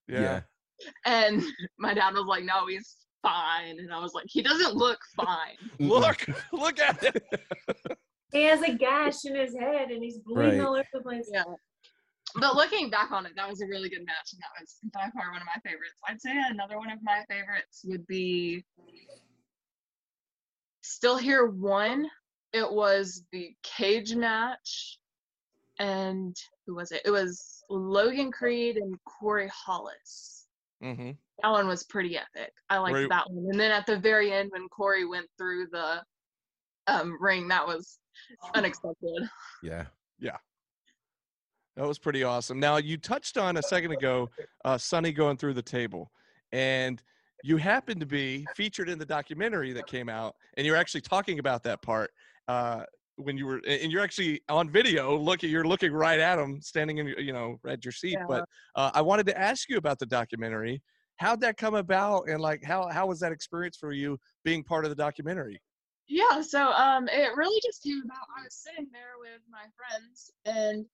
Yeah. 0.08 0.42
And 1.06 1.42
my 1.78 1.94
dad 1.94 2.14
was 2.14 2.26
like, 2.26 2.44
"No, 2.44 2.68
he's 2.68 2.98
fine." 3.22 3.80
And 3.80 3.94
I 3.94 4.00
was 4.00 4.14
like, 4.14 4.26
"He 4.28 4.42
doesn't 4.42 4.76
look 4.76 5.00
fine." 5.16 5.56
Look, 5.80 6.26
look 6.52 6.80
at 6.80 7.02
it. 7.04 7.24
He 8.34 8.44
has 8.44 8.62
a 8.62 8.74
gash 8.74 9.24
in 9.26 9.36
his 9.36 9.56
head 9.58 9.90
and 9.92 10.02
he's 10.04 10.18
bleeding 10.20 10.60
Right. 10.60 10.66
all 10.68 10.74
over 10.74 10.88
the 10.94 11.02
place. 11.02 11.30
Yeah. 11.32 11.44
But 12.36 12.56
looking 12.56 12.90
back 12.90 13.12
on 13.12 13.26
it, 13.26 13.34
that 13.36 13.50
was 13.50 13.62
a 13.62 13.68
really 13.68 13.90
good 13.90 14.06
match, 14.06 14.34
and 14.34 14.42
that 14.42 14.60
was 14.60 14.76
by 14.94 15.10
far 15.20 15.32
one 15.32 15.42
of 15.42 15.48
my 15.48 15.62
favorites. 15.70 15.94
I'd 16.08 16.22
say 16.22 16.32
another 16.50 16.78
one 16.78 16.92
of 16.92 17.00
my 17.04 17.24
favorites 17.30 17.82
would 17.86 18.06
be 18.08 18.64
Still 20.82 21.18
Here 21.18 21.46
One. 21.46 22.08
It 22.54 22.70
was 22.72 23.24
the 23.32 23.54
cage 23.64 24.16
match, 24.16 24.98
and 25.80 26.36
who 26.66 26.76
was 26.76 26.92
it? 26.92 27.02
It 27.06 27.12
was 27.12 27.64
Logan 27.70 28.32
Creed 28.32 28.78
and 28.78 28.96
Corey 29.06 29.50
Hollis. 29.54 30.48
hmm 30.82 31.12
That 31.42 31.50
one 31.52 31.68
was 31.68 31.84
pretty 31.86 32.18
epic. 32.18 32.54
I 32.70 32.78
liked 32.80 32.96
Right. 32.96 33.10
that 33.10 33.30
one. 33.30 33.46
And 33.52 33.60
then 33.60 33.72
at 33.72 33.86
the 33.86 33.98
very 33.98 34.32
end, 34.32 34.52
when 34.52 34.68
Corey 34.70 35.06
went 35.06 35.28
through 35.38 35.68
the 35.72 36.04
um, 36.88 37.18
ring, 37.22 37.48
that 37.50 37.66
was 37.66 38.00
unexpected. 38.56 39.30
Yeah. 39.64 39.86
Yeah. 40.20 40.38
That 41.78 41.88
was 41.88 41.98
pretty 41.98 42.24
awesome. 42.24 42.60
Now 42.60 42.78
you 42.78 42.98
touched 42.98 43.38
on 43.38 43.58
a 43.58 43.64
second 43.64 43.92
ago, 43.92 44.30
uh, 44.66 44.78
Sonny 44.78 45.12
going 45.12 45.38
through 45.38 45.54
the 45.54 45.62
table, 45.62 46.12
and 46.52 47.02
you 47.44 47.58
happened 47.58 48.00
to 48.02 48.06
be 48.06 48.46
featured 48.56 48.90
in 48.90 49.00
the 49.00 49.06
documentary 49.06 49.72
that 49.74 49.88
came 49.88 50.10
out, 50.10 50.36
and 50.58 50.68
you're 50.68 50.76
actually 50.76 51.02
talking 51.02 51.40
about 51.40 51.64
that 51.64 51.82
part 51.82 52.12
uh, 52.48 52.84
when 53.16 53.38
you 53.38 53.46
were, 53.46 53.62
and 53.68 53.92
you're 53.92 54.02
actually 54.02 54.42
on 54.50 54.70
video. 54.70 55.18
Look, 55.18 55.44
you're 55.44 55.64
looking 55.64 55.94
right 55.94 56.20
at 56.20 56.38
him, 56.38 56.62
standing 56.62 56.98
in, 56.98 57.08
you 57.08 57.34
know, 57.34 57.58
at 57.66 57.86
your 57.86 57.94
seat. 57.94 58.18
Yeah. 58.20 58.26
But 58.28 58.46
uh, 58.76 58.92
I 58.94 59.02
wanted 59.02 59.26
to 59.28 59.40
ask 59.40 59.70
you 59.70 59.78
about 59.78 59.98
the 59.98 60.06
documentary. 60.06 60.82
How'd 61.18 61.40
that 61.42 61.56
come 61.58 61.76
about, 61.76 62.28
and 62.28 62.42
like 62.42 62.64
how 62.64 62.90
how 62.90 63.08
was 63.08 63.20
that 63.22 63.32
experience 63.32 63.78
for 63.78 63.94
you 63.94 64.18
being 64.44 64.64
part 64.64 64.86
of 64.86 64.90
the 64.90 64.96
documentary? 64.96 65.62
Yeah, 66.08 66.42
so 66.42 66.72
um, 66.74 67.08
it 67.08 67.36
really 67.38 67.62
just 67.64 67.82
came 67.84 68.02
about. 68.04 68.28
I 68.38 68.44
was 68.44 68.56
sitting 68.56 68.90
there 68.92 69.14
with 69.20 69.40
my 69.50 69.66
friends, 69.78 70.32
and 70.46 70.86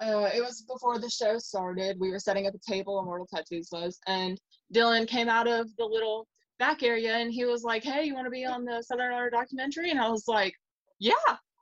uh, 0.00 0.30
it 0.34 0.40
was 0.40 0.62
before 0.62 0.98
the 0.98 1.10
show 1.10 1.38
started. 1.38 1.98
We 1.98 2.10
were 2.10 2.20
setting 2.20 2.46
up 2.46 2.54
a 2.54 2.70
table, 2.70 3.00
Immortal 3.00 3.26
Tattoos 3.26 3.68
was, 3.72 3.98
and 4.06 4.38
Dylan 4.72 5.08
came 5.08 5.28
out 5.28 5.48
of 5.48 5.74
the 5.76 5.84
little 5.84 6.26
back 6.58 6.82
area, 6.82 7.16
and 7.16 7.32
he 7.32 7.44
was 7.44 7.64
like, 7.64 7.82
"Hey, 7.82 8.04
you 8.04 8.14
want 8.14 8.26
to 8.26 8.30
be 8.30 8.44
on 8.44 8.64
the 8.64 8.82
Southern 8.82 9.12
Honor 9.12 9.30
documentary?" 9.30 9.90
And 9.90 10.00
I 10.00 10.08
was 10.08 10.28
like, 10.28 10.54
"Yeah." 10.98 11.14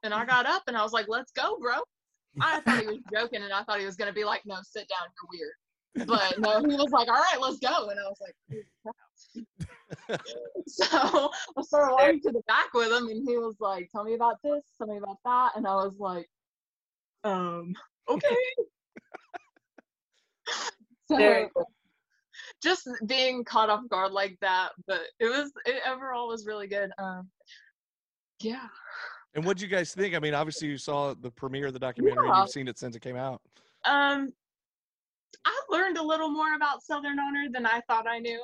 And 0.02 0.12
I 0.12 0.24
got 0.24 0.46
up, 0.46 0.62
and 0.66 0.76
I 0.76 0.82
was 0.82 0.92
like, 0.92 1.06
"Let's 1.08 1.32
go, 1.32 1.58
bro." 1.58 1.76
I 2.40 2.60
thought 2.60 2.80
he 2.80 2.86
was 2.86 2.98
joking, 3.12 3.42
and 3.42 3.52
I 3.52 3.62
thought 3.62 3.80
he 3.80 3.86
was 3.86 3.96
gonna 3.96 4.12
be 4.12 4.24
like, 4.24 4.42
"No, 4.44 4.56
sit 4.62 4.86
down, 4.88 5.08
you're 5.16 5.40
weird." 5.40 5.54
But 6.06 6.38
no, 6.38 6.60
he 6.60 6.76
was 6.76 6.90
like, 6.90 7.08
"All 7.08 7.14
right, 7.14 7.40
let's 7.40 7.58
go," 7.58 7.88
and 7.88 7.98
I 7.98 8.02
was 8.02 8.20
like, 8.20 8.36
so 10.66 11.30
I 11.56 11.62
started 11.62 11.92
walking 11.92 12.20
to 12.22 12.32
the 12.32 12.42
back 12.46 12.74
with 12.74 12.92
him, 12.92 13.08
and 13.08 13.26
he 13.26 13.38
was 13.38 13.56
like, 13.60 13.88
"Tell 13.90 14.04
me 14.04 14.12
about 14.12 14.36
this, 14.44 14.62
tell 14.76 14.88
me 14.88 14.98
about 14.98 15.18
that," 15.24 15.52
and 15.56 15.66
I 15.66 15.74
was 15.76 15.94
like, 15.98 16.28
"Um, 17.24 17.74
okay." 18.08 18.36
so 21.08 21.16
Very 21.16 21.48
just 22.62 22.88
being 23.06 23.44
caught 23.44 23.70
off 23.70 23.88
guard 23.88 24.12
like 24.12 24.36
that, 24.40 24.70
but 24.86 25.00
it 25.20 25.26
was 25.26 25.52
it 25.64 25.82
overall 25.88 26.28
was 26.28 26.46
really 26.46 26.66
good. 26.66 26.90
Um, 26.98 27.28
yeah, 28.40 28.66
And 29.34 29.44
what'd 29.44 29.62
you 29.62 29.68
guys 29.68 29.94
think? 29.94 30.14
I 30.14 30.18
mean, 30.18 30.34
obviously 30.34 30.68
you 30.68 30.76
saw 30.76 31.14
the 31.14 31.30
premiere 31.30 31.68
of 31.68 31.72
the 31.72 31.78
documentary. 31.78 32.26
and 32.26 32.34
Yeah. 32.34 32.40
You've 32.42 32.50
seen 32.50 32.68
it 32.68 32.78
since 32.78 32.94
it 32.94 33.00
came 33.00 33.16
out. 33.16 33.40
um, 33.84 34.28
I 35.44 35.60
learned 35.70 35.96
a 35.96 36.02
little 36.02 36.28
more 36.28 36.54
about 36.54 36.82
Southern 36.82 37.18
Honor 37.18 37.46
than 37.50 37.66
I 37.66 37.80
thought 37.88 38.06
I 38.06 38.18
knew. 38.18 38.42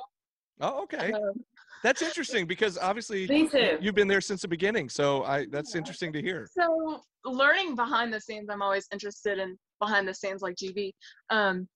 Oh, 0.61 0.83
okay. 0.83 1.11
Um, 1.11 1.43
That's 1.83 2.01
interesting 2.01 2.47
because 2.47 2.77
obviously 2.77 3.27
you've 3.81 3.95
been 3.95 4.07
there 4.07 4.21
since 4.21 4.41
the 4.41 4.47
beginning. 4.47 4.89
So 4.89 5.23
I 5.23 5.45
that's 5.51 5.75
interesting 5.75 6.13
to 6.13 6.21
hear. 6.21 6.47
So 6.57 7.01
learning 7.25 7.75
behind 7.75 8.13
the 8.13 8.21
scenes, 8.21 8.49
I'm 8.49 8.61
always 8.61 8.87
interested 8.91 9.37
in 9.37 9.57
behind 9.79 10.07
the 10.07 10.13
scenes 10.13 10.41
like 10.41 10.55
GB. 10.55 10.93
Um, 11.29 11.67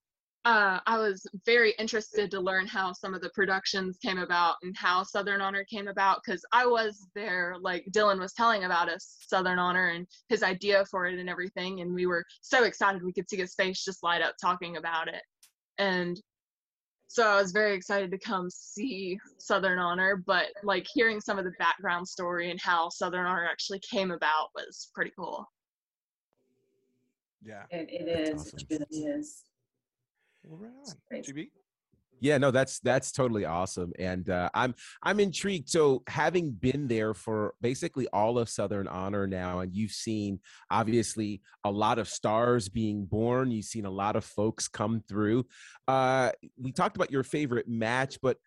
uh, 0.46 0.80
I 0.88 0.98
was 0.98 1.28
very 1.46 1.74
interested 1.78 2.32
to 2.32 2.40
learn 2.40 2.68
how 2.68 2.94
some 2.94 3.14
of 3.14 3.20
the 3.20 3.32
productions 3.32 3.98
came 4.02 4.18
about 4.18 4.56
and 4.64 4.74
how 4.78 5.04
Southern 5.04 5.42
Honor 5.42 5.66
came 5.66 5.90
about 5.90 6.22
because 6.24 6.42
I 6.54 6.66
was 6.66 7.06
there, 7.16 7.56
like 7.60 7.86
Dylan 7.92 8.18
was 8.18 8.32
telling 8.32 8.64
about 8.64 8.88
us, 8.88 9.18
Southern 9.28 9.60
Honor 9.60 9.90
and 9.90 10.08
his 10.30 10.44
idea 10.44 10.86
for 10.90 11.06
it 11.06 11.20
and 11.20 11.30
everything, 11.30 11.82
and 11.82 11.94
we 11.94 12.06
were 12.06 12.24
so 12.42 12.64
excited 12.64 13.04
we 13.04 13.12
could 13.12 13.30
see 13.30 13.36
his 13.36 13.56
face 13.56 13.84
just 13.84 14.04
light 14.04 14.22
up 14.22 14.36
talking 14.42 14.78
about 14.78 15.10
it, 15.10 15.22
and 15.80 16.18
so 17.08 17.28
I 17.28 17.42
was 17.42 17.52
very 17.52 17.74
excited 17.76 18.12
to 18.12 18.18
come 18.18 18.50
see 18.50 19.20
Southern 19.38 19.80
Honor, 19.80 20.24
but 20.26 20.48
like 20.64 20.86
hearing 20.94 21.22
some 21.22 21.40
of 21.40 21.46
the 21.46 21.54
background 21.58 22.08
story 22.08 22.52
and 22.52 22.60
how 22.62 22.90
Southern 22.90 23.26
Honor 23.26 23.48
actually 23.50 23.80
came 23.80 24.12
about 24.12 24.50
was 24.56 24.90
pretty 24.94 25.12
cool. 25.18 25.48
Yeah. 27.42 27.64
It, 27.72 27.90
it 27.92 28.28
That's 28.28 28.54
awesome. 28.54 28.60
It 28.70 28.88
really 28.92 29.06
is. 29.06 29.44
Well, 30.44 30.60
right 30.60 31.18
on. 31.18 31.24
GB? 31.24 31.50
Yeah, 32.20 32.38
no, 32.38 32.52
that's 32.52 32.80
that's 32.80 33.12
totally 33.12 33.46
awesome, 33.46 33.94
and 34.00 34.30
uh, 34.30 34.50
I'm 34.54 34.76
I'm 35.04 35.20
intrigued. 35.20 35.70
So, 35.70 36.04
having 36.08 36.52
been 36.52 36.88
there 36.88 37.14
for 37.14 37.54
basically 37.62 38.08
all 38.14 38.40
of 38.40 38.50
Southern 38.50 38.88
Honor 38.88 39.28
now, 39.28 39.60
and 39.60 39.74
you've 39.74 39.92
seen 39.92 40.40
obviously 40.72 41.42
a 41.64 41.72
lot 41.72 42.00
of 42.00 42.08
stars 42.08 42.70
being 42.70 43.06
born. 43.06 43.52
You've 43.52 43.66
seen 43.66 43.86
a 43.86 43.92
lot 43.92 44.16
of 44.16 44.26
folks 44.26 44.68
come 44.68 45.04
through. 45.08 45.46
Uh, 45.88 46.32
we 46.60 46.72
talked 46.72 46.96
about 46.96 47.12
your 47.12 47.24
favorite 47.24 47.68
match, 47.68 48.20
but 48.22 48.38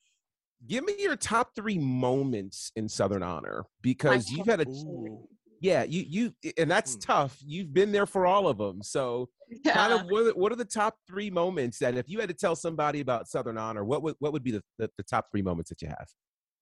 give 0.67 0.85
me 0.85 0.95
your 0.99 1.17
top 1.17 1.55
three 1.55 1.79
moments 1.79 2.73
in 2.77 2.89
Southern 2.89 3.23
Honor 3.23 3.65
because 3.83 4.31
you've 4.31 4.47
had 4.47 4.61
a 4.61 4.69
Ooh. 4.69 5.29
Yeah 5.61 5.83
you 5.85 6.05
you 6.09 6.53
and 6.59 6.71
that's 6.71 6.95
Hmm. 6.95 7.01
tough. 7.01 7.39
You've 7.45 7.73
been 7.73 7.93
there 7.93 8.07
for 8.07 8.27
all 8.27 8.49
of 8.49 8.59
them, 8.59 8.83
so 8.83 9.29
Yeah. 9.65 9.75
kind 9.75 9.93
of 9.93 10.01
what 10.11 10.21
are, 10.23 10.25
the, 10.25 10.31
what 10.35 10.53
are 10.53 10.57
the 10.57 10.65
top 10.65 10.97
three 11.07 11.31
moments 11.31 11.79
that 11.79 11.97
if 11.97 12.09
you 12.09 12.19
had 12.21 12.29
to 12.31 12.35
tell 12.35 12.57
somebody 12.57 13.01
about 13.01 13.29
southern 13.29 13.59
honor 13.59 13.85
what 13.85 14.03
would 14.03 14.17
what 14.19 14.33
would 14.33 14.43
be 14.43 14.53
the, 14.53 14.63
the, 14.79 14.91
the 14.97 15.03
top 15.05 15.27
three 15.31 15.43
moments 15.43 15.69
that 15.71 15.81
you 15.83 15.89
have 15.89 16.09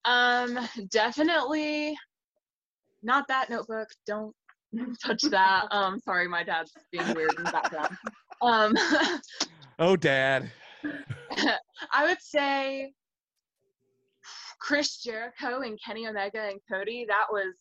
Um, 0.04 0.58
definitely 0.90 1.96
not 3.02 3.28
that 3.28 3.48
notebook. 3.50 3.88
Don't 4.06 4.34
touch 5.04 5.22
that. 5.22 5.66
Um, 5.70 5.98
sorry, 6.00 6.26
my 6.28 6.42
dad's 6.42 6.72
being 6.90 7.14
weird 7.14 7.34
in 7.38 7.44
the 7.44 7.52
background. 7.52 7.96
Um, 8.42 8.74
Oh, 9.80 9.94
Dad. 9.94 10.50
I 11.92 12.04
would 12.04 12.20
say 12.20 12.92
Chris 14.61 15.00
Jericho 15.02 15.61
and 15.61 15.78
Kenny 15.84 16.08
Omega 16.08 16.42
and 16.50 16.58
Cody. 16.70 17.04
That 17.08 17.26
was 17.30 17.54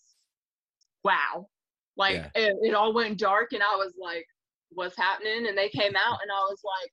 wow. 1.07 1.47
Like 1.95 2.15
Yeah. 2.15 2.29
it, 2.35 2.57
it 2.61 2.73
all 2.75 2.93
went 2.93 3.17
dark, 3.17 3.53
and 3.53 3.63
I 3.63 3.75
was 3.75 3.93
like, 3.99 4.25
"What's 4.69 4.97
happening?" 4.97 5.47
And 5.47 5.57
they 5.57 5.69
came 5.69 5.95
out, 5.95 6.19
and 6.21 6.31
I 6.31 6.41
was 6.49 6.61
like, 6.63 6.91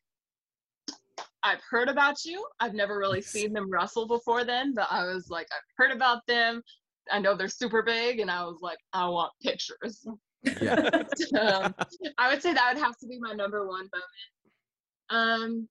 I've 1.42 1.61
heard 1.68 1.88
about 1.88 2.24
you. 2.24 2.44
I've 2.59 2.72
never 2.72 2.98
really 2.98 3.20
seen 3.20 3.53
them 3.53 3.70
wrestle 3.70 4.07
before 4.07 4.44
then, 4.44 4.72
but 4.74 4.87
I 4.90 5.05
was 5.05 5.29
like, 5.29 5.46
I've 5.53 5.70
heard 5.77 5.94
about 5.94 6.27
them. 6.27 6.62
I 7.12 7.18
know 7.18 7.37
they're 7.37 7.48
super 7.48 7.83
big, 7.83 8.20
and 8.20 8.31
I 8.31 8.44
was 8.44 8.61
like, 8.62 8.79
I 8.94 9.07
want 9.09 9.33
pictures. 9.42 10.07
Yeah. 10.62 11.03
um, 11.40 11.74
I 12.16 12.31
would 12.31 12.42
say 12.42 12.55
that 12.55 12.72
would 12.74 12.83
have 12.83 12.96
to 12.98 13.07
be 13.07 13.18
my 13.20 13.33
number 13.35 13.66
one 13.66 13.88
moment. 13.92 14.31
Um, 15.11 15.68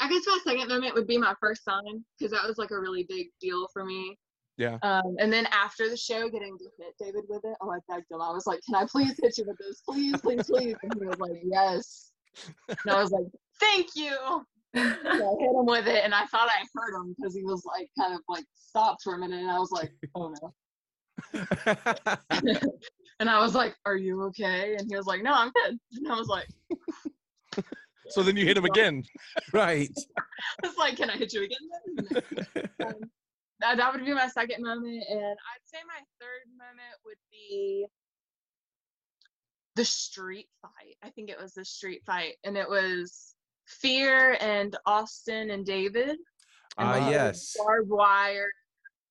I 0.00 0.08
guess 0.08 0.22
my 0.26 0.38
second 0.42 0.68
moment 0.68 0.94
would 0.94 1.06
be 1.06 1.18
my 1.18 1.34
first 1.38 1.64
sign 1.64 2.04
because 2.18 2.32
that 2.32 2.46
was 2.46 2.56
like 2.56 2.70
a 2.70 2.80
really 2.80 3.04
big 3.08 3.28
deal 3.40 3.68
for 3.72 3.84
me. 3.84 4.18
Yeah. 4.56 4.78
Um, 4.82 5.16
and 5.18 5.32
then 5.32 5.46
after 5.52 5.88
the 5.88 5.96
show, 5.96 6.28
getting 6.28 6.56
to 6.58 6.64
hit 6.78 6.94
David 6.98 7.24
with 7.28 7.44
it, 7.44 7.56
oh, 7.60 7.70
I 7.70 7.78
begged 7.88 8.10
him. 8.10 8.20
I 8.20 8.30
was 8.30 8.46
like, 8.46 8.60
"Can 8.64 8.76
I 8.76 8.86
please 8.86 9.18
hit 9.20 9.36
you 9.38 9.44
with 9.46 9.58
this, 9.58 9.82
please, 9.88 10.20
please, 10.20 10.44
please?" 10.44 10.76
And 10.82 10.92
he 11.00 11.06
was 11.06 11.18
like, 11.18 11.40
"Yes." 11.44 12.12
And 12.68 12.94
I 12.94 13.02
was 13.02 13.10
like, 13.10 13.26
"Thank 13.58 13.88
you." 13.96 14.16
So 14.74 14.80
I 14.80 15.34
hit 15.40 15.50
him 15.50 15.66
with 15.66 15.86
it, 15.86 16.04
and 16.04 16.14
I 16.14 16.24
thought 16.26 16.48
I 16.48 16.64
heard 16.74 16.94
him 16.96 17.14
because 17.16 17.34
he 17.34 17.44
was 17.44 17.64
like 17.64 17.88
kind 17.98 18.14
of 18.14 18.20
like 18.28 18.44
stopped 18.54 19.02
for 19.02 19.14
a 19.14 19.18
minute, 19.18 19.40
and 19.40 19.50
I 19.50 19.58
was 19.58 19.72
like, 19.72 19.92
"Oh 20.14 20.32
no." 20.40 20.54
and 23.20 23.30
I 23.30 23.40
was 23.40 23.54
like, 23.54 23.74
"Are 23.86 23.96
you 23.96 24.22
okay?" 24.24 24.76
And 24.76 24.86
he 24.88 24.96
was 24.96 25.06
like, 25.06 25.22
"No, 25.22 25.32
I'm 25.32 25.50
good." 25.50 25.78
And 25.92 26.12
I 26.12 26.16
was 26.16 26.28
like, 26.28 26.46
So 28.10 28.22
then 28.22 28.36
you 28.36 28.44
hit 28.44 28.56
him 28.56 28.64
again. 28.64 29.02
right. 29.52 29.90
I 30.62 30.66
was 30.66 30.76
like, 30.76 30.96
"Can 30.96 31.10
I 31.10 31.16
hit 31.16 31.32
you 31.32 31.44
again?" 31.44 31.58
then?" 32.78 33.10
That, 33.60 33.76
that 33.76 33.92
would 33.92 34.04
be 34.04 34.12
my 34.14 34.28
second 34.28 34.62
moment, 34.62 35.02
and 35.08 35.20
I'd 35.20 35.64
say 35.64 35.78
my 35.86 36.00
third 36.20 36.48
moment 36.56 36.96
would 37.04 37.16
be 37.30 37.86
the 39.76 39.84
street 39.84 40.48
fight. 40.62 40.96
I 41.02 41.10
think 41.10 41.30
it 41.30 41.40
was 41.40 41.54
the 41.54 41.64
street 41.64 42.02
fight, 42.06 42.34
and 42.44 42.56
it 42.56 42.68
was 42.68 43.34
Fear 43.66 44.36
and 44.40 44.76
Austin 44.86 45.50
and 45.50 45.64
David. 45.64 46.10
and 46.10 46.18
Ah, 46.88 47.04
the 47.06 47.10
yes. 47.12 47.56
Barbed 47.56 47.88
wire 47.88 48.50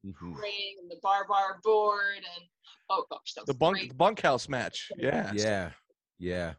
Mhm. 0.06 0.36
ring 0.38 0.76
and 0.82 0.92
the 0.92 0.98
barbed 1.02 1.30
wire 1.30 1.60
board 1.64 2.18
and 2.18 2.50
oh 2.90 3.06
gosh, 3.10 3.34
that 3.36 3.42
was 3.42 3.48
The 3.48 3.54
bunk 3.54 3.78
great. 3.78 3.90
the 3.90 3.96
bunkhouse 3.96 4.50
match. 4.50 4.92
Yeah. 4.98 5.32
Yeah. 5.34 5.72
Yeah. 6.20 6.54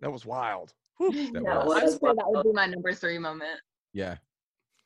That 0.00 0.10
was 0.12 0.24
wild. 0.24 0.72
That 1.00 1.32
That 1.32 1.42
was. 1.42 1.52
I 1.52 1.58
would 1.66 1.82
was 1.82 1.92
say 1.94 1.98
that 2.02 2.24
would 2.28 2.42
be 2.44 2.52
my 2.52 2.66
number 2.66 2.94
three 2.94 3.18
moment. 3.18 3.60
Yeah. 3.92 4.18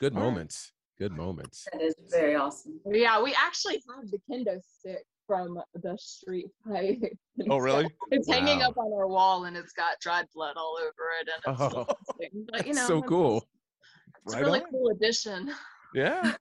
Good 0.01 0.15
All 0.15 0.21
right. 0.21 0.25
moments. 0.31 0.73
Good 0.99 1.13
moments. 1.13 1.67
That 1.73 1.81
is 1.83 1.95
very 2.11 2.35
awesome. 2.35 2.81
Yeah, 2.91 3.23
we 3.23 3.35
actually 3.35 3.75
have 3.89 4.11
the 4.11 4.19
kendo 4.31 4.59
stick 4.63 5.05
from 5.27 5.61
the 5.75 5.97
street 5.99 6.47
fight. 6.67 6.99
Oh 7.49 7.59
really? 7.59 7.85
got- 7.85 7.93
It's 8.11 8.29
hanging 8.29 8.63
up 8.63 8.77
on 8.77 8.93
our 8.93 9.07
wall 9.07 9.45
and 9.45 9.57
it's 9.57 9.73
got 9.73 10.01
dried 10.01 10.27
blood 10.35 10.55
all 10.57 10.77
over 10.81 10.91
it 11.21 11.29
and 11.47 11.55
it's 11.55 11.75
Oh. 11.75 11.87
But 12.53 12.67
you 12.67 12.73
know, 12.73 12.79
That's 12.79 12.89
so 12.89 12.97
it's- 12.99 13.09
cool. 13.09 13.49
It's 14.27 14.35
Right 14.35 14.43
a 14.43 14.47
really 14.47 14.61
on. 14.61 14.71
cool 14.71 14.89
addition. 14.91 15.53
Yeah. 15.95 16.35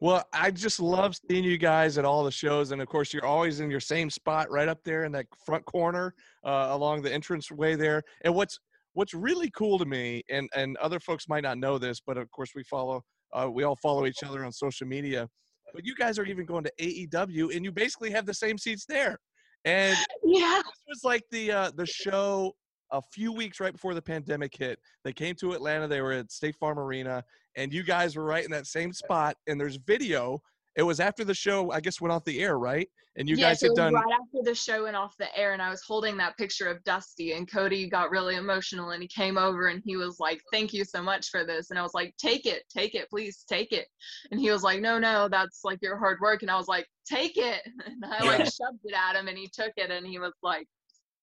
Well, 0.00 0.24
I 0.32 0.50
just 0.50 0.80
love 0.80 1.14
seeing 1.28 1.44
you 1.44 1.56
guys 1.56 1.98
at 1.98 2.04
all 2.04 2.24
the 2.24 2.30
shows, 2.32 2.72
and 2.72 2.82
of 2.82 2.88
course, 2.88 3.12
you're 3.12 3.24
always 3.24 3.60
in 3.60 3.70
your 3.70 3.78
same 3.78 4.10
spot, 4.10 4.50
right 4.50 4.66
up 4.66 4.80
there 4.82 5.04
in 5.04 5.12
that 5.12 5.26
front 5.46 5.64
corner, 5.66 6.14
uh, 6.44 6.68
along 6.70 7.02
the 7.02 7.12
entrance 7.12 7.48
way 7.52 7.76
there. 7.76 8.02
And 8.24 8.34
what's 8.34 8.58
what's 8.94 9.14
really 9.14 9.50
cool 9.50 9.78
to 9.78 9.84
me, 9.84 10.24
and 10.30 10.48
and 10.56 10.76
other 10.78 10.98
folks 10.98 11.28
might 11.28 11.42
not 11.44 11.58
know 11.58 11.78
this, 11.78 12.00
but 12.04 12.16
of 12.18 12.28
course, 12.32 12.50
we 12.56 12.64
follow, 12.64 13.02
uh, 13.32 13.48
we 13.50 13.64
all 13.64 13.76
follow 13.76 14.06
each 14.06 14.22
other 14.22 14.44
on 14.44 14.52
social 14.52 14.86
media. 14.86 15.28
But 15.72 15.84
you 15.84 15.94
guys 15.94 16.18
are 16.18 16.24
even 16.24 16.46
going 16.46 16.64
to 16.64 16.72
AEW, 16.80 17.54
and 17.54 17.64
you 17.64 17.70
basically 17.72 18.10
have 18.10 18.26
the 18.26 18.34
same 18.34 18.58
seats 18.58 18.84
there. 18.86 19.18
And 19.64 19.96
Yeah. 20.24 20.60
this 20.64 20.82
was 20.88 21.04
like 21.04 21.22
the 21.30 21.52
uh, 21.52 21.70
the 21.76 21.86
show 21.86 22.52
a 22.92 23.00
few 23.12 23.32
weeks 23.32 23.60
right 23.60 23.72
before 23.72 23.94
the 23.94 24.02
pandemic 24.02 24.56
hit. 24.56 24.80
They 25.04 25.12
came 25.12 25.36
to 25.36 25.52
Atlanta. 25.52 25.86
They 25.86 26.00
were 26.00 26.12
at 26.12 26.32
State 26.32 26.56
Farm 26.56 26.78
Arena, 26.78 27.22
and 27.56 27.72
you 27.72 27.84
guys 27.84 28.16
were 28.16 28.24
right 28.24 28.44
in 28.44 28.50
that 28.50 28.66
same 28.66 28.92
spot. 28.92 29.36
And 29.46 29.60
there's 29.60 29.76
video. 29.76 30.40
It 30.80 30.84
was 30.84 30.98
after 30.98 31.24
the 31.24 31.34
show, 31.34 31.70
I 31.72 31.80
guess, 31.80 32.00
went 32.00 32.10
off 32.10 32.24
the 32.24 32.40
air, 32.40 32.58
right? 32.58 32.88
And 33.16 33.28
you 33.28 33.36
guys 33.36 33.62
it 33.62 33.66
had 33.66 33.70
was 33.72 33.76
done. 33.76 33.92
right 33.92 34.14
after 34.14 34.42
the 34.42 34.54
show 34.54 34.84
went 34.84 34.96
off 34.96 35.14
the 35.18 35.28
air, 35.38 35.52
and 35.52 35.60
I 35.60 35.68
was 35.68 35.82
holding 35.82 36.16
that 36.16 36.38
picture 36.38 36.68
of 36.68 36.82
Dusty, 36.84 37.32
and 37.32 37.46
Cody 37.52 37.86
got 37.86 38.10
really 38.10 38.36
emotional, 38.36 38.92
and 38.92 39.02
he 39.02 39.08
came 39.08 39.36
over 39.36 39.66
and 39.66 39.82
he 39.84 39.98
was 39.98 40.18
like, 40.20 40.40
"Thank 40.50 40.72
you 40.72 40.86
so 40.86 41.02
much 41.02 41.28
for 41.28 41.44
this," 41.44 41.68
and 41.68 41.78
I 41.78 41.82
was 41.82 41.92
like, 41.92 42.14
"Take 42.16 42.46
it, 42.46 42.62
take 42.74 42.94
it, 42.94 43.10
please 43.10 43.44
take 43.46 43.72
it," 43.72 43.88
and 44.30 44.40
he 44.40 44.50
was 44.50 44.62
like, 44.62 44.80
"No, 44.80 44.98
no, 44.98 45.28
that's 45.28 45.60
like 45.64 45.80
your 45.82 45.98
hard 45.98 46.18
work," 46.22 46.40
and 46.40 46.50
I 46.50 46.56
was 46.56 46.66
like, 46.66 46.86
"Take 47.06 47.36
it," 47.36 47.60
and 47.84 48.02
I 48.02 48.24
like 48.24 48.46
shoved 48.46 48.80
it 48.84 48.94
at 48.94 49.16
him, 49.16 49.28
and 49.28 49.36
he 49.36 49.50
took 49.52 49.72
it, 49.76 49.90
and 49.90 50.06
he 50.06 50.18
was 50.18 50.32
like, 50.42 50.66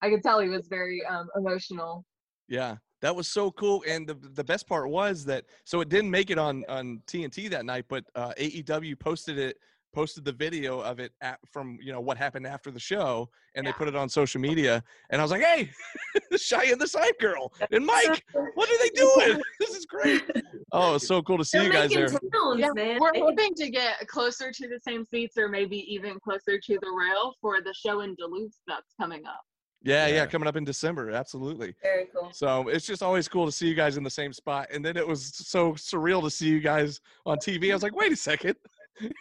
I 0.04 0.12
could 0.12 0.22
tell 0.22 0.40
he 0.40 0.50
was 0.50 0.68
very 0.68 1.04
um, 1.10 1.30
emotional. 1.36 2.06
Yeah, 2.48 2.76
that 3.02 3.16
was 3.16 3.28
so 3.28 3.52
cool. 3.52 3.84
And 3.88 4.08
the 4.08 4.16
the 4.34 4.44
best 4.44 4.68
part 4.68 4.90
was 4.90 5.26
that 5.26 5.46
so 5.64 5.82
it 5.82 5.90
didn't 5.90 6.12
make 6.12 6.30
it 6.30 6.38
on 6.38 6.64
on 6.68 7.02
TNT 7.08 7.50
that 7.50 7.66
night, 7.66 7.86
but 7.88 8.06
uh, 8.16 8.34
AEW 8.40 9.00
posted 9.00 9.38
it 9.38 9.58
posted 9.94 10.24
the 10.26 10.32
video 10.32 10.80
of 10.82 11.00
it 11.00 11.12
at, 11.22 11.40
from 11.52 11.80
you 11.82 11.92
know 11.92 12.00
what 12.00 12.18
happened 12.18 12.46
after 12.46 12.70
the 12.70 12.80
show 12.80 13.28
and 13.56 13.66
they 13.66 13.72
put 13.72 13.88
it 13.88 13.96
on 13.96 14.08
social 14.08 14.40
media 14.40 14.84
and 15.10 15.20
i 15.20 15.24
was 15.24 15.32
like 15.32 15.42
hey 15.42 15.72
Cheyenne 16.38 16.78
the 16.78 16.88
side 16.88 17.14
girl 17.20 17.52
and 17.72 17.86
mike 17.86 18.24
what 18.54 18.70
are 18.70 18.78
they 18.78 18.90
doing 18.90 19.42
this 19.60 19.72
is 19.72 19.86
great 19.86 20.24
oh 20.72 20.96
it's 20.96 21.08
so 21.08 21.22
cool 21.22 21.38
to 21.38 21.46
see 21.46 21.58
They're 21.58 21.68
you 21.68 21.74
guys 21.74 21.90
making 21.90 22.06
there 22.06 22.20
towns, 22.32 22.60
Yeah, 22.60 22.72
man. 22.76 23.00
we're 23.00 23.12
hoping 23.16 23.56
to 23.56 23.70
get 23.70 24.08
closer 24.08 24.52
to 24.52 24.68
the 24.68 24.80
same 24.80 25.06
seats, 25.06 25.38
or 25.38 25.48
maybe 25.48 25.78
even 25.92 26.20
closer 26.20 26.60
to 26.60 26.80
the 26.82 26.92
rail 26.92 27.34
for 27.42 27.62
the 27.62 27.74
show 27.74 28.02
in 28.02 28.16
Duluth 28.16 28.56
that's 28.68 28.94
coming 29.00 29.26
up. 29.26 29.42
Yeah 29.88 30.08
yeah 30.08 30.14
Yeah. 30.16 30.26
coming 30.26 30.48
up 30.48 30.56
in 30.56 30.64
december 30.64 31.12
absolutely 31.12 31.74
Very 31.82 32.06
cool. 32.14 32.30
So 32.34 32.68
it's 32.68 32.86
just 32.86 33.02
always 33.02 33.28
cool 33.28 33.46
to 33.46 33.52
see 33.52 33.68
you 33.68 33.76
guys 33.76 33.98
in 33.98 34.04
the 34.04 34.10
same 34.22 34.34
spot. 34.34 34.68
And 34.74 34.84
then 34.86 34.96
it 34.98 35.08
was 35.08 35.22
so 35.36 35.74
surreal 35.74 36.22
to 36.24 36.30
see 36.30 36.48
you 36.48 36.60
guys 36.60 37.00
on 37.26 37.38
TV. 37.38 37.72
I 37.72 37.74
was 37.74 37.84
like, 37.84 37.96
wait 37.96 38.12
a 38.12 38.16
second. 38.16 38.56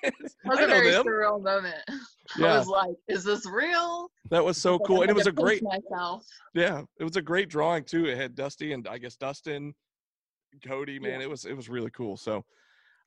It 0.02 0.14
was 0.22 0.59
I 0.59 0.62
a 0.62 0.66
know 0.66 0.74
very 0.74 0.90
them. 0.90 1.05
surreal 1.07 1.42
moment. 1.42 1.83
I 2.38 2.57
was 2.59 2.66
like, 2.66 2.94
"Is 3.09 3.24
this 3.24 3.44
real?" 3.44 4.11
that 4.31 4.42
was 4.42 4.57
so 4.57 4.79
cool. 4.79 5.02
And 5.02 5.11
it 5.11 5.14
was 5.14 5.26
a 5.26 5.33
great, 5.33 5.62
myself. 5.62 6.24
yeah, 6.55 6.81
it 6.98 7.05
was 7.05 7.16
a 7.16 7.22
great 7.22 7.50
drawing 7.50 7.85
too. 7.85 8.07
It 8.07 8.16
had 8.16 8.35
Dusty 8.35 8.72
and 8.72 8.88
I 8.88 8.96
guess 8.96 9.16
Dustin, 9.16 9.74
Cody, 10.66 10.98
man. 10.98 11.20
It 11.20 11.29
was, 11.29 11.44
it 11.44 11.55
was 11.55 11.68
really 11.68 11.90
cool. 11.90 12.16
So, 12.16 12.42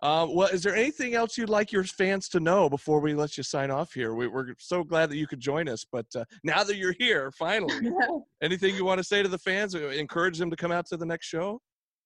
uh, 0.02 0.28
well, 0.30 0.48
is 0.48 0.64
there 0.64 0.76
anything 0.76 1.14
else 1.14 1.38
you'd 1.38 1.50
like 1.50 1.72
your 1.72 1.84
fans 1.84 2.30
to 2.30 2.40
know 2.40 2.70
before 2.70 3.00
we 3.00 3.14
let 3.14 3.38
you 3.38 3.44
sign 3.44 3.70
off 3.70 3.94
here? 3.94 4.16
We, 4.16 4.28
we're 4.28 4.54
so 4.58 4.84
glad 4.84 5.10
that 5.10 5.18
you 5.18 5.28
could 5.28 5.40
join 5.40 5.68
us. 5.68 5.86
But 5.92 6.06
uh, 6.16 6.24
now 6.44 6.64
that 6.64 6.78
you're 6.78 6.96
here, 6.98 7.32
finally, 7.32 7.92
anything 8.42 8.76
you 8.76 8.86
want 8.86 9.00
to 9.00 9.04
say 9.04 9.22
to 9.22 9.30
the 9.30 9.38
fans? 9.38 9.76
Encourage 9.76 10.38
them 10.38 10.50
to 10.50 10.56
come 10.56 10.72
out 10.72 10.86
to 10.88 10.98
the 10.98 11.06
next 11.06 11.28
show? 11.28 11.62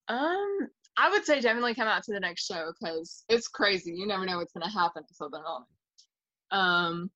um, 0.09 0.67
I 0.97 1.09
would 1.09 1.25
say 1.25 1.39
definitely 1.39 1.75
come 1.75 1.87
out 1.87 2.03
to 2.03 2.13
the 2.13 2.19
next 2.19 2.45
show 2.45 2.71
because 2.79 3.23
it's 3.29 3.47
crazy. 3.47 3.93
You 3.93 4.05
never 4.05 4.25
know 4.25 4.37
what's 4.37 4.53
gonna 4.53 4.69
happen 4.69 5.03
at 5.09 5.15
Southern 5.15 5.41
Element. 5.45 5.69
Um, 6.51 7.11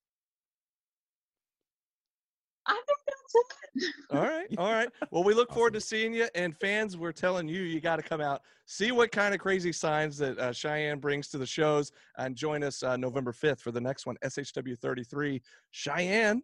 I 2.67 2.73
think 2.73 2.99
that's 3.07 3.35
it. 3.35 3.93
All 4.11 4.21
right, 4.21 4.47
all 4.57 4.71
right. 4.71 4.89
Well, 5.11 5.23
we 5.23 5.33
look 5.33 5.51
forward 5.51 5.73
to 5.73 5.81
seeing 5.81 6.13
you. 6.13 6.27
And 6.35 6.55
fans, 6.55 6.97
we're 6.97 7.11
telling 7.11 7.47
you, 7.47 7.61
you 7.61 7.79
got 7.79 7.97
to 7.97 8.01
come 8.01 8.21
out, 8.21 8.41
see 8.65 8.91
what 8.91 9.11
kind 9.11 9.33
of 9.33 9.39
crazy 9.39 9.71
signs 9.71 10.17
that 10.17 10.37
uh, 10.37 10.51
Cheyenne 10.51 10.99
brings 10.99 11.27
to 11.29 11.37
the 11.37 11.45
shows, 11.45 11.91
and 12.17 12.35
join 12.35 12.63
us 12.63 12.83
uh, 12.83 12.97
November 12.97 13.31
5th 13.31 13.59
for 13.59 13.71
the 13.71 13.81
next 13.81 14.05
one, 14.05 14.15
SHW 14.23 14.77
33. 14.77 15.41
Cheyenne, 15.71 16.41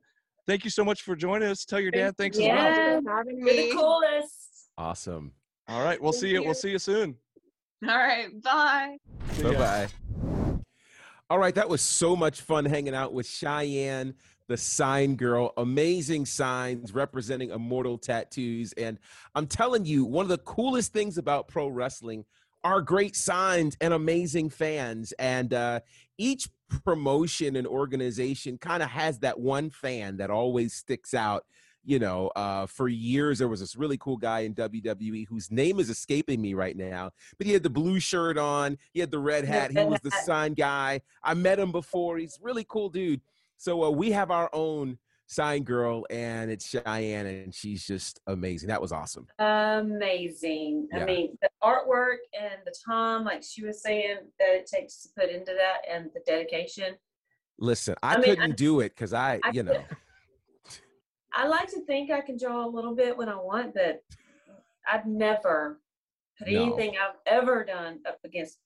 thank 0.47 0.63
you 0.63 0.69
so 0.69 0.83
much 0.83 1.01
for 1.01 1.15
joining 1.15 1.49
us. 1.49 1.65
Tell 1.65 1.79
your 1.79 1.91
dad 1.91 2.15
thanks 2.17 2.37
as 2.37 2.43
well. 2.43 2.55
Yeah. 2.55 2.73
Thank 2.73 3.03
you 3.03 3.09
for 3.09 3.17
having 3.17 3.37
You're 3.39 3.49
the 3.55 3.61
me. 3.63 3.71
coolest. 3.73 4.69
Awesome. 4.77 5.31
All 5.67 5.83
right, 5.83 6.01
we'll 6.01 6.11
Thank 6.11 6.21
see 6.21 6.29
you. 6.31 6.43
We'll 6.43 6.53
see 6.53 6.71
you 6.71 6.79
soon. 6.79 7.15
All 7.87 7.97
right, 7.97 8.29
bye. 8.41 8.97
Bye 9.41 9.53
bye. 9.55 9.87
All 11.29 11.39
right, 11.39 11.55
that 11.55 11.67
was 11.67 11.81
so 11.81 12.15
much 12.15 12.41
fun 12.41 12.65
hanging 12.65 12.93
out 12.93 13.13
with 13.13 13.25
Cheyenne, 13.25 14.13
the 14.47 14.57
sign 14.57 15.15
girl. 15.15 15.53
Amazing 15.57 16.25
signs 16.25 16.93
representing 16.93 17.51
immortal 17.51 17.97
tattoos. 17.97 18.73
And 18.73 18.99
I'm 19.35 19.47
telling 19.47 19.85
you, 19.85 20.05
one 20.05 20.23
of 20.23 20.29
the 20.29 20.37
coolest 20.39 20.93
things 20.93 21.17
about 21.17 21.47
pro 21.47 21.67
wrestling 21.67 22.25
are 22.63 22.81
great 22.81 23.15
signs 23.15 23.77
and 23.81 23.93
amazing 23.93 24.49
fans. 24.49 25.13
And 25.19 25.53
uh, 25.53 25.81
each 26.17 26.47
promotion 26.85 27.55
and 27.55 27.67
organization 27.67 28.57
kind 28.57 28.81
of 28.81 28.89
has 28.89 29.19
that 29.19 29.39
one 29.39 29.69
fan 29.69 30.17
that 30.17 30.29
always 30.29 30.73
sticks 30.73 31.13
out. 31.13 31.45
You 31.85 31.99
know, 31.99 32.31
uh, 32.37 32.65
for 32.65 32.87
years 32.87 33.39
there 33.39 33.49
was 33.49 33.59
this 33.59 33.75
really 33.75 33.97
cool 33.97 34.15
guy 34.15 34.41
in 34.41 34.55
WWE 34.55 35.27
whose 35.27 35.51
name 35.51 35.81
is 35.81 35.89
escaping 35.89 36.41
me 36.41 36.53
right 36.53 36.77
now, 36.77 37.11
but 37.37 37.45
he 37.45 37.51
had 37.51 37.61
the 37.61 37.69
blue 37.69 37.99
shirt 37.99 38.37
on, 38.37 38.77
he 38.93 39.01
had 39.01 39.11
the 39.11 39.19
red 39.19 39.43
hat, 39.43 39.71
he 39.71 39.83
was 39.83 39.99
the 39.99 40.11
sign 40.23 40.53
guy. 40.53 41.01
I 41.21 41.33
met 41.33 41.59
him 41.59 41.73
before. 41.73 42.17
He's 42.19 42.37
a 42.37 42.45
really 42.45 42.65
cool 42.69 42.87
dude. 42.87 43.19
So 43.63 43.81
uh, 43.85 43.89
we 43.91 44.11
have 44.11 44.29
our 44.29 44.49
own 44.51 44.97
sign 45.25 45.63
girl, 45.63 46.05
and 46.09 46.51
it's 46.51 46.67
Cheyenne, 46.67 47.25
and 47.25 47.55
she's 47.55 47.87
just 47.87 48.19
amazing. 48.27 48.67
That 48.67 48.81
was 48.81 48.91
awesome. 48.91 49.25
Amazing. 49.39 50.89
Yeah. 50.91 50.99
I 50.99 51.05
mean, 51.05 51.37
the 51.41 51.47
artwork 51.63 52.17
and 52.37 52.55
the 52.65 52.75
time, 52.85 53.23
like 53.23 53.41
she 53.41 53.63
was 53.63 53.81
saying, 53.81 54.17
that 54.37 54.49
it 54.53 54.65
takes 54.65 55.03
to 55.03 55.09
put 55.17 55.29
into 55.29 55.53
that 55.57 55.77
and 55.89 56.09
the 56.13 56.19
dedication. 56.27 56.95
Listen, 57.57 57.95
I, 58.03 58.15
I 58.15 58.17
mean, 58.17 58.25
couldn't 58.25 58.51
I- 58.51 58.55
do 58.55 58.81
it 58.81 58.89
because 58.89 59.13
I, 59.13 59.39
I 59.45 59.51
you 59.53 59.63
know, 59.63 59.81
I 61.31 61.47
like 61.47 61.69
to 61.69 61.85
think 61.85 62.11
I 62.11 62.19
can 62.19 62.37
draw 62.37 62.65
a 62.65 62.69
little 62.69 62.93
bit 62.93 63.15
when 63.15 63.29
I 63.29 63.35
want, 63.37 63.73
but 63.75 64.03
I've 64.91 65.05
never 65.05 65.79
put 66.37 66.49
No. 66.49 66.63
anything 66.63 66.95
I've 67.01 67.15
ever 67.25 67.63
done 67.63 67.99
up 68.05 68.19
against 68.25 68.57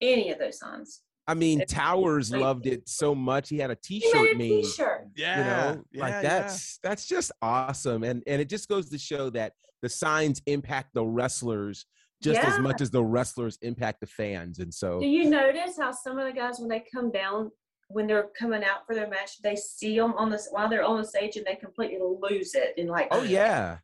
any 0.00 0.32
of 0.32 0.40
those 0.40 0.58
signs. 0.58 1.02
I 1.28 1.34
mean, 1.34 1.60
It's 1.60 1.72
Towers 1.72 2.30
crazy. 2.30 2.42
loved 2.42 2.66
it 2.66 2.88
so 2.88 3.14
much. 3.14 3.48
He 3.48 3.58
had 3.58 3.70
a 3.70 3.76
He 3.86 4.00
T-shirt 4.00 4.14
made 4.22 4.32
a 4.32 4.38
made. 4.38 4.62
T-shirt. 4.64 5.06
Yeah. 5.16 5.38
you 5.38 5.44
know 5.76 5.84
yeah, 5.92 6.00
like 6.02 6.12
yeah. 6.14 6.22
that's 6.22 6.78
that's 6.82 7.06
just 7.06 7.30
awesome 7.42 8.02
and 8.02 8.22
and 8.26 8.40
it 8.40 8.48
just 8.48 8.68
goes 8.68 8.90
to 8.90 8.98
show 8.98 9.30
that 9.30 9.52
the 9.82 9.88
signs 9.88 10.42
impact 10.46 10.94
the 10.94 11.04
wrestlers 11.04 11.86
just 12.22 12.40
as 12.40 12.58
much 12.60 12.80
as 12.80 12.90
the 12.90 13.02
wrestlers 13.02 13.58
impact 13.62 14.00
the 14.00 14.06
fans 14.06 14.58
and 14.60 14.72
so 14.72 15.00
Do 15.00 15.06
you 15.06 15.28
notice 15.28 15.76
how 15.78 15.90
some 15.92 16.18
of 16.18 16.26
the 16.26 16.32
guys, 16.32 16.60
when 16.60 16.68
they 16.68 16.84
come 16.92 17.10
down, 17.10 17.50
when 17.88 18.06
they're 18.06 18.28
coming 18.38 18.62
out 18.64 18.86
for 18.86 18.94
their 18.94 19.08
match, 19.08 19.42
they 19.42 19.56
see 19.56 19.96
them 19.98 20.14
on 20.14 20.30
this 20.30 20.48
while 20.50 20.68
they're 20.68 20.84
on 20.84 20.98
the 21.00 21.06
stage 21.06 21.36
and 21.36 21.44
they 21.44 21.56
completely 21.56 21.98
lose 22.00 22.54
it 22.54 22.74
and 22.78 22.88
like, 22.88 23.08
oh 23.10 23.22
yeah 23.22 23.78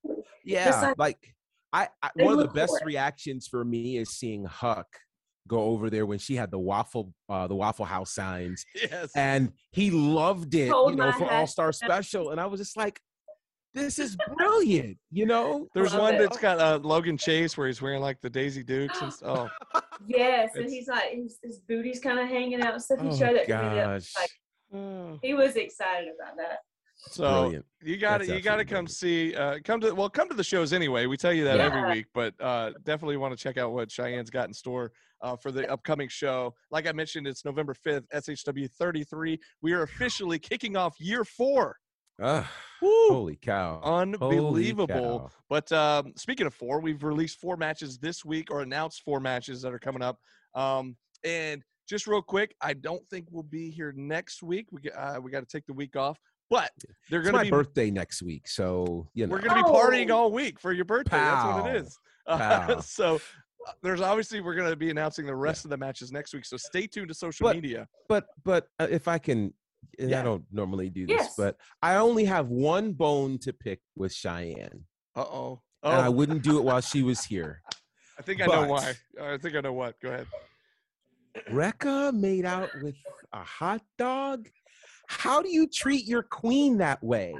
yeah 0.44 0.80
like- 0.80 0.98
like 0.98 1.34
i, 1.72 1.88
I 2.02 2.10
one 2.16 2.32
of 2.34 2.38
the 2.38 2.48
best 2.54 2.80
reactions 2.84 3.46
for 3.48 3.64
me 3.64 3.96
is 3.98 4.10
seeing 4.10 4.44
huck 4.44 4.86
go 5.48 5.60
over 5.62 5.90
there 5.90 6.06
when 6.06 6.18
she 6.18 6.36
had 6.36 6.50
the 6.50 6.58
waffle 6.58 7.12
uh 7.28 7.46
the 7.46 7.54
waffle 7.54 7.84
house 7.84 8.14
signs 8.14 8.64
Yes. 8.74 9.10
and 9.16 9.52
he 9.72 9.90
loved 9.90 10.54
it 10.54 10.70
Hold 10.70 10.90
you 10.90 10.96
know 10.96 11.12
for 11.12 11.30
all 11.30 11.46
star 11.46 11.72
special 11.72 12.30
and 12.30 12.40
i 12.40 12.46
was 12.46 12.60
just 12.60 12.76
like 12.76 13.00
this 13.74 13.98
is 13.98 14.16
brilliant 14.36 14.98
you 15.10 15.26
know 15.26 15.68
There's 15.74 15.92
Love 15.92 16.02
one 16.02 16.14
it. 16.14 16.18
that's 16.18 16.38
got 16.38 16.58
uh, 16.58 16.78
Logan 16.82 17.16
Chase 17.16 17.56
where 17.56 17.66
he's 17.66 17.80
wearing 17.82 18.00
like 18.00 18.20
the 18.20 18.30
Daisy 18.30 18.62
Dukes 18.62 19.00
and 19.02 19.12
stuff. 19.12 19.50
Oh, 19.74 19.80
yes, 20.06 20.50
and 20.54 20.68
he's 20.70 20.88
like 20.88 21.10
his, 21.12 21.38
his 21.42 21.58
booty's 21.58 22.00
kind 22.00 22.18
of 22.18 22.28
hanging 22.28 22.62
out 22.62 22.74
and 22.74 22.82
stuff. 22.82 23.00
He 23.00 23.08
oh 23.08 23.16
showed 23.16 23.36
it 23.36 23.46
to 23.46 23.62
me. 23.62 23.76
gosh 23.76 24.12
Like 24.18 24.30
oh. 24.74 25.18
he 25.22 25.34
was 25.34 25.56
excited 25.56 26.08
about 26.18 26.36
that. 26.36 26.58
So 26.96 27.42
brilliant 27.42 27.64
you 27.82 27.96
got 27.96 28.18
to 28.18 28.26
you 28.26 28.40
got 28.40 28.56
to 28.56 28.64
come 28.64 28.86
brilliant. 28.86 28.90
see 28.90 29.34
uh, 29.34 29.58
come 29.64 29.80
to 29.82 29.92
well 29.94 30.10
come 30.10 30.28
to 30.28 30.34
the 30.34 30.44
shows 30.44 30.72
anyway. 30.72 31.06
We 31.06 31.16
tell 31.16 31.32
you 31.32 31.44
that 31.44 31.60
every 31.60 31.84
week, 31.94 32.06
but 32.12 32.34
uh, 32.40 32.72
definitely 32.84 33.18
want 33.18 33.36
to 33.36 33.42
check 33.42 33.56
out 33.56 33.72
what 33.72 33.88
Cheyenne's 33.88 34.30
got 34.30 34.48
in 34.48 34.54
store 34.54 34.92
uh, 35.22 35.36
for 35.36 35.50
the 35.52 35.70
upcoming 35.70 36.08
show. 36.08 36.54
Like 36.70 36.86
I 36.86 36.92
mentioned, 36.92 37.26
it's 37.26 37.44
November 37.44 37.74
fifth, 37.74 38.04
SHW 38.14 38.70
33. 38.70 39.38
We 39.62 39.72
are 39.72 39.82
officially 39.82 40.38
kicking 40.38 40.76
off 40.76 40.94
year 41.00 41.24
four. 41.24 41.76
Woo! 42.20 42.42
holy 42.82 43.36
cow 43.40 43.80
Holy 43.82 44.02
Unbelievable. 44.02 45.20
cow. 45.20 45.30
But 45.48 45.70
um, 45.72 46.12
speaking 46.16 46.46
of 46.46 46.54
four, 46.54 46.80
we've 46.80 47.04
released 47.04 47.38
four 47.38 47.56
matches 47.56 47.98
this 47.98 48.24
week 48.24 48.50
or 48.50 48.62
announced 48.62 49.02
four 49.04 49.20
matches 49.20 49.62
that 49.62 49.72
are 49.72 49.78
coming 49.78 50.02
up. 50.02 50.18
Um, 50.54 50.96
and 51.24 51.62
just 51.88 52.06
real 52.08 52.20
quick, 52.22 52.54
I 52.60 52.72
don't 52.74 53.02
think 53.08 53.26
we'll 53.30 53.44
be 53.44 53.70
here 53.70 53.92
next 53.96 54.42
week. 54.42 54.66
We 54.72 54.90
uh, 54.90 55.20
we 55.20 55.30
got 55.30 55.40
to 55.40 55.46
take 55.46 55.64
the 55.66 55.72
week 55.72 55.94
off, 55.96 56.18
but 56.50 56.70
they're 57.08 57.20
It's 57.20 57.30
going 57.30 57.32
to 57.34 57.38
my 57.38 57.42
be 57.44 57.50
birthday 57.50 57.90
next 57.90 58.22
week, 58.22 58.48
so 58.48 59.08
you 59.14 59.26
know. 59.26 59.30
we're 59.32 59.40
going 59.40 59.56
to 59.56 59.62
be 59.64 59.70
partying 59.70 60.10
Oh. 60.10 60.16
all 60.18 60.32
week 60.32 60.58
for 60.60 60.72
your 60.72 60.84
birthday. 60.84 61.16
That's 61.18 61.44
what 61.62 61.74
it 61.74 61.82
is. 61.82 61.98
Uh, 62.28 62.78
so 62.82 63.14
uh, 63.14 63.18
there's 63.82 64.00
obviously 64.00 64.40
we're 64.40 64.54
going 64.54 64.70
to 64.70 64.76
be 64.76 64.90
announcing 64.90 65.26
the 65.26 65.34
rest 65.34 65.64
of 65.64 65.70
the 65.70 65.76
matches 65.76 66.10
next 66.12 66.32
week. 66.34 66.44
So 66.44 66.56
stay 66.56 66.86
tuned 66.86 67.08
to 67.08 67.14
social 67.14 67.44
But- 67.48 67.56
media. 67.56 67.88
but 68.08 68.26
but 68.44 68.68
uh, 68.78 68.86
if 68.90 69.08
I 69.08 69.18
can, 69.18 69.52
and 69.98 70.10
Yeah. 70.10 70.20
I 70.20 70.24
don't 70.24 70.44
normally 70.52 70.90
do 70.90 71.06
this, 71.06 71.16
Yes. 71.16 71.34
but 71.36 71.56
I 71.82 71.96
only 71.96 72.24
have 72.24 72.48
one 72.48 72.92
bone 72.92 73.38
to 73.40 73.52
pick 73.52 73.80
with 73.96 74.12
Cheyenne, 74.12 74.84
Uh 75.16 75.20
oh. 75.22 75.62
and 75.82 75.94
I 75.94 76.06
Oh, 76.06 76.10
wouldn't 76.10 76.42
do 76.42 76.58
it 76.58 76.64
while 76.64 76.80
she 76.80 77.02
was 77.02 77.24
here. 77.32 77.62
I 78.18 78.22
think 78.22 78.40
I 78.42 78.46
know 78.46 78.66
why. 78.66 78.94
I 79.20 79.36
think 79.38 79.54
I 79.54 79.60
know 79.60 79.72
what. 79.72 80.00
Go 80.00 80.08
ahead. 80.08 80.26
Reka 81.50 82.12
made 82.12 82.44
out 82.44 82.70
with 82.82 82.96
a 83.32 83.42
hot 83.44 83.82
dog. 83.96 84.48
How 85.06 85.40
do 85.40 85.48
you 85.48 85.66
treat 85.68 86.06
your 86.06 86.22
queen 86.22 86.78
that 86.78 87.02
way? 87.02 87.34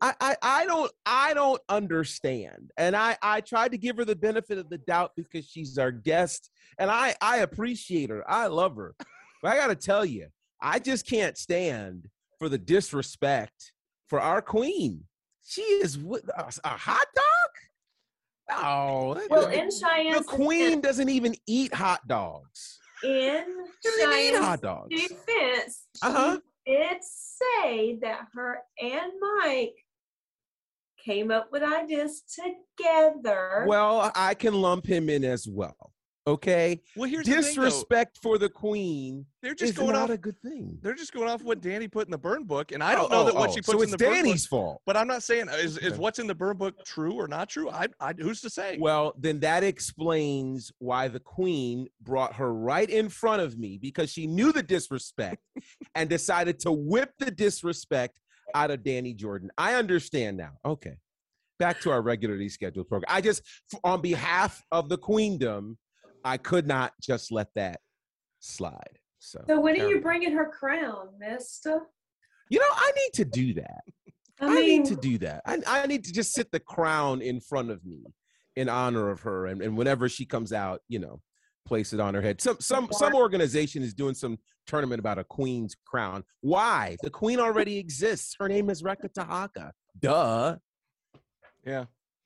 I, 0.00 0.14
I, 0.20 0.36
I 0.42 0.66
don't 0.66 0.92
I 1.06 1.34
don't 1.34 1.60
understand. 1.68 2.70
And 2.76 2.94
I, 2.94 3.16
I 3.22 3.40
tried 3.40 3.72
to 3.72 3.78
give 3.78 3.96
her 3.96 4.04
the 4.04 4.16
benefit 4.16 4.58
of 4.58 4.68
the 4.68 4.78
doubt 4.78 5.12
because 5.16 5.46
she's 5.48 5.78
our 5.78 5.90
guest. 5.90 6.50
And 6.78 6.90
I, 6.90 7.14
I 7.22 7.38
appreciate 7.38 8.10
her. 8.10 8.28
I 8.30 8.46
love 8.48 8.76
her. 8.76 8.94
But 9.42 9.52
I 9.52 9.56
gotta 9.56 9.74
tell 9.76 10.04
you, 10.04 10.26
I 10.60 10.78
just 10.78 11.06
can't 11.06 11.36
stand 11.38 12.08
for 12.38 12.48
the 12.48 12.58
disrespect 12.58 13.72
for 14.08 14.20
our 14.20 14.42
queen. 14.42 15.04
She 15.46 15.62
is 15.62 15.98
with 15.98 16.28
a, 16.36 16.52
a 16.64 16.68
hot 16.68 17.06
dog? 17.14 18.58
Oh, 18.64 19.20
Well, 19.30 19.48
the- 19.48 19.58
in 19.62 19.70
Cheyenne, 19.70 20.12
the 20.14 20.22
queen 20.24 20.80
doesn't 20.80 21.08
even 21.08 21.34
eat 21.46 21.72
hot 21.74 22.06
dogs. 22.06 22.78
in 23.02 23.44
She 23.82 23.88
doesn't 23.90 24.00
even 24.02 24.12
Cheyenne's 24.12 24.38
hot 24.46 24.60
dogs. 24.60 24.88
defense, 24.90 25.86
Uh-huh. 26.02 26.38
she 26.66 26.72
did 26.74 26.98
say 27.02 27.98
that 28.02 28.26
her 28.34 28.58
and 28.80 29.12
Mike 29.42 29.74
came 31.06 31.30
up 31.30 31.48
with 31.52 31.62
ideas 31.62 32.22
together. 32.22 33.64
Well, 33.66 34.10
I 34.14 34.34
can 34.34 34.54
lump 34.54 34.86
him 34.86 35.08
in 35.08 35.24
as 35.24 35.46
well. 35.48 35.92
Okay, 36.28 36.82
Well, 36.96 37.08
here's 37.08 37.24
the 37.24 37.34
thing, 37.34 37.40
disrespect 37.42 38.18
for 38.20 38.36
the 38.36 38.48
queen 38.48 39.24
They're 39.42 39.52
is 39.52 39.58
just 39.60 39.74
going 39.76 39.92
not 39.92 40.10
off. 40.10 40.16
a 40.16 40.18
good 40.18 40.34
thing. 40.42 40.76
They're 40.82 40.92
just 40.96 41.12
going 41.12 41.28
off 41.28 41.40
what 41.44 41.60
Danny 41.60 41.86
put 41.86 42.08
in 42.08 42.10
the 42.10 42.18
burn 42.18 42.42
book, 42.42 42.72
and 42.72 42.82
I 42.82 42.96
don't 42.96 43.12
Oh, 43.12 43.18
know 43.18 43.24
that 43.26 43.34
oh, 43.36 43.38
what 43.38 43.50
oh, 43.50 43.52
she 43.52 43.60
puts 43.60 43.70
so 43.70 43.76
in 43.78 43.82
it's 43.84 43.92
the 43.92 43.98
burn 43.98 44.08
book. 44.08 44.24
Danny's 44.24 44.44
fault. 44.44 44.82
But 44.86 44.96
I'm 44.96 45.06
not 45.06 45.22
saying 45.22 45.46
is 45.50 45.78
is 45.78 45.92
Okay. 45.92 45.96
what's 45.98 46.18
in 46.18 46.26
the 46.26 46.34
burn 46.34 46.56
book 46.56 46.84
true 46.84 47.12
or 47.12 47.28
not 47.28 47.48
true. 47.48 47.70
I, 47.70 47.86
I 48.00 48.12
who's 48.18 48.40
to 48.40 48.50
say? 48.50 48.76
Well, 48.80 49.14
then 49.16 49.38
that 49.38 49.62
explains 49.62 50.72
why 50.80 51.06
the 51.06 51.20
queen 51.20 51.86
brought 52.02 52.34
her 52.34 52.52
right 52.52 52.90
in 52.90 53.08
front 53.08 53.40
of 53.40 53.56
me 53.56 53.78
because 53.80 54.10
she 54.10 54.26
knew 54.26 54.50
the 54.50 54.64
disrespect 54.64 55.40
and 55.94 56.10
decided 56.10 56.58
to 56.60 56.72
whip 56.72 57.12
the 57.20 57.30
disrespect 57.30 58.18
out 58.54 58.70
of 58.70 58.82
Danny 58.82 59.14
Jordan. 59.14 59.50
I 59.58 59.74
understand 59.74 60.36
now. 60.36 60.52
Okay. 60.64 60.96
Back 61.58 61.80
to 61.80 61.90
our 61.90 62.02
regularly 62.02 62.48
scheduled 62.48 62.88
program. 62.88 63.06
I 63.14 63.20
just, 63.20 63.42
on 63.82 64.02
behalf 64.02 64.62
of 64.70 64.88
the 64.88 64.98
queendom, 64.98 65.78
I 66.24 66.36
could 66.36 66.66
not 66.66 66.92
just 67.00 67.32
let 67.32 67.48
that 67.54 67.80
slide. 68.40 68.98
So, 69.18 69.42
so 69.46 69.60
when 69.60 69.80
are 69.80 69.88
you 69.88 70.00
bringing 70.00 70.32
her 70.32 70.50
crown, 70.50 71.08
Mister? 71.18 71.80
you 72.48 72.58
know, 72.58 72.66
I 72.70 72.92
need 72.96 73.12
to 73.14 73.24
do 73.24 73.54
that. 73.54 73.82
I 74.40 74.58
I, 74.58 74.60
need 74.60 74.84
to 74.86 74.96
do 74.96 75.18
that. 75.18 75.42
I, 75.46 75.58
I 75.66 75.86
need 75.86 76.04
to 76.04 76.12
just 76.12 76.32
sit 76.32 76.50
the 76.52 76.60
crown 76.60 77.22
in 77.22 77.40
front 77.40 77.70
of 77.70 77.84
me 77.84 78.04
in 78.54 78.68
honor 78.68 79.10
of 79.10 79.20
her, 79.22 79.46
and, 79.46 79.62
and 79.62 79.76
whenever 79.76 80.08
she 80.08 80.24
comes 80.24 80.52
out, 80.52 80.80
you 80.88 80.98
know, 80.98 81.20
place 81.66 81.92
it 81.92 82.00
on 82.00 82.14
her 82.14 82.22
head. 82.22 82.40
Some 82.40 82.56
some 82.60 82.88
some 82.92 83.14
organization 83.14 83.82
is 83.82 83.92
doing 83.92 84.14
some 84.14 84.38
tournament 84.66 85.00
about 85.00 85.18
a 85.18 85.24
queen's 85.24 85.76
crown. 85.86 86.24
Why? 86.40 86.96
The 87.02 87.10
queen 87.10 87.40
already 87.40 87.78
exists. 87.78 88.36
Her 88.38 88.48
name 88.48 88.70
is 88.70 88.82
Reka 88.82 89.08
Tehaka. 89.08 89.72
Duh. 89.98 90.56
yeah. 91.64 91.84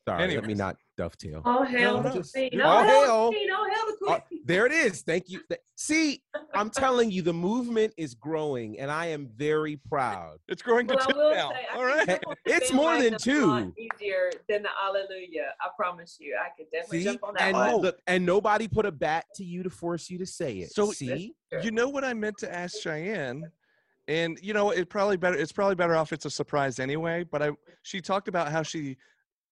Sorry, 0.09 0.35
let 0.35 0.47
me 0.47 0.55
not 0.55 0.77
dovetail. 1.05 1.41
all 1.45 1.65
hail 1.65 2.03
no. 2.03 2.11
the 2.11 2.23
queen. 2.33 2.61
All 2.61 2.71
All 2.79 2.83
hail 2.85 3.05
hail. 3.05 3.31
the 3.31 3.37
queen. 3.37 3.51
All 3.51 3.65
hail 3.65 3.87
the 4.01 4.07
Uh, 4.13 4.21
there 4.45 4.67
it 4.67 4.73
is. 4.73 5.03
Thank 5.03 5.31
you. 5.31 5.41
See, 5.77 6.23
I'm 6.55 6.69
telling 6.69 7.11
you, 7.11 7.23
the 7.23 7.33
movement 7.33 7.95
is 7.97 8.15
growing, 8.15 8.79
and 8.79 8.91
I 8.91 9.07
am 9.07 9.29
very 9.37 9.77
proud. 9.89 10.37
It's 10.49 10.61
growing 10.63 10.87
to 10.89 10.95
Well, 10.95 11.07
I 11.09 11.13
two 11.13 11.19
will 11.19 11.31
now. 11.35 11.51
say, 11.51 11.67
I 11.73 11.77
All 11.77 11.83
think 11.85 11.97
right. 11.97 12.07
that 12.09 12.27
one 12.27 12.37
It's 12.45 12.69
been 12.71 12.77
more 12.77 12.99
than 13.03 13.15
up 13.15 13.27
a 13.27 13.31
lot 13.47 13.63
two. 13.63 13.75
Easier 13.79 14.31
than 14.49 14.63
the 14.63 14.69
Alleluia. 14.85 15.47
I 15.61 15.69
promise 15.77 16.19
you. 16.21 16.37
I 16.37 16.49
could 16.57 16.67
definitely 16.73 16.99
See, 16.99 17.05
jump 17.05 17.25
on 17.25 17.35
that 17.35 17.43
and 17.43 17.57
one. 17.57 17.77
look, 17.77 17.99
and 18.07 18.27
nobody 18.27 18.69
put 18.69 18.85
a 18.85 18.93
bat 18.93 19.25
to 19.37 19.45
you 19.45 19.63
to 19.63 19.71
force 19.71 20.11
you 20.11 20.19
to 20.19 20.27
say 20.27 20.59
it. 20.59 20.73
So- 20.73 20.93
see, 20.93 21.35
You 21.63 21.71
know 21.71 21.89
what 21.89 22.05
I 22.05 22.13
meant 22.15 22.37
to 22.39 22.55
ask 22.55 22.79
Cheyenne, 22.83 23.51
and 24.09 24.39
you 24.43 24.53
know 24.55 24.71
it 24.71 24.89
probably 24.91 25.17
better. 25.17 25.37
It's 25.39 25.53
probably 25.53 25.77
better 25.77 25.97
off 25.97 26.13
it's 26.13 26.25
a 26.27 26.31
surprise 26.31 26.79
anyway. 26.79 27.25
But 27.25 27.43
I 27.43 27.51
she 27.83 28.01
talked 28.01 28.29
about 28.29 28.51
how 28.53 28.63
she 28.63 28.97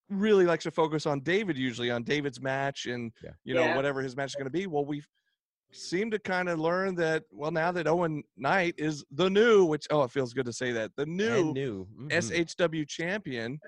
really 0.09 0.44
likes 0.47 0.64
to 0.64 0.71
focus 0.71 1.07
on 1.07 1.21
David 1.21 1.57
usually 1.59 1.90
on 1.90 2.03
David's 2.03 2.40
match 2.40 2.87
and 2.87 3.12
Yeah. 3.23 3.31
you 3.44 3.55
know 3.55 3.62
Yeah. 3.62 3.77
whatever 3.77 4.01
his 4.03 4.16
match 4.16 4.31
is 4.31 4.35
going 4.35 4.47
to 4.47 4.51
be. 4.51 4.66
Well, 4.66 4.85
we 4.85 5.03
seem 5.71 6.11
to 6.11 6.18
kind 6.18 6.49
of 6.49 6.59
learn 6.59 6.94
that 6.94 7.25
well 7.31 7.51
now 7.51 7.71
that 7.73 7.87
Owen 7.87 8.23
Knight 8.37 8.75
is 8.79 9.05
the 9.11 9.29
new, 9.29 9.64
which 9.66 9.87
oh 9.90 10.03
it 10.05 10.11
feels 10.11 10.33
good 10.33 10.47
to 10.47 10.53
say 10.53 10.73
that 10.73 10.92
the 10.97 11.05
new 11.07 11.37
and 11.49 11.53
new 11.55 11.87
Mhm. 11.99 12.11
SHW 12.11 12.87
champion. 12.88 13.61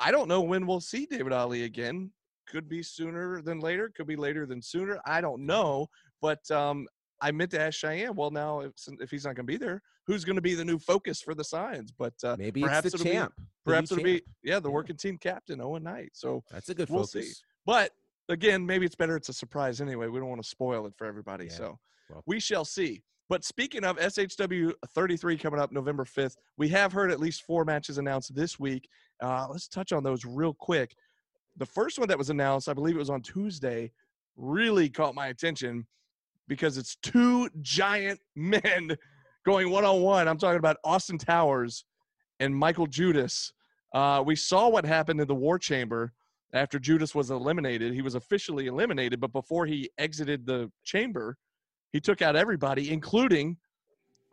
I 0.00 0.10
don't 0.10 0.28
know 0.28 0.40
when 0.40 0.66
we'll 0.66 0.80
see 0.80 1.06
David 1.06 1.32
Ali 1.32 1.64
again. 1.64 2.12
Could 2.46 2.68
be 2.68 2.82
sooner 2.82 3.42
than 3.42 3.60
later. 3.60 3.88
Could 3.90 4.06
be 4.06 4.16
later 4.16 4.46
than 4.46 4.62
sooner. 4.62 5.00
I 5.04 5.20
don't 5.20 5.44
know. 5.46 5.88
But 6.20 6.48
um, 6.50 6.88
I 7.20 7.30
meant 7.32 7.50
to 7.52 7.60
ask 7.60 7.78
Cheyenne. 7.78 8.14
Well, 8.14 8.30
now 8.30 8.60
if, 8.60 8.72
if 9.00 9.10
he's 9.10 9.24
not 9.24 9.34
going 9.34 9.46
to 9.46 9.52
be 9.52 9.56
there, 9.56 9.82
who's 10.06 10.24
going 10.24 10.36
to 10.36 10.42
be 10.42 10.54
the 10.54 10.64
new 10.64 10.78
focus 10.78 11.20
for 11.20 11.34
the 11.34 11.44
signs? 11.44 11.90
But 11.92 12.14
uh, 12.24 12.36
Maybe 12.38 12.62
perhaps 12.62 12.86
it's 12.86 12.98
the 12.98 13.04
be- 13.04 13.10
champ. 13.12 13.32
the 13.36 13.42
perhaps 13.64 13.90
it'll 13.92 14.04
be 14.04 14.22
yeah 14.42 14.60
the 14.60 14.68
Yeah. 14.68 14.74
working 14.74 14.96
team 14.96 15.18
captain 15.18 15.60
Owen 15.60 15.82
Knight. 15.82 16.10
So, 16.14 16.42
That's 16.50 16.68
a 16.68 16.74
good 16.74 16.88
we'll 16.88 17.04
focus. 17.04 17.28
see. 17.28 17.34
but 17.66 17.90
again, 18.28 18.64
maybe 18.64 18.86
it's 18.86 18.94
better 18.94 19.16
it's 19.16 19.28
a 19.28 19.32
surprise 19.32 19.80
anyway. 19.80 20.06
We 20.08 20.18
don't 20.20 20.28
want 20.28 20.42
to 20.42 20.48
spoil 20.48 20.86
it 20.86 20.94
for 20.96 21.06
everybody. 21.06 21.46
Yeah. 21.46 21.52
So 21.52 21.78
Well- 22.10 22.22
we 22.26 22.40
shall 22.40 22.64
see. 22.64 23.02
But 23.28 23.44
speaking 23.44 23.84
of 23.84 23.98
SHW 23.98 24.72
33 24.94 25.36
coming 25.36 25.60
up 25.60 25.70
November 25.70 26.04
5th, 26.06 26.36
we 26.56 26.68
have 26.70 26.92
heard 26.92 27.10
at 27.10 27.20
least 27.20 27.42
four 27.42 27.64
matches 27.66 27.98
announced 27.98 28.34
this 28.34 28.58
week. 28.58 28.88
Uh, 29.22 29.46
let's 29.50 29.68
touch 29.68 29.92
on 29.92 30.02
those 30.02 30.24
real 30.24 30.54
quick. 30.54 30.94
The 31.58 31.66
first 31.66 31.98
one 31.98 32.08
that 32.08 32.16
was 32.16 32.30
announced, 32.30 32.70
I 32.70 32.72
believe 32.72 32.94
it 32.96 32.98
was 32.98 33.10
on 33.10 33.20
Tuesday, 33.20 33.92
really 34.36 34.88
caught 34.88 35.14
my 35.14 35.26
attention 35.26 35.86
because 36.48 36.78
it's 36.78 36.96
two 36.96 37.48
giant 37.60 38.20
men 38.36 38.96
going 39.44 39.70
one 39.70 39.84
on 39.84 40.00
one. 40.02 40.26
I'm 40.28 40.38
talking 40.38 40.58
about 40.58 40.76
Austin 40.84 41.18
Towers 41.18 41.84
and 42.40 42.54
Michael 42.54 42.86
Judas. 42.86 43.52
Uh, 43.94 44.22
we 44.24 44.36
saw 44.36 44.68
what 44.68 44.84
happened 44.84 45.20
in 45.20 45.28
the 45.28 45.34
War 45.34 45.58
Chamber. 45.58 46.12
after 46.52 46.78
Judas 46.78 47.14
was 47.14 47.30
eliminated. 47.30 47.92
He 47.94 48.02
was 48.02 48.14
officially 48.14 48.66
eliminated, 48.66 49.20
but 49.20 49.32
before 49.32 49.66
he 49.66 49.90
exited 49.98 50.46
the 50.46 50.70
chamber, 50.84 51.36
he 51.92 52.00
took 52.00 52.22
out 52.22 52.36
everybody, 52.36 52.90
including 52.90 53.56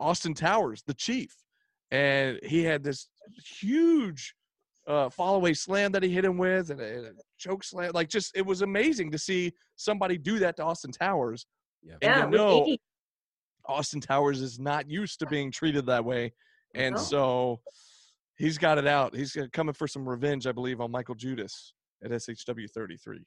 Austin 0.00 0.34
Towers, 0.34 0.82
the 0.86 0.94
chief. 0.94 1.34
And 1.90 2.38
he 2.42 2.64
had 2.64 2.82
this 2.82 3.08
huge 3.60 4.34
uh, 4.86 5.08
fall 5.10 5.36
away 5.36 5.54
slam 5.54 5.92
that 5.92 6.02
he 6.02 6.10
hit 6.10 6.24
him 6.24 6.38
with 6.38 6.70
and 6.70 6.80
a, 6.80 6.84
and 6.84 7.06
a 7.06 7.12
choke 7.38 7.64
slam. 7.64 7.92
Like, 7.94 8.08
just 8.08 8.36
it 8.36 8.44
was 8.44 8.62
amazing 8.62 9.10
to 9.12 9.18
see 9.18 9.52
somebody 9.76 10.18
do 10.18 10.38
that 10.38 10.56
to 10.56 10.64
Austin 10.64 10.92
Towers. 10.92 11.46
Yeah. 11.86 11.94
And 11.94 12.02
Yeah, 12.02 12.18
you 12.24 12.30
with 12.30 12.38
know, 12.68 12.76
Austin 13.66 14.00
Towers 14.00 14.40
is 14.40 14.58
not 14.58 14.88
used 14.90 15.18
to 15.20 15.26
being 15.26 15.50
treated 15.50 15.86
that 15.86 16.04
way. 16.04 16.32
And 16.74 16.94
No. 16.94 17.00
so 17.00 17.60
he's 18.36 18.58
got 18.58 18.78
it 18.78 18.86
out. 18.86 19.14
He's 19.14 19.36
coming 19.52 19.72
for 19.74 19.86
some 19.88 20.08
revenge, 20.08 20.46
I 20.46 20.52
believe, 20.52 20.80
on 20.80 20.90
Michael 20.90 21.14
Judas 21.14 21.72
at 22.02 22.10
SHW 22.10 22.68
33. 22.70 23.24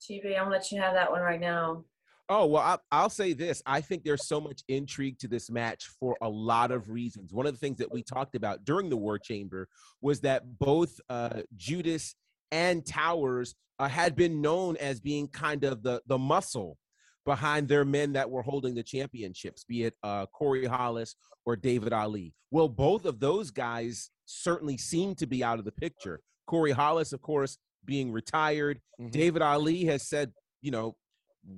GB, 0.00 0.26
I'm 0.36 0.44
gonna 0.44 0.50
let 0.50 0.70
you 0.70 0.80
have 0.80 0.94
that 0.94 1.10
one 1.10 1.20
right 1.22 1.40
now. 1.40 1.84
Oh, 2.28 2.46
well, 2.46 2.62
I, 2.62 2.76
I'll 2.90 3.08
say 3.10 3.32
this. 3.34 3.62
I 3.66 3.80
think 3.80 4.02
there's 4.02 4.26
so 4.26 4.40
much 4.40 4.62
intrigue 4.66 5.16
to 5.20 5.28
this 5.28 5.48
match 5.48 5.86
for 6.00 6.16
a 6.22 6.28
lot 6.28 6.72
of 6.72 6.90
reasons. 6.90 7.32
One 7.32 7.46
of 7.46 7.52
the 7.52 7.58
things 7.58 7.78
that 7.78 7.92
we 7.92 8.02
talked 8.02 8.34
about 8.34 8.64
during 8.64 8.88
the 8.88 8.96
War 8.96 9.16
Chamber 9.16 9.68
was 10.00 10.20
that 10.22 10.58
both 10.58 11.00
uh, 11.08 11.42
Judas 11.56 12.16
and 12.50 12.84
Towers 12.84 13.54
uh, 13.78 13.88
had 13.88 14.16
been 14.16 14.40
known 14.40 14.76
as 14.78 15.00
being 15.00 15.28
kind 15.28 15.64
of 15.64 15.82
the, 15.82 16.00
the 16.06 16.18
muscle 16.18 16.78
behind 17.24 17.68
their 17.68 17.84
men 17.84 18.12
that 18.12 18.30
were 18.30 18.42
holding 18.42 18.74
the 18.74 18.82
championships, 18.82 19.64
be 19.64 19.84
it 19.84 19.94
uh, 20.02 20.26
Corey 20.26 20.64
Hollis 20.64 21.16
or 21.44 21.56
David 21.56 21.92
Ali. 21.92 22.32
Well, 22.50 22.68
both 22.68 23.04
of 23.04 23.20
those 23.20 23.50
guys 23.50 24.10
certainly 24.26 24.76
seem 24.76 25.14
to 25.16 25.26
be 25.26 25.42
out 25.42 25.58
of 25.58 25.64
the 25.64 25.72
picture. 25.72 26.20
Corey 26.46 26.70
Hollis, 26.70 27.12
of 27.12 27.20
course, 27.20 27.58
being 27.84 28.12
retired. 28.12 28.80
Mhm. 29.00 29.10
David 29.10 29.42
Ali 29.42 29.84
has 29.84 30.08
said, 30.08 30.32
you 30.62 30.70
know, 30.70 30.96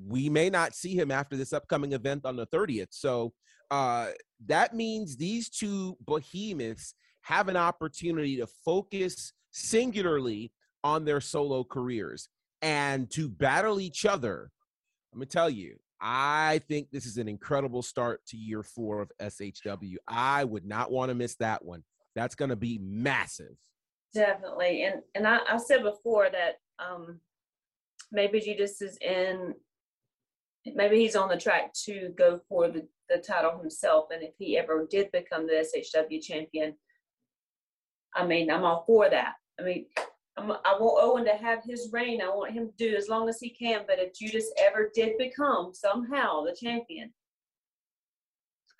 we 0.06 0.28
may 0.28 0.50
not 0.50 0.74
see 0.74 0.94
him 0.94 1.10
after 1.10 1.36
this 1.36 1.52
upcoming 1.52 1.92
event 1.92 2.24
on 2.24 2.36
the 2.36 2.46
30th. 2.46 2.88
So 2.90 3.32
uh, 3.70 4.08
that 4.46 4.74
means 4.74 5.16
these 5.16 5.48
two 5.48 5.96
behemoths 6.06 6.94
have 7.22 7.48
an 7.48 7.56
opportunity 7.56 8.36
to 8.36 8.46
focus 8.46 9.32
singularly 9.50 10.52
on 10.84 11.04
their 11.04 11.20
solo 11.20 11.64
careers 11.64 12.28
and 12.62 13.10
to 13.10 13.28
battle 13.28 13.80
each 13.80 14.04
other. 14.04 14.50
Going 15.14 15.26
to 15.26 15.30
tell 15.30 15.50
you, 15.50 15.76
I 16.00 16.60
think 16.68 16.90
this 16.90 17.06
is 17.06 17.16
an 17.16 17.28
incredible 17.28 17.82
start 17.82 18.24
to 18.26 18.36
year 18.36 18.62
four 18.62 19.00
of 19.00 19.10
SHW. 19.20 19.96
I 20.06 20.44
would 20.44 20.64
not 20.64 20.90
want 20.90 21.08
to 21.10 21.14
miss 21.14 21.34
that 21.36 21.64
one. 21.64 21.82
That's 22.14 22.34
going 22.34 22.50
to 22.50 22.56
be 22.56 22.78
massive. 22.82 23.56
Definitely. 24.14 24.84
And 24.84 25.02
and 25.14 25.26
I, 25.26 25.38
I 25.50 25.56
said 25.58 25.82
before 25.82 26.28
that 26.30 26.56
um 26.78 27.20
maybe 28.10 28.40
Judas 28.40 28.80
is 28.80 28.96
in 28.98 29.54
maybe 30.74 30.98
he's 30.98 31.16
on 31.16 31.28
the 31.28 31.36
track 31.36 31.72
to 31.72 32.12
go 32.16 32.40
for 32.48 32.68
the, 32.68 32.86
the 33.08 33.18
title 33.18 33.58
himself. 33.58 34.06
And 34.12 34.22
if 34.22 34.34
he 34.38 34.58
ever 34.58 34.86
did 34.90 35.10
become 35.12 35.46
the 35.46 35.66
SHW 35.74 36.22
champion, 36.22 36.74
I 38.14 38.26
mean, 38.26 38.50
I'm 38.50 38.64
all 38.64 38.84
for 38.86 39.08
that. 39.08 39.34
I 39.58 39.62
mean, 39.62 39.86
I'm, 40.38 40.50
I 40.52 40.76
want 40.78 41.04
Owen 41.04 41.24
to 41.24 41.34
have 41.34 41.62
his 41.64 41.90
reign. 41.92 42.22
I 42.22 42.28
want 42.28 42.52
him 42.52 42.68
to 42.68 42.74
do 42.76 42.96
as 42.96 43.08
long 43.08 43.28
as 43.28 43.40
he 43.40 43.50
can. 43.50 43.82
But 43.86 43.98
if 43.98 44.14
Judas 44.14 44.50
ever 44.58 44.90
did 44.94 45.18
become 45.18 45.72
somehow 45.74 46.44
the 46.44 46.56
champion, 46.58 47.12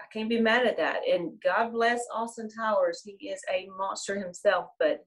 I 0.01 0.05
can't 0.13 0.29
be 0.29 0.41
mad 0.41 0.67
at 0.67 0.77
that. 0.77 1.01
And 1.09 1.33
God 1.43 1.73
bless 1.73 2.01
Austin 2.15 2.49
Towers. 2.49 3.03
He 3.05 3.29
is 3.29 3.43
a 3.53 3.69
monster 3.77 4.19
himself. 4.19 4.67
But 4.79 5.05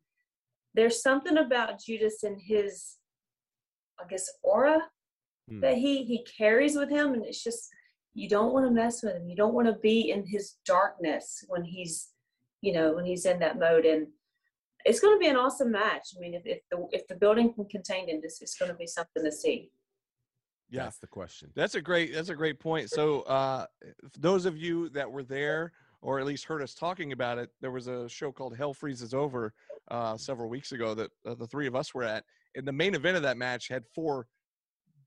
there's 0.74 1.02
something 1.02 1.38
about 1.38 1.82
Judas 1.82 2.24
and 2.24 2.40
his, 2.40 2.98
I 4.00 4.08
guess, 4.08 4.30
aura 4.44 4.82
Hmm. 5.50 5.60
that 5.62 5.78
he 5.78 6.04
he 6.04 6.24
carries 6.38 6.76
with 6.76 6.90
him, 6.90 7.14
and 7.14 7.26
it's 7.26 7.44
just 7.44 7.70
you 8.14 8.30
don't 8.30 8.54
want 8.54 8.66
to 8.66 8.72
mess 8.72 9.04
with 9.04 9.16
him. 9.16 9.28
You 9.28 9.36
don't 9.36 9.54
want 9.54 9.68
to 9.68 9.74
be 9.74 10.12
in 10.12 10.26
his 10.26 10.58
darkness 10.66 11.44
when 11.48 11.64
he's, 11.64 12.10
you 12.62 12.74
know, 12.74 12.94
when 12.94 13.06
he's 13.06 13.26
in 13.26 13.40
that 13.40 13.58
mode. 13.58 13.86
And 13.86 14.08
it's 14.86 15.00
going 15.00 15.16
to 15.16 15.20
be 15.20 15.28
an 15.28 15.36
awesome 15.36 15.72
match. 15.72 16.10
I 16.16 16.20
mean, 16.20 16.34
if, 16.34 16.44
if 16.46 16.60
the 16.70 16.88
if 16.92 17.08
the 17.08 17.16
building 17.16 17.54
can 17.54 17.66
contain 17.66 18.10
him, 18.10 18.22
it's, 18.24 18.42
is 18.42 18.56
going 18.60 18.72
to 18.72 18.78
be 18.78 18.88
something 18.88 19.24
to 19.24 19.32
see. 19.32 19.72
Yeah. 20.70 20.84
That's 20.84 21.00
the 21.00 21.08
question. 21.08 21.52
That's 21.54 21.76
a 21.76 21.82
great 21.82 22.14
that's 22.14 22.30
a 22.30 22.36
great 22.36 22.60
point. 22.60 22.90
So 22.90 23.22
uh 23.24 23.66
those 24.18 24.46
of 24.46 24.58
you 24.58 24.88
that 24.90 25.12
were 25.12 25.24
there 25.24 25.74
or 26.02 26.20
at 26.20 26.26
least 26.26 26.46
heard 26.46 26.62
us 26.62 26.74
talking 26.74 27.12
about 27.12 27.38
it, 27.38 27.50
there 27.60 27.72
was 27.72 27.88
a 27.88 28.08
show 28.08 28.32
called 28.32 28.56
Hell 28.56 28.74
Freezes 28.74 29.14
Over 29.14 29.54
uh 29.90 30.16
several 30.16 30.50
weeks 30.50 30.72
ago 30.72 30.94
that 30.96 31.12
uh, 31.26 31.36
the 31.36 31.48
three 31.48 31.68
of 31.68 31.76
us 31.76 31.94
were 31.94 32.04
at. 32.04 32.24
And 32.56 32.66
the 32.66 32.72
main 32.72 32.96
event 32.96 33.18
of 33.18 33.24
that 33.24 33.38
match 33.38 33.68
had 33.68 33.84
four 33.94 34.28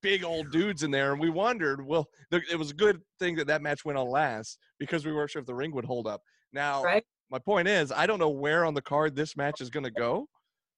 big 0.03 0.23
old 0.23 0.53
dudes 0.53 0.83
in 0.83 0.91
there 0.91 1.13
and 1.13 1.21
we 1.21 1.31
wondered, 1.31 1.85
well, 1.85 2.11
th- 2.31 2.43
it 2.53 2.57
was 2.57 2.71
a 2.71 2.75
good 2.75 3.01
thing 3.19 3.35
that 3.37 3.47
that 3.47 3.63
match 3.63 3.87
went 3.87 3.97
on 3.97 4.07
last 4.07 4.59
because 4.79 5.07
we 5.07 5.15
weren't 5.15 5.31
sure 5.31 5.41
if 5.41 5.47
the 5.47 5.55
ring 5.55 5.75
would 5.75 5.87
hold 5.87 6.07
up. 6.07 6.21
Now, 6.53 6.85
Right? 6.85 7.05
My 7.31 7.39
point 7.39 7.69
is, 7.69 7.91
I 7.93 8.07
don't 8.07 8.19
know 8.19 8.29
where 8.31 8.65
on 8.65 8.75
the 8.75 8.83
card 8.83 9.15
this 9.17 9.37
match 9.37 9.61
is 9.61 9.71
going 9.71 9.85
to 9.85 9.91
go, 9.91 10.27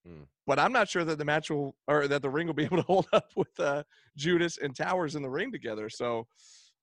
Hmm. 0.06 0.22
but 0.46 0.58
I'm 0.60 0.72
not 0.72 0.88
sure 0.88 1.04
that 1.04 1.18
the 1.18 1.24
match 1.24 1.50
will 1.50 1.74
or 1.88 2.06
that 2.06 2.22
the 2.22 2.30
ring 2.30 2.46
will 2.46 2.54
be 2.54 2.64
able 2.70 2.76
to 2.76 2.82
hold 2.84 3.08
up 3.12 3.26
with 3.34 3.58
uh, 3.58 3.82
Judas 4.16 4.58
and 4.58 4.74
Towers 4.76 5.16
in 5.16 5.22
the 5.22 5.28
ring 5.30 5.50
together. 5.50 5.88
So, 5.88 6.26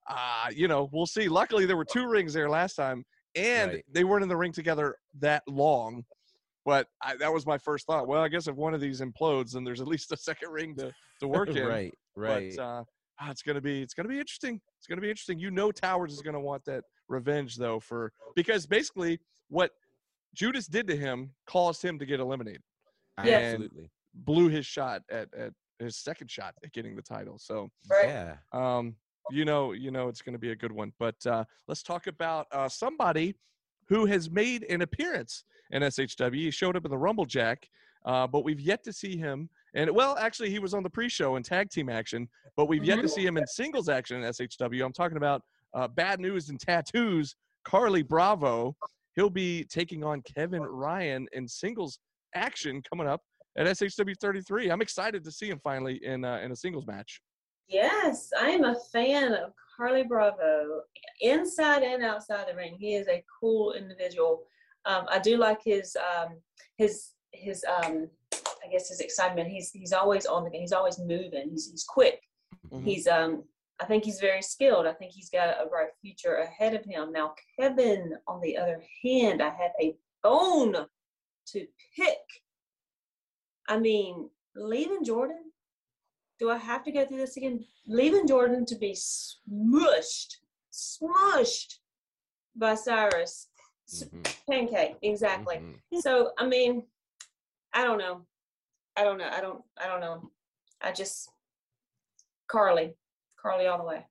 uh, 0.10 0.48
you 0.54 0.68
know, 0.68 0.90
we'll 0.92 1.06
see. 1.06 1.30
Luckily, 1.30 1.66
there 1.66 1.78
were 1.78 1.86
two 1.86 2.08
rings 2.08 2.34
there 2.34 2.50
last 2.50 2.76
time, 2.76 3.06
and 3.36 3.72
Right. 3.72 3.86
they 3.90 4.04
weren't 4.04 4.24
in 4.24 4.30
the 4.30 4.36
ring 4.36 4.52
together 4.52 4.98
that 5.20 5.44
long. 5.48 6.04
But 6.66 6.88
I, 7.02 7.16
that 7.18 7.32
was 7.34 7.46
my 7.46 7.58
first 7.58 7.86
thought. 7.88 8.08
Well, 8.08 8.22
I 8.22 8.28
guess 8.30 8.48
if 8.48 8.56
one 8.56 8.74
of 8.74 8.82
these 8.82 9.02
implodes, 9.02 9.52
then 9.54 9.64
there's 9.64 9.82
at 9.82 9.88
least 9.88 10.12
a 10.12 10.18
second 10.18 10.52
ring 10.52 10.76
to, 10.76 10.94
to 11.22 11.28
work 11.28 11.50
in. 11.56 11.66
right, 11.66 11.94
right. 12.16 12.54
But 12.58 12.62
uh, 12.64 12.84
ah, 13.22 13.32
it's 13.32 13.42
gonna 13.42 13.60
be 13.62 13.82
it's 13.82 13.94
gonna 13.94 14.10
be 14.10 14.20
interesting. 14.20 14.60
It's 14.80 14.88
gonna 14.88 15.02
be 15.02 15.10
interesting. 15.10 15.40
You 15.40 15.52
know, 15.52 15.72
Towers 15.72 16.12
is 16.14 16.22
gonna 16.22 16.40
want 16.42 16.64
that 16.66 16.84
revenge 17.10 17.56
though 17.58 17.80
for 17.82 18.12
because 18.36 18.66
basically 18.66 19.20
what 19.50 19.72
Judas 20.34 20.68
did 20.68 20.88
to 20.88 20.96
him 20.96 21.32
caused 21.46 21.84
him 21.84 22.00
to 22.00 22.06
get 22.06 22.20
eliminated, 22.20 22.62
Yeah. 23.24 23.38
Absolutely. 23.38 23.90
blew 24.14 24.50
his 24.50 24.66
shot 24.66 25.04
at 25.10 25.34
at 25.34 25.54
his 25.80 25.98
second 25.98 26.30
shot 26.30 26.56
at 26.64 26.72
getting 26.72 26.96
the 26.96 27.02
title. 27.02 27.38
So 27.38 27.70
Right? 27.90 28.06
Yeah. 28.08 28.36
um, 28.52 28.96
you 29.32 29.46
know, 29.46 29.72
you 29.72 29.90
know, 29.92 30.08
it's 30.10 30.22
going 30.22 30.34
to 30.34 30.40
be 30.40 30.52
a 30.52 30.56
good 30.56 30.72
one. 30.72 30.92
But 31.00 31.16
uh, 31.26 31.46
let's 31.68 31.82
talk 31.84 32.08
about 32.08 32.48
uh, 32.52 32.68
somebody 32.70 33.36
who 33.88 34.06
has 34.06 34.30
made 34.30 34.64
an 34.64 34.82
appearance 34.82 35.44
in 35.72 35.82
SHW. 35.82 36.36
He 36.36 36.52
showed 36.52 36.76
up 36.76 36.86
in 36.86 36.92
the 36.92 36.98
Rumble 36.98 37.26
Jack, 37.26 37.70
uh, 38.06 38.28
but 38.28 38.44
we've 38.44 38.60
yet 38.60 38.84
to 38.84 38.94
see 38.94 39.16
him. 39.18 39.50
And 39.76 39.90
well, 39.92 40.18
actually, 40.18 40.50
he 40.50 40.60
was 40.60 40.74
on 40.74 40.84
the 40.84 40.90
pre-show 40.90 41.36
in 41.36 41.44
tag 41.44 41.70
team 41.70 41.90
action, 41.90 42.28
but 42.56 42.68
we've 42.68 42.84
yet 42.84 43.02
to 43.02 43.08
see 43.10 43.26
him 43.26 43.38
in 43.38 43.48
singles 43.48 43.90
action 43.90 44.24
in 44.24 44.30
SHW. 44.30 44.86
I'm 44.86 44.94
talking 44.94 45.18
about 45.18 45.42
uh, 45.74 45.88
Bad 45.88 46.20
News 46.20 46.50
and 46.50 46.60
Tattoos, 46.60 47.36
Carly 47.64 48.04
Bravo. 48.04 48.76
He'll 49.16 49.30
be 49.30 49.64
taking 49.66 50.04
on 50.04 50.22
Kevin 50.22 50.62
Ryan 50.64 51.28
in 51.34 51.48
singles 51.48 52.00
action 52.36 52.82
coming 52.90 53.08
up 53.08 53.22
at 53.58 53.68
SHW 53.68 54.16
33. 54.20 54.70
I'm 54.70 54.82
excited 54.82 55.24
to 55.24 55.32
see 55.32 55.50
him 55.50 55.60
finally 55.64 56.04
in 56.04 56.26
uh, 56.26 56.40
in 56.44 56.52
a 56.52 56.56
singles 56.56 56.88
match. 56.88 57.22
Yes, 57.68 58.30
I 58.40 58.50
am 58.50 58.64
a 58.66 58.76
fan 58.92 59.34
of 59.34 59.54
Carly 59.78 60.04
Bravo, 60.04 60.82
inside 61.22 61.84
and 61.84 62.04
outside 62.04 62.46
the 62.50 62.56
ring. 62.56 62.76
He 62.80 62.96
is 62.96 63.08
a 63.08 63.24
cool 63.40 63.74
individual. 63.74 64.44
Um, 64.86 65.06
I 65.10 65.20
do 65.20 65.38
like 65.38 65.60
his 65.64 65.96
um, 65.96 66.38
his 66.78 67.12
his 67.32 67.64
um, 67.66 68.10
I 68.34 68.70
guess 68.72 68.90
his 68.90 69.00
excitement. 69.00 69.50
He's 69.50 69.72
he's 69.72 69.94
always 69.94 70.26
on 70.26 70.44
the 70.44 70.58
he's 70.58 70.74
always 70.74 71.00
moving. 71.00 71.50
He's 71.52 71.70
he's 71.70 71.84
quick. 71.84 72.20
Mhm. 72.72 72.84
He's 72.84 73.08
um 73.08 73.44
I 73.80 73.86
think 73.86 74.06
he's 74.06 74.20
very 74.20 74.42
skilled. 74.42 74.86
I 74.86 74.94
think 74.94 75.12
he's 75.12 75.30
got 75.30 75.62
a 75.62 75.68
bright 75.68 75.90
future 76.02 76.36
ahead 76.38 76.74
of 76.74 76.86
him. 76.86 77.12
Now 77.12 77.34
Kevin, 77.60 78.14
on 78.28 78.40
the 78.42 78.58
other 78.58 78.82
hand, 79.04 79.42
I 79.42 79.50
have 79.50 79.72
a 79.82 79.96
bone 80.22 80.86
to 81.48 81.68
pick. 81.96 82.18
I 83.68 83.80
mean, 83.80 84.30
leaving 84.56 85.04
Jordan. 85.04 85.52
Do 86.40 86.50
I 86.50 86.58
have 86.58 86.84
to 86.84 86.92
go 86.92 87.06
through 87.06 87.18
this 87.18 87.38
again? 87.38 87.64
Leaving 87.88 88.28
Jordan 88.28 88.66
to 88.66 88.76
be 88.76 88.94
smushed, 88.94 90.36
smushed 90.72 91.80
by 92.56 92.76
Cyrus. 92.76 93.48
Mhm, 93.90 94.46
Pancake, 94.50 94.98
exactly. 95.02 95.58
mhm. 95.58 96.02
So 96.02 96.32
I 96.38 96.46
mean, 96.48 96.88
I 97.74 97.84
don't 97.84 97.98
know. 97.98 98.26
I 98.96 99.04
don't 99.04 99.18
know. 99.18 99.30
I 99.30 99.42
don't. 99.42 99.64
I 99.78 99.88
don't 99.88 100.00
know. 100.02 100.32
I 100.82 100.92
just 100.92 101.30
Carly, 102.48 102.96
Carly 103.44 103.68
all 103.68 103.78
the 103.78 103.84
way. 103.84 104.06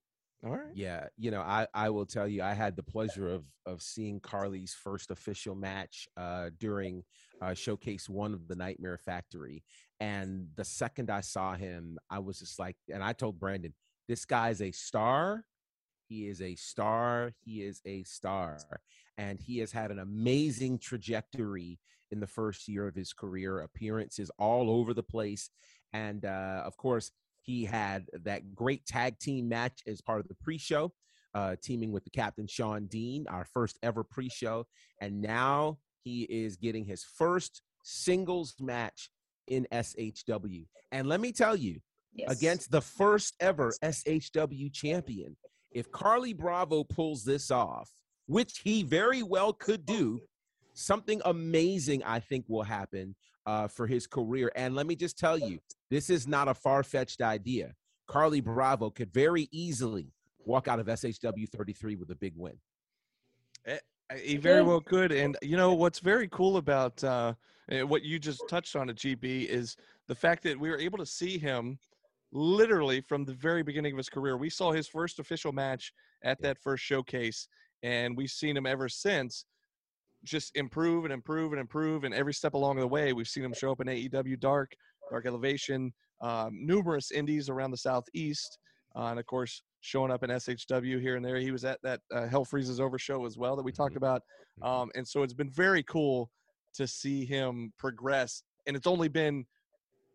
All 0.44 0.50
right. 0.50 0.72
Yeah, 0.74 1.06
you 1.16 1.30
know, 1.30 1.40
I 1.40 1.66
I 1.72 1.90
will 1.90 2.06
tell 2.06 2.26
you, 2.26 2.42
I 2.42 2.52
had 2.52 2.76
the 2.76 2.82
pleasure 2.82 3.28
of 3.28 3.44
of 3.64 3.80
seeing 3.80 4.20
Carly's 4.20 4.74
first 4.74 5.10
official 5.10 5.54
match 5.54 6.08
uh, 6.16 6.50
during 6.58 7.04
uh, 7.40 7.54
Showcase 7.54 8.08
One 8.08 8.34
of 8.34 8.48
the 8.48 8.56
Nightmare 8.56 8.98
Factory, 8.98 9.62
and 10.00 10.48
the 10.56 10.64
second 10.64 11.10
I 11.10 11.20
saw 11.20 11.54
him, 11.54 11.96
I 12.10 12.18
was 12.18 12.40
just 12.40 12.58
like, 12.58 12.76
and 12.92 13.04
I 13.04 13.12
told 13.12 13.38
Brandon, 13.38 13.72
this 14.08 14.24
guy's 14.24 14.60
a 14.60 14.72
star. 14.72 15.44
He 16.08 16.26
is 16.26 16.42
a 16.42 16.56
star. 16.56 17.32
He 17.44 17.62
is 17.62 17.80
a 17.86 18.02
star. 18.02 18.58
And 19.16 19.40
he 19.40 19.58
has 19.60 19.72
had 19.72 19.90
an 19.90 20.00
amazing 20.00 20.78
trajectory 20.78 21.78
in 22.10 22.20
the 22.20 22.26
first 22.26 22.68
year 22.68 22.86
of 22.86 22.94
his 22.94 23.12
career, 23.12 23.60
appearances 23.60 24.30
all 24.38 24.70
over 24.70 24.92
the 24.92 25.02
place. 25.02 25.50
And 25.92 26.24
uh, 26.24 26.62
of 26.66 26.76
course, 26.76 27.12
he 27.42 27.64
had 27.64 28.06
that 28.24 28.54
great 28.54 28.86
tag 28.86 29.18
team 29.18 29.48
match 29.48 29.82
as 29.86 30.00
part 30.00 30.20
of 30.20 30.28
the 30.28 30.34
pre 30.42 30.58
show, 30.58 30.92
uh, 31.34 31.56
teaming 31.62 31.92
with 31.92 32.04
the 32.04 32.10
captain 32.10 32.46
Shawn 32.46 32.86
Dean, 32.86 33.26
our 33.28 33.44
first 33.44 33.78
ever 33.82 34.04
pre 34.04 34.28
show. 34.28 34.66
And 35.00 35.20
now 35.20 35.78
he 36.04 36.22
is 36.22 36.56
getting 36.56 36.84
his 36.84 37.04
first 37.04 37.62
singles 37.84 38.54
match 38.60 39.10
in 39.48 39.66
SHW. 39.72 40.66
And 40.92 41.08
let 41.08 41.20
me 41.20 41.32
tell 41.32 41.56
you, 41.56 41.80
Yes. 42.14 42.30
against 42.30 42.70
the 42.70 42.82
first 42.82 43.34
ever 43.40 43.72
SHW 43.82 44.70
champion. 44.72 45.36
If 45.70 45.90
Carly 45.90 46.34
Bravo 46.34 46.84
pulls 46.84 47.24
this 47.24 47.50
off, 47.50 47.90
which 48.26 48.58
he 48.58 48.82
very 48.82 49.22
well 49.22 49.54
could 49.54 49.86
do, 49.86 50.20
something 50.74 51.22
amazing 51.24 52.02
I 52.04 52.20
think 52.20 52.44
will 52.48 52.62
happen 52.64 53.14
uh, 53.46 53.68
for 53.68 53.86
his 53.86 54.06
career. 54.06 54.50
And 54.56 54.74
let 54.74 54.86
me 54.86 54.96
just 54.96 55.18
tell 55.18 55.38
you, 55.38 55.58
this 55.90 56.10
is 56.10 56.26
not 56.26 56.48
a 56.48 56.54
far 56.54 56.82
fetched 56.82 57.20
idea. 57.20 57.74
Carly 58.08 58.40
Bravo 58.40 58.90
could 58.90 59.12
very 59.12 59.48
easily 59.52 60.12
walk 60.44 60.68
out 60.68 60.80
of 60.80 60.86
SHW 60.86 61.48
33 61.48 61.96
with 61.96 62.10
a 62.10 62.16
big 62.16 62.34
win. 62.36 62.58
Eh, 63.66 63.78
He 64.22 64.36
very 64.36 64.62
well 64.62 64.80
could. 64.80 65.12
And 65.12 65.36
you 65.42 65.56
know 65.56 65.74
what's 65.74 66.00
very 66.00 66.28
cool 66.28 66.56
about 66.56 67.02
uh, 67.04 67.34
eh, 67.70 67.82
what 67.82 68.02
you 68.02 68.18
just 68.18 68.42
touched 68.48 68.76
on 68.76 68.90
at 68.90 68.96
GB 68.96 69.46
is 69.46 69.76
the 70.08 70.14
fact 70.14 70.42
that 70.44 70.58
we 70.58 70.68
were 70.68 70.78
able 70.78 70.98
to 70.98 71.06
see 71.06 71.38
him 71.38 71.78
literally 72.32 73.00
from 73.00 73.24
the 73.24 73.34
very 73.34 73.62
beginning 73.62 73.92
of 73.92 73.98
his 73.98 74.08
career. 74.08 74.36
We 74.36 74.50
saw 74.50 74.72
his 74.72 74.88
first 74.88 75.18
official 75.18 75.52
match 75.52 75.92
at 76.24 76.40
that 76.42 76.58
first 76.58 76.82
showcase, 76.82 77.46
and 77.82 78.16
we've 78.16 78.30
seen 78.30 78.56
him 78.56 78.66
ever 78.66 78.88
since 78.88 79.44
just 80.24 80.54
improve 80.56 81.04
and 81.04 81.12
improve 81.12 81.52
and 81.52 81.60
improve. 81.60 82.04
And 82.04 82.14
every 82.14 82.34
step 82.34 82.54
along 82.54 82.76
the 82.76 82.86
way, 82.86 83.12
we've 83.12 83.28
seen 83.28 83.44
him 83.44 83.52
show 83.54 83.72
up 83.72 83.80
in 83.80 83.86
AEW 83.88 84.38
Dark, 84.38 84.72
Dark 85.10 85.26
Elevation, 85.26 85.92
um, 86.20 86.50
numerous 86.64 87.10
indies 87.10 87.48
around 87.48 87.70
the 87.72 87.76
Southeast, 87.76 88.58
uh, 88.96 89.06
and 89.06 89.18
of 89.18 89.26
course, 89.26 89.62
showing 89.80 90.12
up 90.12 90.22
in 90.22 90.30
SHW 90.30 91.00
here 91.00 91.16
and 91.16 91.24
there. 91.24 91.36
He 91.38 91.50
was 91.50 91.64
at 91.64 91.80
that 91.82 92.00
uh, 92.14 92.26
Hell 92.28 92.44
Freezes 92.44 92.78
Over 92.78 92.98
show 92.98 93.26
as 93.26 93.36
well 93.36 93.56
that 93.56 93.64
we 93.64 93.72
talked 93.72 93.94
Mhm. 93.94 93.98
about. 93.98 94.22
Um, 94.62 94.90
and 94.94 95.06
so 95.06 95.22
it's 95.22 95.34
been 95.34 95.50
very 95.50 95.82
cool 95.82 96.30
to 96.74 96.86
see 96.86 97.24
him 97.24 97.72
progress. 97.78 98.42
And 98.66 98.76
it's 98.76 98.86
only 98.86 99.08
been 99.08 99.44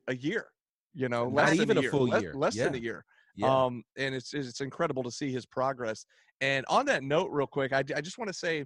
a 0.08 0.16
year, 0.16 0.48
you 0.94 1.10
know, 1.10 1.26
Not 1.26 1.34
less 1.34 1.50
than 1.50 1.62
even 1.62 1.78
a 1.78 1.82
year, 1.82 1.92
full 1.92 2.08
less, 2.08 2.22
year. 2.22 2.34
less 2.34 2.56
than 2.56 2.76
a 2.76 2.78
year. 2.78 3.04
Yeah. 3.36 3.66
Um, 3.66 3.84
and 3.98 4.16
it's 4.16 4.34
it's 4.34 4.62
incredible 4.62 5.04
to 5.04 5.12
see 5.12 5.32
his 5.32 5.46
progress. 5.46 6.06
And 6.40 6.66
on 6.70 6.86
that 6.86 7.04
note, 7.04 7.30
real 7.32 7.46
quick, 7.48 7.74
I, 7.74 7.80
I 7.80 8.02
just 8.02 8.18
want 8.18 8.30
to 8.30 8.34
say 8.34 8.64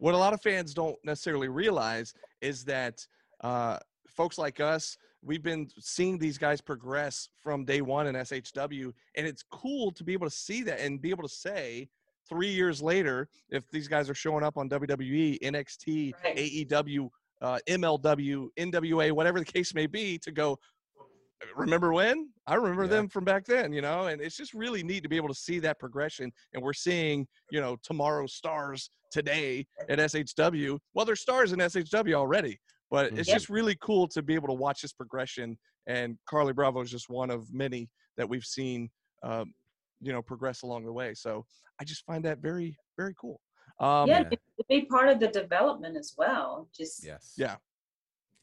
what 0.00 0.14
a 0.14 0.18
lot 0.18 0.32
of 0.32 0.40
fans 0.40 0.72
don't 0.74 0.96
necessarily 1.04 1.48
realize 1.48 2.14
is 2.40 2.64
that 2.64 3.06
uh, 3.42 3.78
folks 4.08 4.38
like 4.38 4.58
us, 4.58 4.96
we've 5.22 5.42
been 5.42 5.68
seeing 5.78 6.18
these 6.18 6.38
guys 6.38 6.60
progress 6.62 7.28
from 7.42 7.66
day 7.66 7.82
one 7.82 8.06
in 8.06 8.14
SHW, 8.14 8.92
and 9.16 9.26
it's 9.26 9.44
cool 9.50 9.90
to 9.92 10.02
be 10.02 10.14
able 10.14 10.26
to 10.26 10.34
see 10.34 10.62
that 10.62 10.80
and 10.80 11.00
be 11.02 11.10
able 11.10 11.22
to 11.22 11.28
say 11.34 11.86
three 12.26 12.48
years 12.48 12.80
later, 12.80 13.28
if 13.50 13.70
these 13.70 13.88
guys 13.88 14.08
are 14.08 14.14
showing 14.14 14.42
up 14.42 14.56
on 14.56 14.70
WWE, 14.70 15.38
NXT, 15.42 16.14
Right. 16.24 16.36
AEW, 16.36 17.10
uh, 17.42 17.58
MLW, 17.68 18.48
NWA, 18.58 19.12
whatever 19.12 19.38
the 19.38 19.44
case 19.44 19.74
may 19.74 19.86
be, 19.86 20.18
to 20.18 20.32
go. 20.32 20.58
Remember 21.56 21.92
when? 21.92 22.30
I 22.46 22.54
remember 22.54 22.84
Yeah. 22.84 22.90
them 22.90 23.08
from 23.08 23.24
back 23.24 23.44
then, 23.44 23.72
you 23.72 23.80
know, 23.82 24.06
and 24.06 24.20
it's 24.20 24.36
just 24.36 24.54
really 24.54 24.82
neat 24.82 25.02
to 25.02 25.08
be 25.08 25.16
able 25.16 25.28
to 25.28 25.34
see 25.34 25.58
that 25.60 25.78
progression. 25.78 26.32
And 26.54 26.62
we're 26.62 26.72
seeing, 26.74 27.26
you 27.50 27.60
know, 27.60 27.76
tomorrow's 27.82 28.34
stars 28.34 28.90
today 29.10 29.66
at 29.88 29.98
SHW. 29.98 30.78
Well, 30.94 31.04
they're 31.04 31.16
stars 31.16 31.52
in 31.52 31.58
SHW 31.60 32.14
already, 32.14 32.58
but 32.90 33.12
it's 33.12 33.28
Mhm. 33.28 33.32
just 33.32 33.48
really 33.48 33.76
cool 33.80 34.08
to 34.08 34.22
be 34.22 34.34
able 34.34 34.48
to 34.48 34.54
watch 34.54 34.82
this 34.82 34.92
progression. 34.92 35.58
And 35.86 36.18
Carly 36.26 36.52
Bravo 36.52 36.80
is 36.80 36.90
just 36.90 37.08
one 37.08 37.30
of 37.30 37.52
many 37.52 37.90
that 38.16 38.28
we've 38.28 38.44
seen, 38.44 38.90
um, 39.22 39.54
you 40.00 40.12
know, 40.12 40.22
progress 40.22 40.62
along 40.62 40.84
the 40.84 40.92
way. 40.92 41.14
So 41.14 41.44
I 41.80 41.84
just 41.84 42.04
find 42.04 42.24
that 42.24 42.38
very, 42.38 42.76
very 42.96 43.14
cool. 43.20 43.40
Um, 43.78 44.08
yeah, 44.08 44.20
yeah. 44.20 44.28
to 44.30 44.38
be 44.68 44.84
part 44.84 45.08
of 45.08 45.20
the 45.20 45.28
development 45.28 45.96
as 45.96 46.14
well. 46.16 46.68
Just 46.74 47.04
Yes. 47.04 47.34
Yeah, 47.36 47.56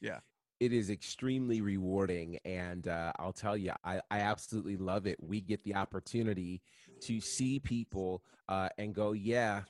yeah. 0.01 0.19
it 0.59 0.73
is 0.73 0.89
extremely 0.89 1.61
rewarding 1.61 2.39
and 2.43 2.87
uh, 2.87 3.13
i'll 3.19 3.31
tell 3.31 3.55
you 3.55 3.71
I, 3.83 4.01
I 4.09 4.21
absolutely 4.21 4.75
love 4.75 5.05
it 5.05 5.21
we 5.21 5.39
get 5.39 5.63
the 5.63 5.75
opportunity 5.75 6.63
to 7.01 7.21
see 7.21 7.59
people 7.59 8.23
uh, 8.49 8.69
and 8.79 8.95
go 8.95 9.11
yeah 9.11 9.61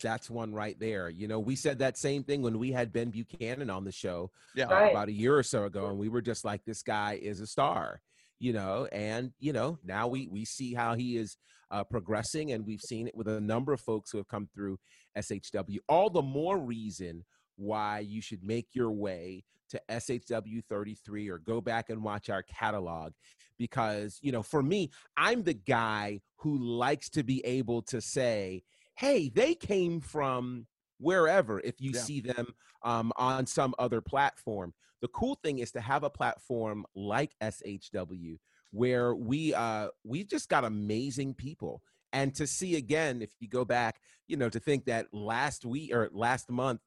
that's 0.00 0.30
one 0.30 0.52
right 0.54 0.78
there 0.80 1.08
you 1.08 1.28
know 1.28 1.38
we 1.38 1.54
said 1.56 1.78
that 1.78 1.96
same 1.96 2.22
thing 2.24 2.42
when 2.42 2.58
we 2.58 2.72
had 2.72 2.92
ben 2.92 3.10
buchanan 3.10 3.70
on 3.70 3.84
the 3.84 3.92
show 3.92 4.30
Yeah. 4.54 4.66
uh, 4.68 4.74
Right. 4.74 4.90
about 4.90 5.08
a 5.08 5.12
year 5.12 5.36
or 5.36 5.42
so 5.42 5.64
ago 5.64 5.86
and 5.88 5.98
we 5.98 6.08
were 6.08 6.22
just 6.22 6.44
like 6.44 6.64
this 6.64 6.82
guy 6.82 7.18
is 7.20 7.40
a 7.40 7.46
star 7.46 8.00
you 8.38 8.52
know 8.52 8.86
and 8.92 9.32
you 9.38 9.52
know 9.52 9.78
now 9.84 10.08
we 10.08 10.28
we 10.28 10.44
see 10.44 10.74
how 10.74 10.94
he 10.94 11.16
is 11.16 11.36
uh, 11.70 11.84
progressing 11.84 12.52
and 12.52 12.66
we've 12.66 12.80
seen 12.80 13.06
it 13.06 13.14
with 13.14 13.28
a 13.28 13.40
number 13.40 13.72
of 13.72 13.80
folks 13.80 14.10
who 14.10 14.18
have 14.18 14.26
come 14.28 14.48
through 14.54 14.76
shw 15.20 15.78
all 15.88 16.10
the 16.10 16.22
more 16.22 16.58
reason 16.58 17.24
why 17.56 17.98
you 18.00 18.20
should 18.20 18.42
make 18.42 18.68
your 18.72 18.90
way 18.90 19.44
to 19.68 19.80
shw 20.00 20.60
33 20.68 21.28
or 21.28 21.38
go 21.38 21.60
back 21.60 21.90
and 21.90 22.02
watch 22.02 22.28
our 22.28 22.42
catalog 22.42 23.12
because 23.58 24.18
you 24.22 24.32
know 24.32 24.42
for 24.42 24.62
me 24.62 24.90
i'm 25.16 25.42
the 25.44 25.54
guy 25.54 26.18
who 26.36 26.58
likes 26.58 27.08
to 27.10 27.22
be 27.22 27.44
able 27.44 27.82
to 27.82 28.00
say 28.00 28.62
hey 29.00 29.30
they 29.30 29.54
came 29.54 29.98
from 30.00 30.66
wherever 30.98 31.58
if 31.60 31.80
you 31.80 31.92
Yeah. 31.94 32.00
see 32.00 32.20
them 32.20 32.54
um, 32.82 33.12
on 33.16 33.46
some 33.46 33.74
other 33.78 34.00
platform 34.02 34.74
the 35.00 35.08
cool 35.08 35.36
thing 35.42 35.58
is 35.60 35.72
to 35.72 35.80
have 35.80 36.04
a 36.04 36.10
platform 36.10 36.84
like 36.94 37.34
shw 37.42 38.38
where 38.72 39.14
we 39.14 39.54
uh 39.54 39.88
we've 40.04 40.28
just 40.28 40.48
got 40.50 40.64
amazing 40.64 41.32
people 41.34 41.82
and 42.12 42.34
to 42.34 42.46
see 42.46 42.76
again 42.76 43.22
if 43.22 43.30
you 43.40 43.48
go 43.48 43.64
back 43.64 44.00
you 44.28 44.36
know 44.36 44.50
to 44.50 44.60
think 44.60 44.84
that 44.84 45.06
last 45.12 45.64
week 45.64 45.92
or 45.94 46.10
last 46.12 46.50
month 46.50 46.80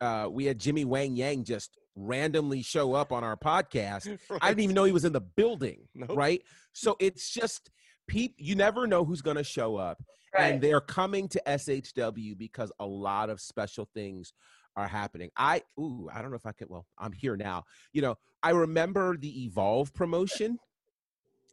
uh 0.00 0.28
we 0.30 0.44
had 0.44 0.58
jimmy 0.60 0.84
wang 0.84 1.16
yang 1.16 1.42
just 1.42 1.76
randomly 1.96 2.62
show 2.62 2.94
up 2.94 3.10
on 3.12 3.24
our 3.24 3.36
podcast 3.36 4.16
I 4.40 4.48
didn't 4.48 4.60
even 4.62 4.74
know 4.76 4.84
he 4.84 4.92
was 4.92 5.04
in 5.04 5.12
the 5.12 5.20
building, 5.20 5.88
Nope. 5.96 6.12
right? 6.16 6.42
So 6.72 6.94
it's 7.00 7.28
just 7.30 7.70
peep. 8.08 8.34
You 8.38 8.54
never 8.54 8.86
know 8.86 9.04
who's 9.04 9.22
going 9.22 9.36
to 9.36 9.44
show 9.44 9.76
up, 9.76 10.02
right. 10.36 10.52
and 10.52 10.60
they're 10.60 10.80
coming 10.80 11.28
to 11.28 11.42
SHW 11.46 12.36
because 12.36 12.72
a 12.80 12.86
lot 12.86 13.30
of 13.30 13.40
special 13.40 13.88
things 13.94 14.32
are 14.76 14.88
happening. 14.88 15.30
I 15.36 15.62
ooh, 15.78 16.08
I 16.12 16.22
don't 16.22 16.30
know 16.30 16.36
if 16.36 16.46
I 16.46 16.52
can. 16.52 16.68
Well, 16.68 16.86
I'm 16.98 17.12
here 17.12 17.36
now. 17.36 17.64
You 17.92 18.02
know, 18.02 18.16
I 18.42 18.50
remember 18.50 19.16
the 19.16 19.44
Evolve 19.44 19.94
promotion, 19.94 20.58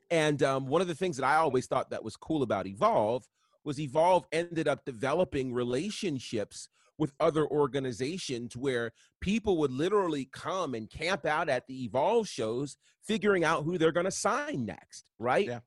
and 0.10 0.42
um, 0.44 0.68
one 0.68 0.82
of 0.82 0.88
the 0.88 0.96
things 0.96 1.18
that 1.18 1.26
I 1.26 1.36
always 1.36 1.68
thought 1.68 1.90
that 1.92 2.04
was 2.04 2.16
cool 2.16 2.44
about 2.44 2.68
Evolve 2.68 3.28
was 3.64 3.80
Evolve 3.80 4.26
ended 4.32 4.68
up 4.68 4.86
developing 4.86 5.54
relationships 5.54 6.70
with 6.98 7.12
other 7.20 7.46
organizations 7.48 8.56
where 8.56 8.92
people 9.20 9.58
would 9.58 9.72
literally 9.72 10.30
come 10.32 10.74
and 10.74 10.90
camp 10.90 11.26
out 11.26 11.50
at 11.50 11.68
the 11.68 11.84
Evolve 11.84 12.28
shows, 12.28 12.78
figuring 13.04 13.44
out 13.44 13.64
who 13.64 13.78
they're 13.78 13.92
going 13.92 14.06
to 14.06 14.12
sign 14.12 14.66
next, 14.66 15.06
right? 15.20 15.48
Yeah. 15.48 15.60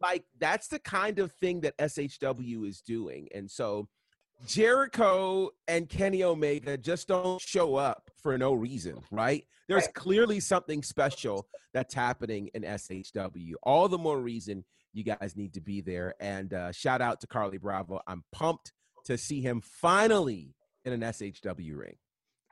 Like 0.00 0.24
that's 0.38 0.68
the 0.68 0.78
kind 0.78 1.18
of 1.18 1.32
thing 1.32 1.60
that 1.62 1.76
SHW 1.78 2.66
is 2.68 2.80
doing. 2.80 3.28
And 3.34 3.50
so 3.50 3.88
Jericho 4.46 5.50
and 5.68 5.88
Kenny 5.88 6.22
Omega 6.22 6.76
just 6.76 7.08
don't 7.08 7.40
show 7.40 7.76
up 7.76 8.10
for 8.22 8.36
no 8.38 8.52
reason, 8.54 9.00
right? 9.10 9.44
There's 9.68 9.84
Right. 9.84 9.94
clearly 9.94 10.40
something 10.40 10.82
special 10.82 11.46
that's 11.74 11.94
happening 11.94 12.48
in 12.54 12.62
SHW. 12.62 13.54
All 13.62 13.88
the 13.88 13.98
more 13.98 14.20
reason 14.20 14.64
you 14.92 15.02
guys 15.04 15.34
need 15.36 15.52
to 15.54 15.60
be 15.60 15.80
there. 15.80 16.14
And 16.20 16.54
uh, 16.54 16.72
shout 16.72 17.00
out 17.02 17.20
to 17.20 17.26
Carly 17.26 17.58
Bravo. 17.58 18.00
I'm 18.06 18.24
pumped 18.32 18.72
to 19.04 19.18
see 19.18 19.40
him 19.40 19.60
finally 19.60 20.54
in 20.84 20.92
an 20.92 21.00
SHW 21.00 21.76
ring. 21.76 21.96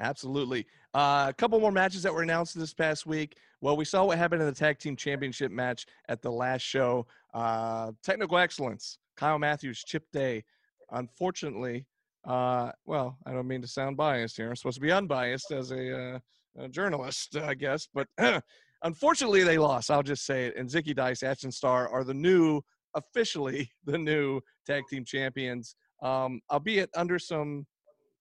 Absolutely. 0.00 0.66
Uh, 0.94 1.26
a 1.28 1.34
couple 1.34 1.58
more 1.58 1.72
matches 1.72 2.04
that 2.04 2.14
were 2.14 2.22
announced 2.22 2.56
this 2.56 2.72
past 2.72 3.04
week. 3.04 3.36
Well, 3.60 3.76
we 3.76 3.84
saw 3.84 4.04
what 4.04 4.16
happened 4.16 4.42
in 4.42 4.46
the 4.46 4.54
tag 4.54 4.78
team 4.78 4.94
championship 4.94 5.50
match 5.50 5.86
at 6.08 6.22
the 6.22 6.30
last 6.30 6.62
show. 6.62 7.06
Uh, 7.34 7.90
technical 8.04 8.38
excellence. 8.38 8.98
Kyle 9.16 9.38
Matthews, 9.38 9.82
Chip 9.84 10.04
Day. 10.12 10.44
Unfortunately, 10.92 11.84
uh, 12.26 12.70
well, 12.86 13.18
I 13.26 13.32
don't 13.32 13.48
mean 13.48 13.60
to 13.62 13.66
sound 13.66 13.96
biased 13.96 14.36
here. 14.36 14.48
I'm 14.48 14.56
supposed 14.56 14.76
to 14.76 14.80
be 14.80 14.92
unbiased 14.92 15.50
as 15.50 15.72
a, 15.72 16.14
uh, 16.14 16.18
a 16.58 16.68
journalist, 16.68 17.36
I 17.36 17.54
guess, 17.54 17.88
but 17.92 18.06
unfortunately, 18.82 19.42
they 19.42 19.58
lost. 19.58 19.90
I'll 19.90 20.02
just 20.02 20.24
say 20.24 20.46
it. 20.46 20.56
And 20.56 20.68
Zicky 20.68 20.94
Dice, 20.94 21.24
Ashton 21.24 21.50
Starr 21.50 21.88
are 21.88 22.04
the 22.04 22.14
new, 22.14 22.62
officially 22.94 23.70
the 23.84 23.98
new 23.98 24.40
tag 24.64 24.84
team 24.88 25.04
champions, 25.04 25.74
um, 26.02 26.40
albeit 26.50 26.90
under 26.94 27.18
some 27.18 27.66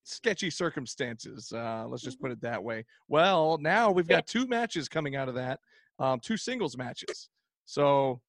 sketchy 0.04 0.50
circumstances. 0.50 1.52
Uh, 1.54 1.86
let's 1.88 2.04
just 2.04 2.20
put 2.20 2.32
it 2.32 2.42
that 2.42 2.64
way. 2.64 2.86
Well, 3.08 3.58
now 3.60 3.92
we've 3.92 4.08
got 4.08 4.28
two 4.28 4.48
matches 4.48 4.88
coming 4.88 5.16
out 5.16 5.30
of 5.30 5.36
that, 5.36 5.60
um, 6.00 6.20
two 6.20 6.38
singles 6.38 6.78
matches. 6.78 7.30
So 7.66 8.22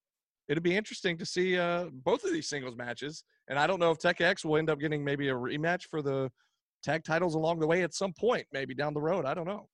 it'll 0.48 0.62
be 0.62 0.76
interesting 0.76 1.18
to 1.18 1.26
see 1.26 1.58
uh, 1.58 1.86
both 1.92 2.24
of 2.24 2.32
these 2.32 2.48
singles 2.48 2.76
matches. 2.76 3.24
And 3.48 3.58
I 3.58 3.66
don't 3.66 3.80
know 3.80 3.90
if 3.90 3.98
Tech 3.98 4.20
X 4.20 4.44
will 4.44 4.56
end 4.56 4.70
up 4.70 4.78
getting 4.78 5.04
maybe 5.04 5.28
a 5.28 5.34
rematch 5.34 5.84
for 5.90 6.00
the 6.00 6.30
tag 6.82 7.04
titles 7.04 7.34
along 7.34 7.58
the 7.58 7.66
way 7.66 7.82
at 7.82 7.94
some 7.94 8.12
point, 8.12 8.46
maybe 8.52 8.74
down 8.74 8.94
the 8.94 9.00
road. 9.00 9.24
I 9.24 9.34
don't 9.34 9.46
know. 9.46 9.68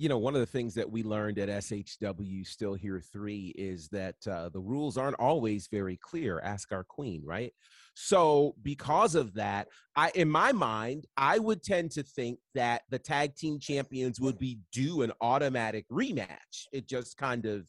You 0.00 0.08
know, 0.08 0.16
one 0.16 0.34
of 0.34 0.40
the 0.40 0.46
things 0.46 0.72
that 0.72 0.90
we 0.90 1.02
learned 1.02 1.38
at 1.38 1.50
SHW 1.50 2.46
Still 2.46 2.72
Here 2.72 3.02
3 3.12 3.52
is 3.54 3.88
that 3.88 4.16
uh, 4.26 4.48
the 4.48 4.58
rules 4.58 4.96
aren't 4.96 5.20
always 5.20 5.68
very 5.70 5.98
clear. 5.98 6.40
Ask 6.42 6.72
our 6.72 6.84
queen, 6.84 7.20
right? 7.22 7.52
So, 7.92 8.54
because 8.62 9.14
of 9.14 9.34
that, 9.34 9.68
I, 9.94 10.10
in 10.14 10.30
my 10.30 10.52
mind, 10.52 11.04
I 11.18 11.38
would 11.38 11.62
tend 11.62 11.90
to 11.92 12.02
think 12.02 12.38
that 12.54 12.80
the 12.88 12.98
tag 12.98 13.36
team 13.36 13.58
champions 13.60 14.18
would 14.18 14.38
be 14.38 14.60
due 14.72 15.02
an 15.02 15.12
automatic 15.20 15.84
rematch. 15.90 16.64
It 16.72 16.88
just 16.88 17.18
kind 17.18 17.44
of 17.44 17.66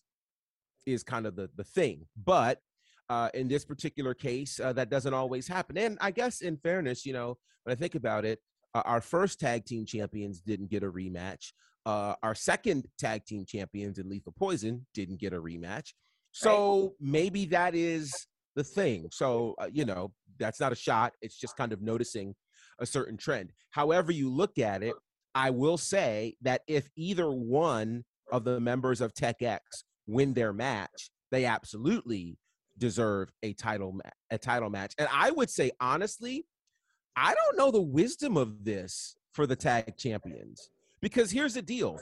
is 0.85 1.03
kind 1.03 1.25
of 1.25 1.35
the, 1.35 1.49
the 1.57 1.65
thing. 1.65 2.07
But 2.15 2.59
uh, 3.09 3.27
in 3.33 3.49
this 3.49 3.65
particular 3.65 4.13
case, 4.13 4.57
uh, 4.57 4.71
that 4.71 4.89
doesn't 4.89 5.13
always 5.13 5.49
happen. 5.49 5.77
And 5.77 5.97
I 5.99 6.11
guess, 6.11 6.39
in 6.39 6.55
fairness, 6.55 7.05
you 7.05 7.11
know, 7.11 7.37
when 7.63 7.73
I 7.73 7.75
think 7.75 7.95
about 7.95 8.23
it, 8.23 8.39
uh, 8.73 8.83
our 8.85 9.01
first 9.01 9.37
tag 9.37 9.65
team 9.65 9.85
champions 9.85 10.39
didn't 10.39 10.69
get 10.69 10.83
a 10.83 10.89
rematch. 10.89 11.51
Uh, 11.85 12.13
our 12.21 12.35
second 12.35 12.85
tag 12.99 13.25
team 13.25 13.45
champions 13.47 13.97
in 13.97 14.09
Lethal 14.09 14.33
Poison 14.37 14.85
didn't 14.93 15.19
get 15.19 15.33
a 15.33 15.41
rematch. 15.41 15.93
So 16.31 16.93
maybe 16.99 17.45
that 17.47 17.75
is 17.75 18.13
the 18.55 18.63
thing. 18.63 19.07
So, 19.11 19.55
uh, 19.59 19.67
you 19.71 19.85
know, 19.85 20.13
that's 20.39 20.59
not 20.59 20.71
a 20.71 20.75
shot. 20.75 21.13
It's 21.21 21.37
just 21.37 21.57
kind 21.57 21.73
of 21.73 21.81
noticing 21.81 22.35
a 22.79 22.85
certain 22.85 23.17
trend. 23.17 23.51
However, 23.71 24.11
you 24.11 24.29
look 24.29 24.57
at 24.57 24.83
it, 24.83 24.95
I 25.35 25.49
will 25.49 25.77
say 25.77 26.35
that 26.41 26.61
if 26.67 26.89
either 26.95 27.31
one 27.31 28.03
of 28.31 28.43
the 28.43 28.59
members 28.59 29.01
of 29.01 29.13
Tech 29.13 29.41
X 29.41 29.83
win 30.07 30.33
their 30.33 30.53
match, 30.53 31.09
they 31.31 31.45
absolutely 31.45 32.37
deserve 32.77 33.29
a 33.43 33.53
title 33.53 33.93
ma- 33.93 34.09
a 34.29 34.37
title 34.37 34.69
match. 34.69 34.93
And 34.97 35.07
I 35.11 35.31
would 35.31 35.49
say 35.49 35.71
honestly, 35.79 36.45
I 37.15 37.33
don't 37.33 37.57
know 37.57 37.71
the 37.71 37.81
wisdom 37.81 38.37
of 38.37 38.63
this 38.63 39.15
for 39.33 39.45
the 39.45 39.55
tag 39.55 39.97
champions 39.97 40.69
because 41.01 41.31
here's 41.31 41.55
the 41.55 41.61
deal: 41.61 41.99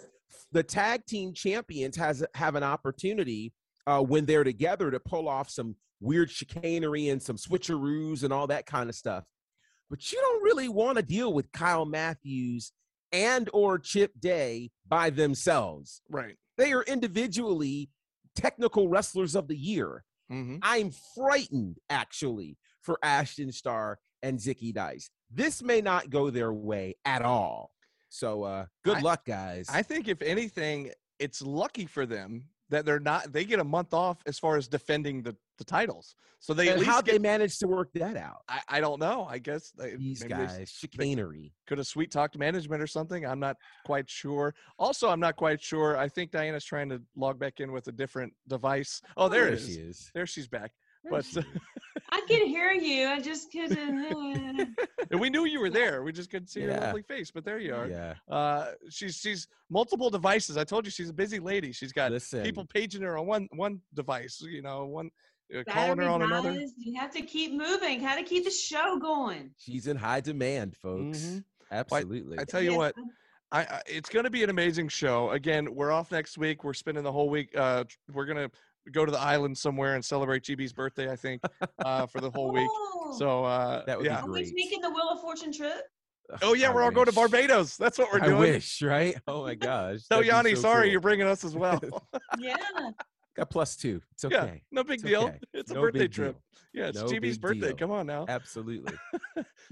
the 0.52 0.64
tag 0.64 1.06
team 1.06 1.34
champions 1.34 1.96
has 1.98 2.26
have 2.36 2.56
an 2.56 2.64
opportunity 2.64 3.54
uh, 3.88 4.02
when 4.02 4.26
they're 4.26 4.44
together 4.44 4.92
to 4.92 5.00
pull 5.00 5.28
off 5.28 5.50
some 5.50 5.76
weird 6.00 6.32
chicanery 6.32 7.10
and 7.10 7.22
some 7.22 7.36
switcheroos 7.36 8.24
and 8.24 8.32
all 8.32 8.48
that 8.48 8.66
kind 8.66 8.90
of 8.90 8.96
stuff. 8.96 9.26
But 9.90 10.12
you 10.12 10.20
don't 10.20 10.44
really 10.44 10.70
want 10.70 10.98
to 10.98 11.04
deal 11.04 11.34
with 11.34 11.52
Kyle 11.52 11.86
Matthews 11.86 12.72
and 13.12 13.50
or 13.54 13.80
Chip 13.80 14.12
Day 14.20 14.72
by 14.88 15.10
themselves. 15.10 16.02
Right. 16.10 16.36
They 16.58 16.74
are 16.74 16.84
individually 16.84 17.90
technical 18.36 18.88
wrestlers 18.88 19.36
of 19.36 19.48
the 19.48 19.58
year. 19.58 20.04
Mm-hmm. 20.32 20.58
I'm 20.62 20.92
frightened 21.16 21.80
actually 21.90 22.58
for 22.82 23.00
Ashton 23.02 23.52
Starr 23.52 23.98
and 24.22 24.40
Zicky 24.40 24.74
Dice. 24.74 25.10
This 25.32 25.64
may 25.64 25.82
not 25.82 26.10
go 26.10 26.30
their 26.30 26.54
way 26.54 26.96
at 27.06 27.24
all. 27.24 27.72
So 28.10 28.44
uh 28.44 28.66
good 28.84 28.98
I- 28.98 29.02
luck, 29.02 29.26
guys. 29.26 29.68
I 29.72 29.82
think 29.82 30.08
if 30.08 30.22
anything, 30.22 30.92
it's 31.20 31.42
lucky 31.42 31.86
for 31.86 32.06
them 32.06 32.46
that 32.70 32.86
they're 32.86 33.00
not. 33.00 33.32
They 33.34 33.46
get 33.46 33.60
a 33.60 33.64
month 33.64 33.94
off 33.94 34.18
as 34.26 34.38
far 34.38 34.58
as 34.58 34.68
defending 34.68 35.24
the 35.24 35.36
the 35.58 35.64
titles. 35.64 36.16
So 36.42 36.54
they 36.54 36.70
and 36.70 36.86
how 36.86 37.02
get, 37.02 37.12
they 37.14 37.20
managed 37.20 37.60
to 37.60 37.68
work 37.68 37.90
that 37.96 38.16
out. 38.16 38.38
I, 38.48 38.62
I 38.70 38.80
don't 38.80 39.00
know. 39.02 39.28
I 39.30 39.40
guess 39.40 39.72
they, 39.78 39.98
These 39.98 40.22
maybe 40.22 40.36
they 40.36 40.46
guys, 40.48 40.70
chicanery. 40.70 41.52
could 41.68 41.80
have 41.80 41.88
sweet 41.88 42.12
talked 42.12 42.38
management 42.38 42.82
or 42.82 42.88
something. 42.88 43.26
I'm 43.26 43.42
not 43.42 43.58
quite 43.86 44.10
sure. 44.10 44.56
Also, 44.78 45.10
I'm 45.10 45.20
not 45.20 45.36
quite 45.36 45.62
sure. 45.62 45.98
I 45.98 46.08
think 46.08 46.32
Diana's 46.32 46.64
trying 46.64 46.88
to 46.90 47.02
log 47.18 47.40
back 47.40 47.60
in 47.60 47.74
with 47.74 47.88
a 47.90 47.92
different 47.92 48.32
device. 48.48 49.02
Oh, 49.18 49.28
there, 49.28 49.48
it 49.48 49.56
is. 49.56 49.66
she 49.66 49.74
is. 49.74 50.12
There 50.16 50.26
she's 50.26 50.48
back. 50.48 50.72
There 51.04 51.12
But. 51.12 51.46
I 52.12 52.22
can 52.28 52.48
hear 52.48 52.72
you. 52.72 53.08
I 53.08 53.20
just 53.20 53.52
couldn't. 53.52 54.76
and 55.12 55.20
we 55.20 55.30
knew 55.30 55.46
you 55.46 55.60
were 55.60 55.70
there. 55.70 56.04
We 56.04 56.12
just 56.12 56.30
couldn't 56.32 56.48
see 56.48 56.62
your 56.62 56.76
lovely 56.76 57.04
face. 57.04 57.32
But 57.32 57.46
there 57.46 57.60
you 57.60 57.76
are. 57.76 57.88
yeah. 57.88 58.14
Uh, 58.30 58.72
she's 58.90 59.18
she's 59.18 59.48
multiple 59.70 60.10
devices. 60.10 60.58
I 60.58 60.64
told 60.64 60.86
you 60.86 60.92
she's 60.92 61.10
a 61.10 61.14
busy 61.14 61.40
lady. 61.40 61.72
She's 61.72 61.92
got 61.94 62.12
Listen, 62.12 62.44
people 62.44 62.66
paging 62.66 63.02
her 63.04 63.18
on 63.18 63.28
one 63.28 63.48
one 63.56 63.82
device. 63.94 64.42
You 64.42 64.62
know, 64.62 64.86
one 64.86 65.10
uh, 65.56 65.64
calling 65.70 65.98
her 66.00 66.04
be 66.04 66.10
on 66.10 66.22
another. 66.22 66.52
nice. 66.52 66.74
You 66.78 67.00
have 67.00 67.12
to 67.12 67.22
keep 67.22 67.54
moving. 67.54 68.02
How 68.02 68.16
to 68.16 68.24
keep 68.24 68.44
the 68.46 68.52
show 68.52 68.98
going. 69.00 69.52
she's 69.58 69.88
in 69.88 69.98
high 69.98 70.22
demand, 70.22 70.76
folks. 70.78 71.20
Mhm. 71.20 71.44
Absolutely. 71.72 72.40
I 72.40 72.44
tell 72.46 72.62
you 72.62 72.72
Yes, 72.72 72.78
what, 72.78 72.96
I, 73.52 73.62
I 73.62 73.82
it's 73.86 74.10
going 74.10 74.26
to 74.26 74.32
be 74.32 74.44
an 74.44 74.50
amazing 74.50 74.88
show. 74.88 75.30
Again, 75.32 75.74
we're 75.74 75.92
off 75.92 76.12
next 76.12 76.38
week. 76.38 76.64
We're 76.64 76.74
spending 76.74 77.04
the 77.04 77.12
whole 77.12 77.30
week. 77.30 77.56
Uh, 77.56 77.84
we're 78.12 78.26
gonna 78.26 78.50
go 78.92 79.06
to 79.06 79.12
the 79.12 79.20
island 79.20 79.58
somewhere 79.58 79.96
and 79.96 80.04
celebrate 80.04 80.44
GB's 80.44 80.74
birthday. 80.74 81.12
I 81.12 81.16
think 81.16 81.42
uh, 81.86 82.06
for 82.08 82.22
the 82.22 82.32
whole 82.32 82.52
week. 82.52 82.70
So 83.18 83.44
uh, 83.44 83.84
That 83.86 83.98
would 83.98 84.04
be 84.04 84.10
yeah. 84.10 84.20
Are 84.22 84.28
we 84.30 84.44
great. 84.44 84.56
taking 84.56 84.82
the 84.82 84.90
Wheel 84.92 85.10
of 85.10 85.20
Fortune 85.20 85.52
trip? 85.52 85.82
Oh 86.44 86.54
yeah, 86.54 86.70
I 86.70 86.74
we're 86.76 86.84
all 86.84 86.92
going 86.92 87.08
to. 87.08 87.12
Barbados. 87.12 87.76
That's 87.76 87.98
what 87.98 88.12
we're 88.14 88.20
doing. 88.20 88.34
I 88.34 88.38
doing. 88.38 88.54
wish, 88.54 88.82
right? 88.84 89.16
Oh 89.28 89.42
my 89.44 89.56
gosh. 89.56 90.02
Tell 90.12 90.24
Yanni, 90.24 90.54
so 90.54 90.62
sorry, 90.62 90.84
cool. 90.86 90.92
you're 90.92 91.02
bringing 91.02 91.26
us 91.26 91.44
as 91.44 91.56
well. 91.56 91.82
Yeah. 92.38 92.56
got 93.36 93.50
plus 93.50 93.76
two. 93.76 94.00
It's 94.14 94.26
yeah, 94.30 94.44
okay. 94.44 94.62
no 94.72 94.84
big 94.84 94.96
It's 95.00 95.04
deal. 95.04 95.24
okay. 95.24 95.40
It's 95.56 95.72
a 95.72 95.74
No 95.74 95.82
birthday 95.82 96.08
trip. 96.08 96.34
deal. 96.34 96.42
Yeah, 96.84 96.90
it's 96.90 97.00
No 97.00 97.06
GB's 97.08 97.40
birthday. 97.40 97.70
deal. 97.70 97.78
Come 97.78 97.90
on 97.92 98.06
now. 98.06 98.26
Absolutely. 98.30 98.94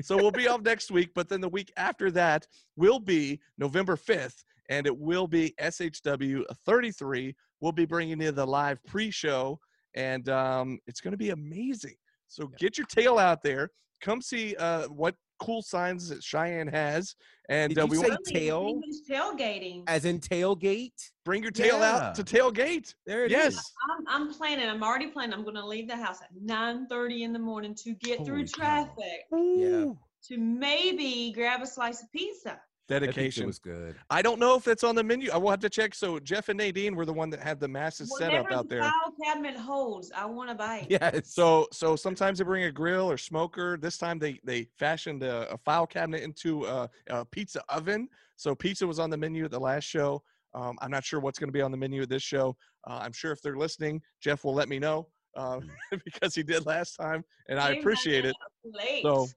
so 0.01 0.15
we'll 0.18 0.32
be 0.32 0.47
off 0.47 0.61
next 0.61 0.89
week, 0.89 1.11
but 1.13 1.30
then 1.30 1.41
the 1.41 1.49
week 1.49 1.72
after 1.78 2.09
that 2.11 2.47
will 2.76 2.99
be 2.99 3.39
November 3.59 3.95
5th, 3.95 4.43
and 4.70 4.88
it 4.88 4.97
will 4.97 5.28
be 5.28 5.53
SHW 5.61 6.43
33. 6.65 7.36
We'll 7.62 7.72
be 7.72 7.86
bringing 7.86 8.22
you 8.22 8.32
the 8.32 8.45
live 8.45 8.84
pre-show, 8.86 9.60
and 9.95 10.30
um, 10.30 10.80
it's 10.88 11.01
going 11.01 11.12
to 11.12 11.18
be 11.18 11.32
amazing. 11.32 11.95
So 12.28 12.47
get 12.60 12.78
your 12.78 12.88
tail 12.88 13.18
out 13.18 13.41
there. 13.41 13.70
Come 14.01 14.22
see 14.22 14.55
uh, 14.58 14.88
what 14.88 15.16
cool 15.39 15.62
signs 15.62 16.10
that 16.10 16.24
Cheyenne 16.24 16.68
has, 16.68 17.16
and 17.49 17.70
Did 17.74 17.80
uh, 17.80 17.86
you 17.86 17.91
we 17.91 17.97
say 17.97 18.10
want 18.10 18.26
tail? 18.26 18.82
Tailgating. 19.10 19.84
As 19.88 20.05
in 20.05 20.20
tailgate? 20.20 20.91
bring 21.26 21.41
your 21.41 21.51
tail 21.51 21.78
out 21.78 22.16
to 22.16 22.24
tailgate. 22.24 22.93
There 23.05 23.26
it 23.26 23.32
is. 23.32 23.55
Yes. 23.55 23.74
I'm, 23.89 24.28
I'm 24.28 24.34
planning. 24.34 24.70
I'm 24.70 24.84
already 24.84 25.08
planning. 25.08 25.34
I'm 25.34 25.43
going 25.43 25.55
to 25.55 25.66
leave 25.66 25.88
the 25.88 25.95
house 25.95 26.20
at 26.22 26.30
9:30 26.45 27.22
in 27.22 27.34
the 27.34 27.39
morning 27.39 27.76
to 27.84 27.93
get 27.95 28.20
Holy 28.20 28.30
through 28.30 28.47
traffic 28.47 29.26
Yeah. 29.32 29.91
To 30.30 30.38
maybe 30.38 31.32
grab 31.34 31.62
a 31.62 31.68
slice 31.68 32.01
of 32.03 32.12
pizza. 32.12 32.60
That 32.88 33.02
pizza 33.02 33.14
Dedication. 33.14 33.46
was 33.48 33.60
good. 33.60 33.96
I 34.10 34.22
don't 34.22 34.40
know 34.40 34.56
if 34.56 34.64
that's 34.64 34.84
on 34.84 34.96
the 34.96 35.04
menu. 35.04 35.30
I 35.32 35.38
will 35.38 35.50
have 35.50 35.60
to 35.60 35.70
check. 35.70 35.94
So 35.94 36.20
Jeff 36.20 36.48
and 36.48 36.58
Nadine 36.58 36.96
were 36.96 37.06
the 37.06 37.14
one 37.14 37.30
that 37.32 37.42
had 37.42 37.60
the 37.60 37.68
massive 37.68 38.08
set 38.08 38.34
up 38.34 38.46
Whatever 38.46 38.54
out 38.54 38.70
there. 38.70 38.82
file 38.82 39.14
cabinet 39.24 39.58
holds, 39.58 40.12
I 40.16 40.26
want 40.26 40.50
to 40.50 40.56
bite. 40.66 40.88
Yeah. 40.90 41.20
So 41.24 41.68
so 41.72 41.96
sometimes 41.96 42.38
they 42.38 42.46
bring 42.46 42.64
a 42.64 42.72
grill 42.72 43.10
or 43.10 43.18
smoker. 43.18 43.78
This 43.78 43.98
time 43.98 44.20
they 44.20 44.40
they 44.44 44.70
fashioned 44.78 45.24
a, 45.24 45.52
a 45.52 45.58
file 45.58 45.86
cabinet 45.88 46.24
into 46.24 46.66
a, 46.66 46.90
a 47.10 47.26
pizza 47.26 47.62
oven. 47.70 48.08
So 48.38 48.56
pizza 48.56 48.88
was 48.88 49.00
on 49.00 49.10
the 49.10 49.18
menu 49.18 49.46
at 49.46 49.52
the 49.52 49.60
last 49.60 49.84
show. 49.84 50.24
Um, 50.54 50.78
I'm 50.82 50.92
not 50.92 51.04
sure 51.04 51.20
what's 51.20 51.40
going 51.40 51.50
to 51.50 51.54
be 51.54 51.62
on 51.62 51.72
the 51.72 51.78
menu 51.78 52.02
at 52.02 52.10
this 52.10 52.24
show. 52.24 52.56
Uh, 52.90 53.00
I'm 53.02 53.12
sure 53.12 53.32
if 53.32 53.42
they're 53.42 53.58
listening, 53.58 54.02
Jeff 54.22 54.44
will 54.46 54.54
let 54.54 54.70
me 54.70 54.80
know 54.80 55.10
uh, 55.36 55.60
because 56.06 56.34
he 56.34 56.42
did 56.42 56.66
last 56.66 56.96
time, 56.96 57.24
and 57.50 57.60
I 57.60 57.70
Amen. 57.72 57.80
appreciate 57.80 58.26
it. 58.26 58.36
Late. 58.64 59.04
So 59.04 59.28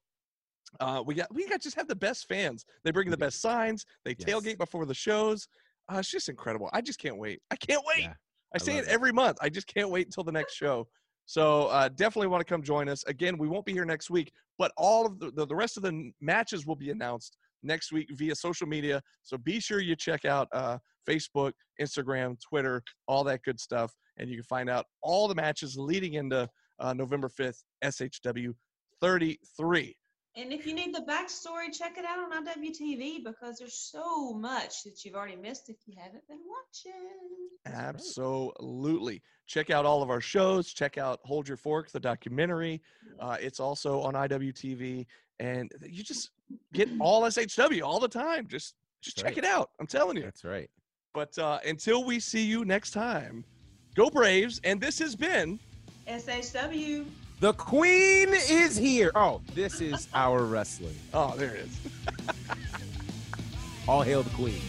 uh, 0.79 1.03
we 1.05 1.15
got 1.15 1.33
we 1.35 1.47
got 1.49 1.61
just 1.61 1.77
have 1.77 1.89
the 1.89 1.97
best 1.97 2.29
fans. 2.29 2.65
They 2.85 2.91
bring 2.93 3.11
the 3.11 3.17
best 3.17 3.41
signs. 3.41 3.85
They 4.05 4.15
Yes. 4.19 4.29
tailgate 4.29 4.59
before 4.59 4.87
the 4.87 4.95
shows. 4.95 5.49
Uh, 5.93 5.99
it's 5.99 6.11
just 6.11 6.29
incredible. 6.29 6.71
I 6.73 6.81
just 6.81 7.01
can't 7.01 7.19
wait. 7.19 7.41
I 7.51 7.57
can't 7.57 7.83
wait. 7.85 8.03
Yeah, 8.05 8.11
I 8.55 8.57
I 8.57 8.59
say 8.59 8.77
it 8.77 8.85
it. 8.85 8.89
every 8.89 9.13
month. 9.13 9.39
I 9.41 9.49
just 9.49 9.67
can't 9.67 9.91
wait 9.91 10.07
until 10.07 10.23
the 10.23 10.33
next 10.33 10.55
show. 10.55 10.87
So 11.27 11.67
uh, 11.67 11.89
definitely 11.89 12.29
want 12.29 12.41
to 12.41 12.45
come 12.45 12.63
join 12.63 12.89
us. 12.89 13.03
Again, 13.05 13.37
we 13.39 13.49
won't 13.49 13.65
be 13.65 13.73
here 13.73 13.85
next 13.85 14.11
week, 14.11 14.33
but 14.59 14.73
all 14.77 15.07
of 15.07 15.19
the, 15.19 15.31
the, 15.33 15.47
the 15.47 15.55
rest 15.55 15.77
of 15.77 15.83
the 15.83 16.11
matches 16.21 16.67
will 16.67 16.77
be 16.77 16.91
announced 16.91 17.37
next 17.63 17.93
week 17.93 18.09
via 18.13 18.35
social 18.35 18.67
media. 18.67 19.01
So 19.23 19.37
be 19.39 19.61
sure 19.61 19.81
you 19.81 19.95
check 19.95 20.25
out 20.25 20.49
uh, 20.53 20.79
Facebook, 21.09 21.53
Instagram, 21.81 22.37
Twitter, 22.41 22.83
all 23.07 23.23
that 23.25 23.43
good 23.43 23.61
stuff. 23.61 23.93
And 24.17 24.29
you 24.29 24.37
can 24.37 24.45
find 24.45 24.69
out 24.69 24.87
all 25.03 25.29
the 25.29 25.35
matches 25.35 25.77
leading 25.77 26.15
into 26.15 26.49
uh, 26.81 26.95
November 26.95 27.29
5th, 27.29 27.63
SHW 27.85 28.55
33. 29.01 29.97
And 30.37 30.53
if 30.53 30.65
you 30.65 30.75
need 30.75 30.95
the 30.95 31.01
backstory, 31.01 31.73
check 31.73 31.99
it 31.99 32.05
out 32.05 32.19
on 32.19 32.47
IWTV 32.47 33.25
because 33.25 33.59
there's 33.59 33.75
so 33.75 34.33
much 34.33 34.85
that 34.85 35.05
you've 35.05 35.17
already 35.17 35.35
missed 35.35 35.69
if 35.69 35.77
you 35.87 35.95
haven't 35.99 36.27
been 36.29 36.39
watching. 36.49 37.11
Absolutely. 37.67 39.23
Check 39.47 39.71
out 39.71 39.85
all 39.85 40.03
of 40.03 40.11
our 40.11 40.21
shows. 40.21 40.73
Check 40.73 40.99
out 40.99 41.19
Hold 41.25 41.49
Your 41.49 41.57
Fork, 41.57 41.91
the 41.91 41.99
documentary. 41.99 42.81
Uh, 43.19 43.37
it's 43.41 43.59
also 43.59 44.01
on 44.03 44.15
IWTV, 44.15 45.05
and 45.41 45.73
you 45.85 46.05
just 46.05 46.31
get 46.73 46.89
all 47.01 47.23
SHW 47.23 47.83
all 47.83 47.99
the 47.99 48.09
time. 48.09 48.47
Just 48.47 48.77
just 49.03 49.17
That's 49.17 49.35
check 49.35 49.43
right. 49.43 49.45
it 49.45 49.45
out. 49.45 49.71
I'm 49.81 49.87
telling 49.87 50.17
you. 50.17 50.23
That's 50.23 50.45
right. 50.45 50.71
But 51.13 51.37
uh, 51.39 51.59
until 51.67 52.05
we 52.05 52.21
see 52.21 52.45
you 52.45 52.65
next 52.65 52.93
time, 52.93 53.45
go 53.97 54.09
Braves! 54.11 54.61
And 54.63 54.81
this 54.81 54.99
has 55.01 55.17
been 55.17 55.59
SHW. 56.07 57.05
The 57.41 57.55
queen 57.55 58.29
is 58.35 58.77
here. 58.77 59.11
Oh, 59.15 59.41
this 59.55 59.81
is 59.81 60.09
our 60.13 60.45
wrestling. 60.45 60.97
oh, 61.15 61.35
there 61.39 61.55
it 61.55 61.67
is. 61.67 61.79
All 63.89 64.03
hail 64.03 64.23
the 64.23 64.31
queen. 64.31 64.61